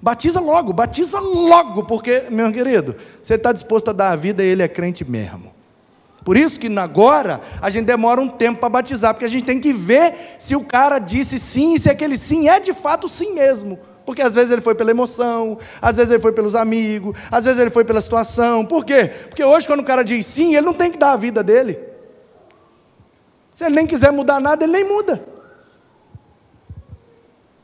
batiza 0.00 0.40
logo, 0.40 0.72
batiza 0.72 1.20
logo, 1.20 1.84
porque, 1.84 2.24
meu 2.30 2.52
querido, 2.52 2.96
você 3.22 3.34
está 3.34 3.52
disposto 3.52 3.90
a 3.90 3.92
dar 3.92 4.10
a 4.10 4.16
vida 4.16 4.42
e 4.42 4.46
ele 4.46 4.62
é 4.62 4.68
crente 4.68 5.04
mesmo. 5.04 5.52
Por 6.24 6.36
isso 6.36 6.60
que 6.60 6.66
agora 6.78 7.40
a 7.60 7.70
gente 7.70 7.86
demora 7.86 8.20
um 8.20 8.28
tempo 8.28 8.60
para 8.60 8.68
batizar, 8.68 9.14
porque 9.14 9.24
a 9.24 9.28
gente 9.28 9.44
tem 9.44 9.60
que 9.60 9.72
ver 9.72 10.36
se 10.38 10.54
o 10.54 10.62
cara 10.62 10.98
disse 10.98 11.38
sim 11.38 11.78
se 11.78 11.88
aquele 11.88 12.18
sim 12.18 12.48
é 12.48 12.60
de 12.60 12.72
fato 12.72 13.08
sim 13.08 13.32
mesmo. 13.32 13.78
Porque 14.04 14.22
às 14.22 14.34
vezes 14.34 14.50
ele 14.50 14.60
foi 14.60 14.74
pela 14.74 14.90
emoção, 14.90 15.58
às 15.82 15.96
vezes 15.96 16.10
ele 16.10 16.20
foi 16.22 16.32
pelos 16.32 16.56
amigos, 16.56 17.16
às 17.30 17.44
vezes 17.44 17.60
ele 17.60 17.70
foi 17.70 17.84
pela 17.84 18.00
situação. 18.00 18.64
Por 18.64 18.84
quê? 18.84 19.10
Porque 19.28 19.44
hoje, 19.44 19.66
quando 19.66 19.80
o 19.80 19.84
cara 19.84 20.02
diz 20.02 20.24
sim, 20.26 20.54
ele 20.54 20.66
não 20.66 20.74
tem 20.74 20.90
que 20.90 20.98
dar 20.98 21.12
a 21.12 21.16
vida 21.16 21.42
dele. 21.42 21.78
Se 23.54 23.64
ele 23.64 23.74
nem 23.74 23.86
quiser 23.86 24.12
mudar 24.12 24.40
nada, 24.40 24.64
ele 24.64 24.72
nem 24.72 24.84
muda. 24.84 25.37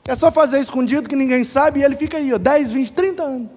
É 0.07 0.15
só 0.15 0.31
fazer 0.31 0.61
escondido 0.61 1.09
que 1.09 1.17
ninguém 1.17 1.45
sabe 1.45 1.81
e 1.81 1.83
ele 1.83 1.97
fica 1.97 2.19
aí, 2.19 2.33
ó, 2.33 2.39
10, 2.39 2.71
20, 2.71 2.93
30 2.93 3.23
anos. 3.23 3.49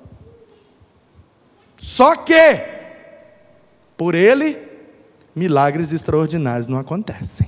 Só 1.78 2.16
que, 2.16 2.62
por 3.96 4.16
ele, 4.16 4.58
milagres 5.36 5.92
extraordinários 5.92 6.68
não 6.68 6.80
acontecem. 6.80 7.48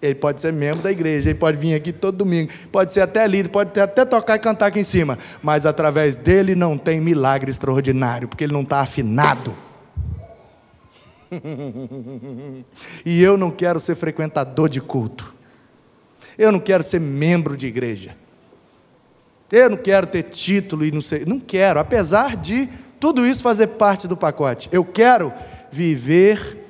Ele 0.00 0.14
pode 0.14 0.40
ser 0.40 0.52
membro 0.52 0.80
da 0.82 0.90
igreja, 0.90 1.28
ele 1.28 1.38
pode 1.38 1.58
vir 1.58 1.74
aqui 1.74 1.92
todo 1.92 2.16
domingo, 2.18 2.50
pode 2.72 2.90
ser 2.90 3.02
até 3.02 3.26
líder, 3.26 3.50
pode 3.50 3.78
até 3.78 4.04
tocar 4.04 4.36
e 4.36 4.38
cantar 4.38 4.66
aqui 4.66 4.80
em 4.80 4.84
cima, 4.84 5.18
mas 5.42 5.66
através 5.66 6.16
dele 6.16 6.54
não 6.54 6.78
tem 6.78 6.98
milagre 7.00 7.50
extraordinário, 7.50 8.26
porque 8.26 8.44
ele 8.44 8.52
não 8.52 8.62
está 8.62 8.80
afinado. 8.80 9.54
e 13.04 13.22
eu 13.22 13.36
não 13.36 13.50
quero 13.50 13.78
ser 13.78 13.94
frequentador 13.94 14.70
de 14.70 14.80
culto, 14.80 15.34
eu 16.40 16.50
não 16.50 16.58
quero 16.58 16.82
ser 16.82 16.98
membro 16.98 17.54
de 17.54 17.66
igreja, 17.66 18.16
eu 19.52 19.68
não 19.68 19.76
quero 19.76 20.06
ter 20.06 20.22
título 20.22 20.84
e 20.86 20.90
não 20.90 21.02
sei, 21.02 21.24
não 21.26 21.38
quero, 21.38 21.78
apesar 21.78 22.34
de 22.34 22.66
tudo 22.98 23.26
isso 23.26 23.42
fazer 23.42 23.66
parte 23.66 24.08
do 24.08 24.16
pacote, 24.16 24.68
eu 24.72 24.82
quero 24.84 25.32
viver 25.70 26.66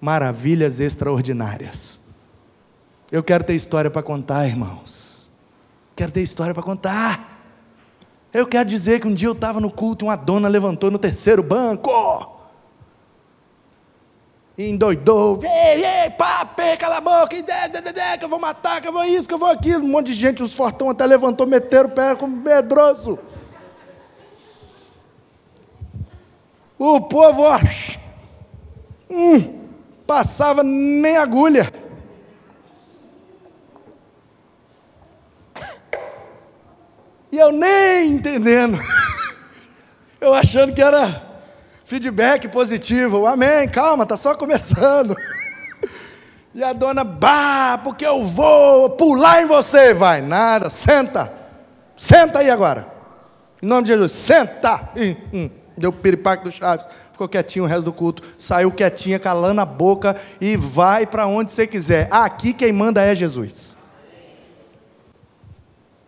maravilhas 0.00 0.80
extraordinárias. 0.80 2.00
Eu 3.12 3.22
quero 3.22 3.44
ter 3.44 3.54
história 3.54 3.90
para 3.90 4.02
contar, 4.02 4.46
irmãos. 4.48 5.30
Quero 5.94 6.10
ter 6.10 6.22
história 6.22 6.52
para 6.52 6.62
contar. 6.62 7.40
Eu 8.32 8.46
quero 8.46 8.68
dizer 8.68 9.00
que 9.00 9.06
um 9.06 9.14
dia 9.14 9.28
eu 9.28 9.32
estava 9.32 9.60
no 9.60 9.70
culto 9.70 10.04
e 10.04 10.08
uma 10.08 10.16
dona 10.16 10.48
levantou 10.48 10.90
no 10.90 10.98
terceiro 10.98 11.42
banco. 11.42 11.90
E 14.56 14.68
endoidou. 14.68 15.40
Ei, 15.42 15.84
ei, 15.84 16.10
pape, 16.10 16.76
cala 16.76 16.98
a 16.98 17.00
boca, 17.00 17.28
que 18.18 18.24
eu 18.24 18.28
vou 18.28 18.38
matar, 18.38 18.80
que 18.80 18.88
eu 18.88 18.92
vou 18.92 19.04
isso, 19.04 19.26
que 19.26 19.32
eu 19.32 19.38
vou 19.38 19.48
aquilo. 19.48 19.84
Um 19.84 19.88
monte 19.88 20.08
de 20.08 20.14
gente, 20.14 20.42
os 20.42 20.52
fortão 20.52 20.90
até 20.90 21.06
levantou, 21.06 21.46
meteram 21.46 21.88
o 21.88 21.92
pé 21.92 22.14
como 22.14 22.36
medroso. 22.36 23.18
O 26.78 27.00
povo, 27.00 27.42
ó, 27.42 27.58
hum, 29.10 29.68
passava 30.06 30.62
nem 30.62 31.16
agulha. 31.16 31.72
E 37.30 37.38
eu 37.38 37.50
nem 37.50 38.10
entendendo. 38.10 38.78
Eu 40.20 40.34
achando 40.34 40.72
que 40.72 40.80
era 40.80 41.31
feedback 41.92 42.48
positivo. 42.48 43.26
Amém, 43.26 43.68
calma, 43.68 44.06
tá 44.06 44.16
só 44.16 44.34
começando. 44.34 45.14
E 46.54 46.64
a 46.64 46.72
dona, 46.72 47.04
bah, 47.04 47.78
porque 47.84 48.06
eu 48.06 48.24
vou 48.24 48.88
pular 48.90 49.42
em 49.42 49.46
você. 49.46 49.92
Vai, 49.92 50.22
nada, 50.22 50.70
senta. 50.70 51.30
Senta 51.94 52.38
aí 52.38 52.48
agora. 52.48 52.86
Em 53.62 53.66
nome 53.66 53.82
de 53.82 53.88
Jesus, 53.88 54.12
senta. 54.12 54.88
Hum, 54.96 55.16
hum. 55.34 55.50
Deu 55.76 55.92
piripaque 55.92 56.44
do 56.44 56.50
Chaves 56.50 56.86
ficou 57.10 57.28
quietinho 57.28 57.64
o 57.66 57.68
resto 57.68 57.84
do 57.84 57.92
culto, 57.92 58.22
saiu 58.38 58.70
quietinha, 58.72 59.18
calando 59.18 59.60
a 59.60 59.64
boca 59.64 60.16
e 60.40 60.56
vai 60.56 61.06
para 61.06 61.26
onde 61.26 61.52
você 61.52 61.66
quiser. 61.66 62.08
Aqui 62.10 62.54
quem 62.54 62.72
manda 62.72 63.02
é 63.02 63.14
Jesus. 63.14 63.76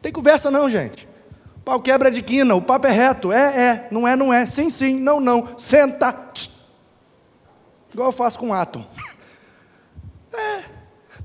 Tem 0.00 0.10
conversa 0.10 0.50
não, 0.50 0.68
gente. 0.68 1.06
Pau 1.64 1.80
quebra 1.80 2.10
de 2.10 2.20
quina, 2.20 2.54
o 2.54 2.60
papo 2.60 2.86
é 2.86 2.90
reto. 2.90 3.32
É, 3.32 3.38
é, 3.38 3.88
não 3.90 4.06
é, 4.06 4.14
não 4.14 4.32
é. 4.32 4.46
Sim, 4.46 4.68
sim, 4.68 5.00
não, 5.00 5.18
não. 5.18 5.56
Senta. 5.56 6.14
Igual 7.92 8.08
eu 8.08 8.12
faço 8.12 8.38
com 8.38 8.50
o 8.50 8.54
átomo. 8.54 8.86
É. 10.36 10.64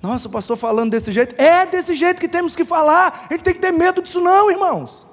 Nossa, 0.04 0.28
o 0.28 0.32
pastor 0.32 0.56
falando 0.56 0.92
desse 0.92 1.12
jeito. 1.12 1.34
É 1.42 1.66
desse 1.66 1.96
jeito 1.96 2.22
que 2.22 2.28
temos 2.28 2.56
que 2.56 2.64
falar. 2.64 3.26
A 3.28 3.34
gente 3.34 3.44
tem 3.44 3.56
que 3.56 3.60
ter 3.60 3.72
medo 3.72 4.04
disso, 4.04 4.22
não, 4.22 4.52
irmãos. 4.52 5.04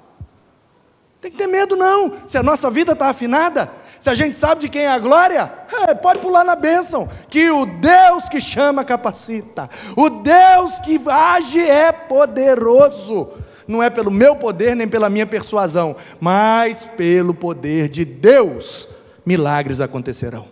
Tem 1.19 1.31
que 1.31 1.37
ter 1.37 1.47
medo, 1.47 1.75
não. 1.75 2.13
Se 2.27 2.37
a 2.37 2.43
nossa 2.43 2.69
vida 2.69 2.91
está 2.91 3.07
afinada, 3.07 3.71
se 3.99 4.07
a 4.07 4.13
gente 4.13 4.35
sabe 4.35 4.61
de 4.61 4.69
quem 4.69 4.83
é 4.83 4.89
a 4.89 4.99
glória, 4.99 5.51
é, 5.87 5.95
pode 5.95 6.19
pular 6.19 6.43
na 6.43 6.55
bênção. 6.55 7.09
Que 7.27 7.49
o 7.49 7.65
Deus 7.65 8.29
que 8.29 8.39
chama 8.39 8.85
capacita. 8.85 9.67
O 9.95 10.09
Deus 10.09 10.79
que 10.79 11.01
age 11.09 11.59
é 11.59 11.91
poderoso. 11.91 13.31
Não 13.67 13.83
é 13.83 13.89
pelo 13.89 14.09
meu 14.09 14.35
poder 14.35 14.75
nem 14.75 14.87
pela 14.87 15.09
minha 15.09 15.25
persuasão, 15.25 15.95
mas 16.19 16.85
pelo 16.95 17.33
poder 17.33 17.89
de 17.89 18.05
Deus. 18.05 18.87
Milagres 19.25 19.81
acontecerão. 19.81 20.47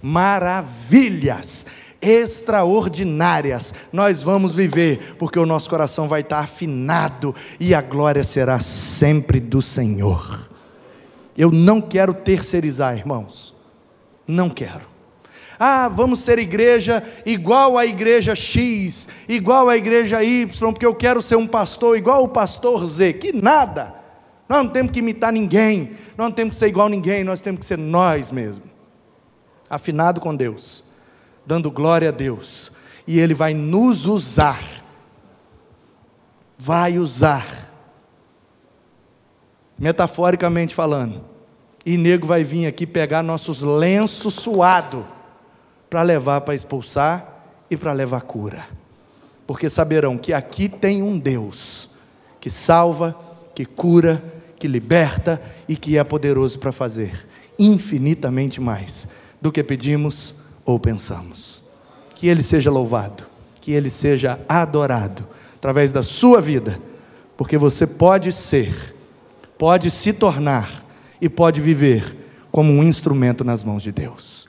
Maravilhas 0.00 1.66
extraordinárias 2.00 3.74
nós 3.92 4.22
vamos 4.22 4.54
viver, 4.54 5.16
porque 5.18 5.38
o 5.38 5.46
nosso 5.46 5.68
coração 5.68 6.06
vai 6.06 6.20
estar 6.20 6.38
afinado 6.38 7.34
e 7.58 7.74
a 7.74 7.80
glória 7.80 8.22
será 8.22 8.60
sempre 8.60 9.40
do 9.40 9.60
Senhor. 9.60 10.48
Eu 11.36 11.50
não 11.50 11.80
quero 11.80 12.14
terceirizar, 12.14 12.96
irmãos. 12.96 13.54
Não 14.26 14.48
quero. 14.48 14.95
Ah, 15.58 15.88
vamos 15.88 16.20
ser 16.20 16.38
igreja 16.38 17.02
igual 17.24 17.78
à 17.78 17.86
igreja 17.86 18.34
X, 18.34 19.08
igual 19.28 19.68
à 19.68 19.76
igreja 19.76 20.22
Y, 20.22 20.72
porque 20.72 20.84
eu 20.84 20.94
quero 20.94 21.22
ser 21.22 21.36
um 21.36 21.46
pastor 21.46 21.96
igual 21.96 22.24
o 22.24 22.28
pastor 22.28 22.84
Z. 22.86 23.14
Que 23.14 23.32
nada. 23.32 23.94
Nós 24.48 24.64
não 24.64 24.70
temos 24.70 24.92
que 24.92 24.98
imitar 24.98 25.32
ninguém, 25.32 25.96
nós 26.16 26.28
não 26.28 26.32
temos 26.32 26.54
que 26.54 26.58
ser 26.58 26.68
igual 26.68 26.86
a 26.86 26.90
ninguém, 26.90 27.24
nós 27.24 27.40
temos 27.40 27.60
que 27.60 27.66
ser 27.66 27.78
nós 27.78 28.30
mesmos. 28.30 28.68
Afinado 29.68 30.20
com 30.20 30.34
Deus, 30.36 30.84
dando 31.44 31.70
glória 31.70 32.10
a 32.10 32.12
Deus, 32.12 32.70
e 33.06 33.18
Ele 33.18 33.34
vai 33.34 33.54
nos 33.54 34.06
usar. 34.06 34.62
Vai 36.58 36.98
usar 36.98 37.66
metaforicamente 39.78 40.74
falando. 40.74 41.24
E 41.84 41.96
nego 41.96 42.26
vai 42.26 42.42
vir 42.42 42.66
aqui 42.66 42.86
pegar 42.86 43.22
nossos 43.22 43.62
lenços 43.62 44.34
suados 44.34 45.04
para 45.88 46.02
levar 46.02 46.40
para 46.42 46.54
expulsar 46.54 47.44
e 47.70 47.76
para 47.76 47.92
levar 47.92 48.22
cura. 48.22 48.66
Porque 49.46 49.68
saberão 49.68 50.18
que 50.18 50.32
aqui 50.32 50.68
tem 50.68 51.02
um 51.02 51.18
Deus 51.18 51.88
que 52.40 52.50
salva, 52.50 53.16
que 53.54 53.64
cura, 53.64 54.22
que 54.58 54.68
liberta 54.68 55.40
e 55.68 55.76
que 55.76 55.98
é 55.98 56.04
poderoso 56.04 56.58
para 56.58 56.72
fazer 56.72 57.26
infinitamente 57.58 58.60
mais 58.60 59.08
do 59.40 59.50
que 59.50 59.62
pedimos 59.62 60.34
ou 60.64 60.78
pensamos. 60.78 61.62
Que 62.14 62.28
Ele 62.28 62.42
seja 62.42 62.70
louvado 62.70 63.36
que 63.66 63.72
ele 63.72 63.90
seja 63.90 64.38
adorado 64.48 65.26
através 65.56 65.92
da 65.92 66.00
sua 66.00 66.40
vida, 66.40 66.78
porque 67.36 67.58
você 67.58 67.84
pode 67.84 68.30
ser, 68.30 68.94
pode 69.58 69.90
se 69.90 70.12
tornar 70.12 70.84
e 71.20 71.28
pode 71.28 71.60
viver 71.60 72.16
como 72.52 72.70
um 72.72 72.80
instrumento 72.80 73.42
nas 73.42 73.64
mãos 73.64 73.82
de 73.82 73.90
Deus. 73.90 74.45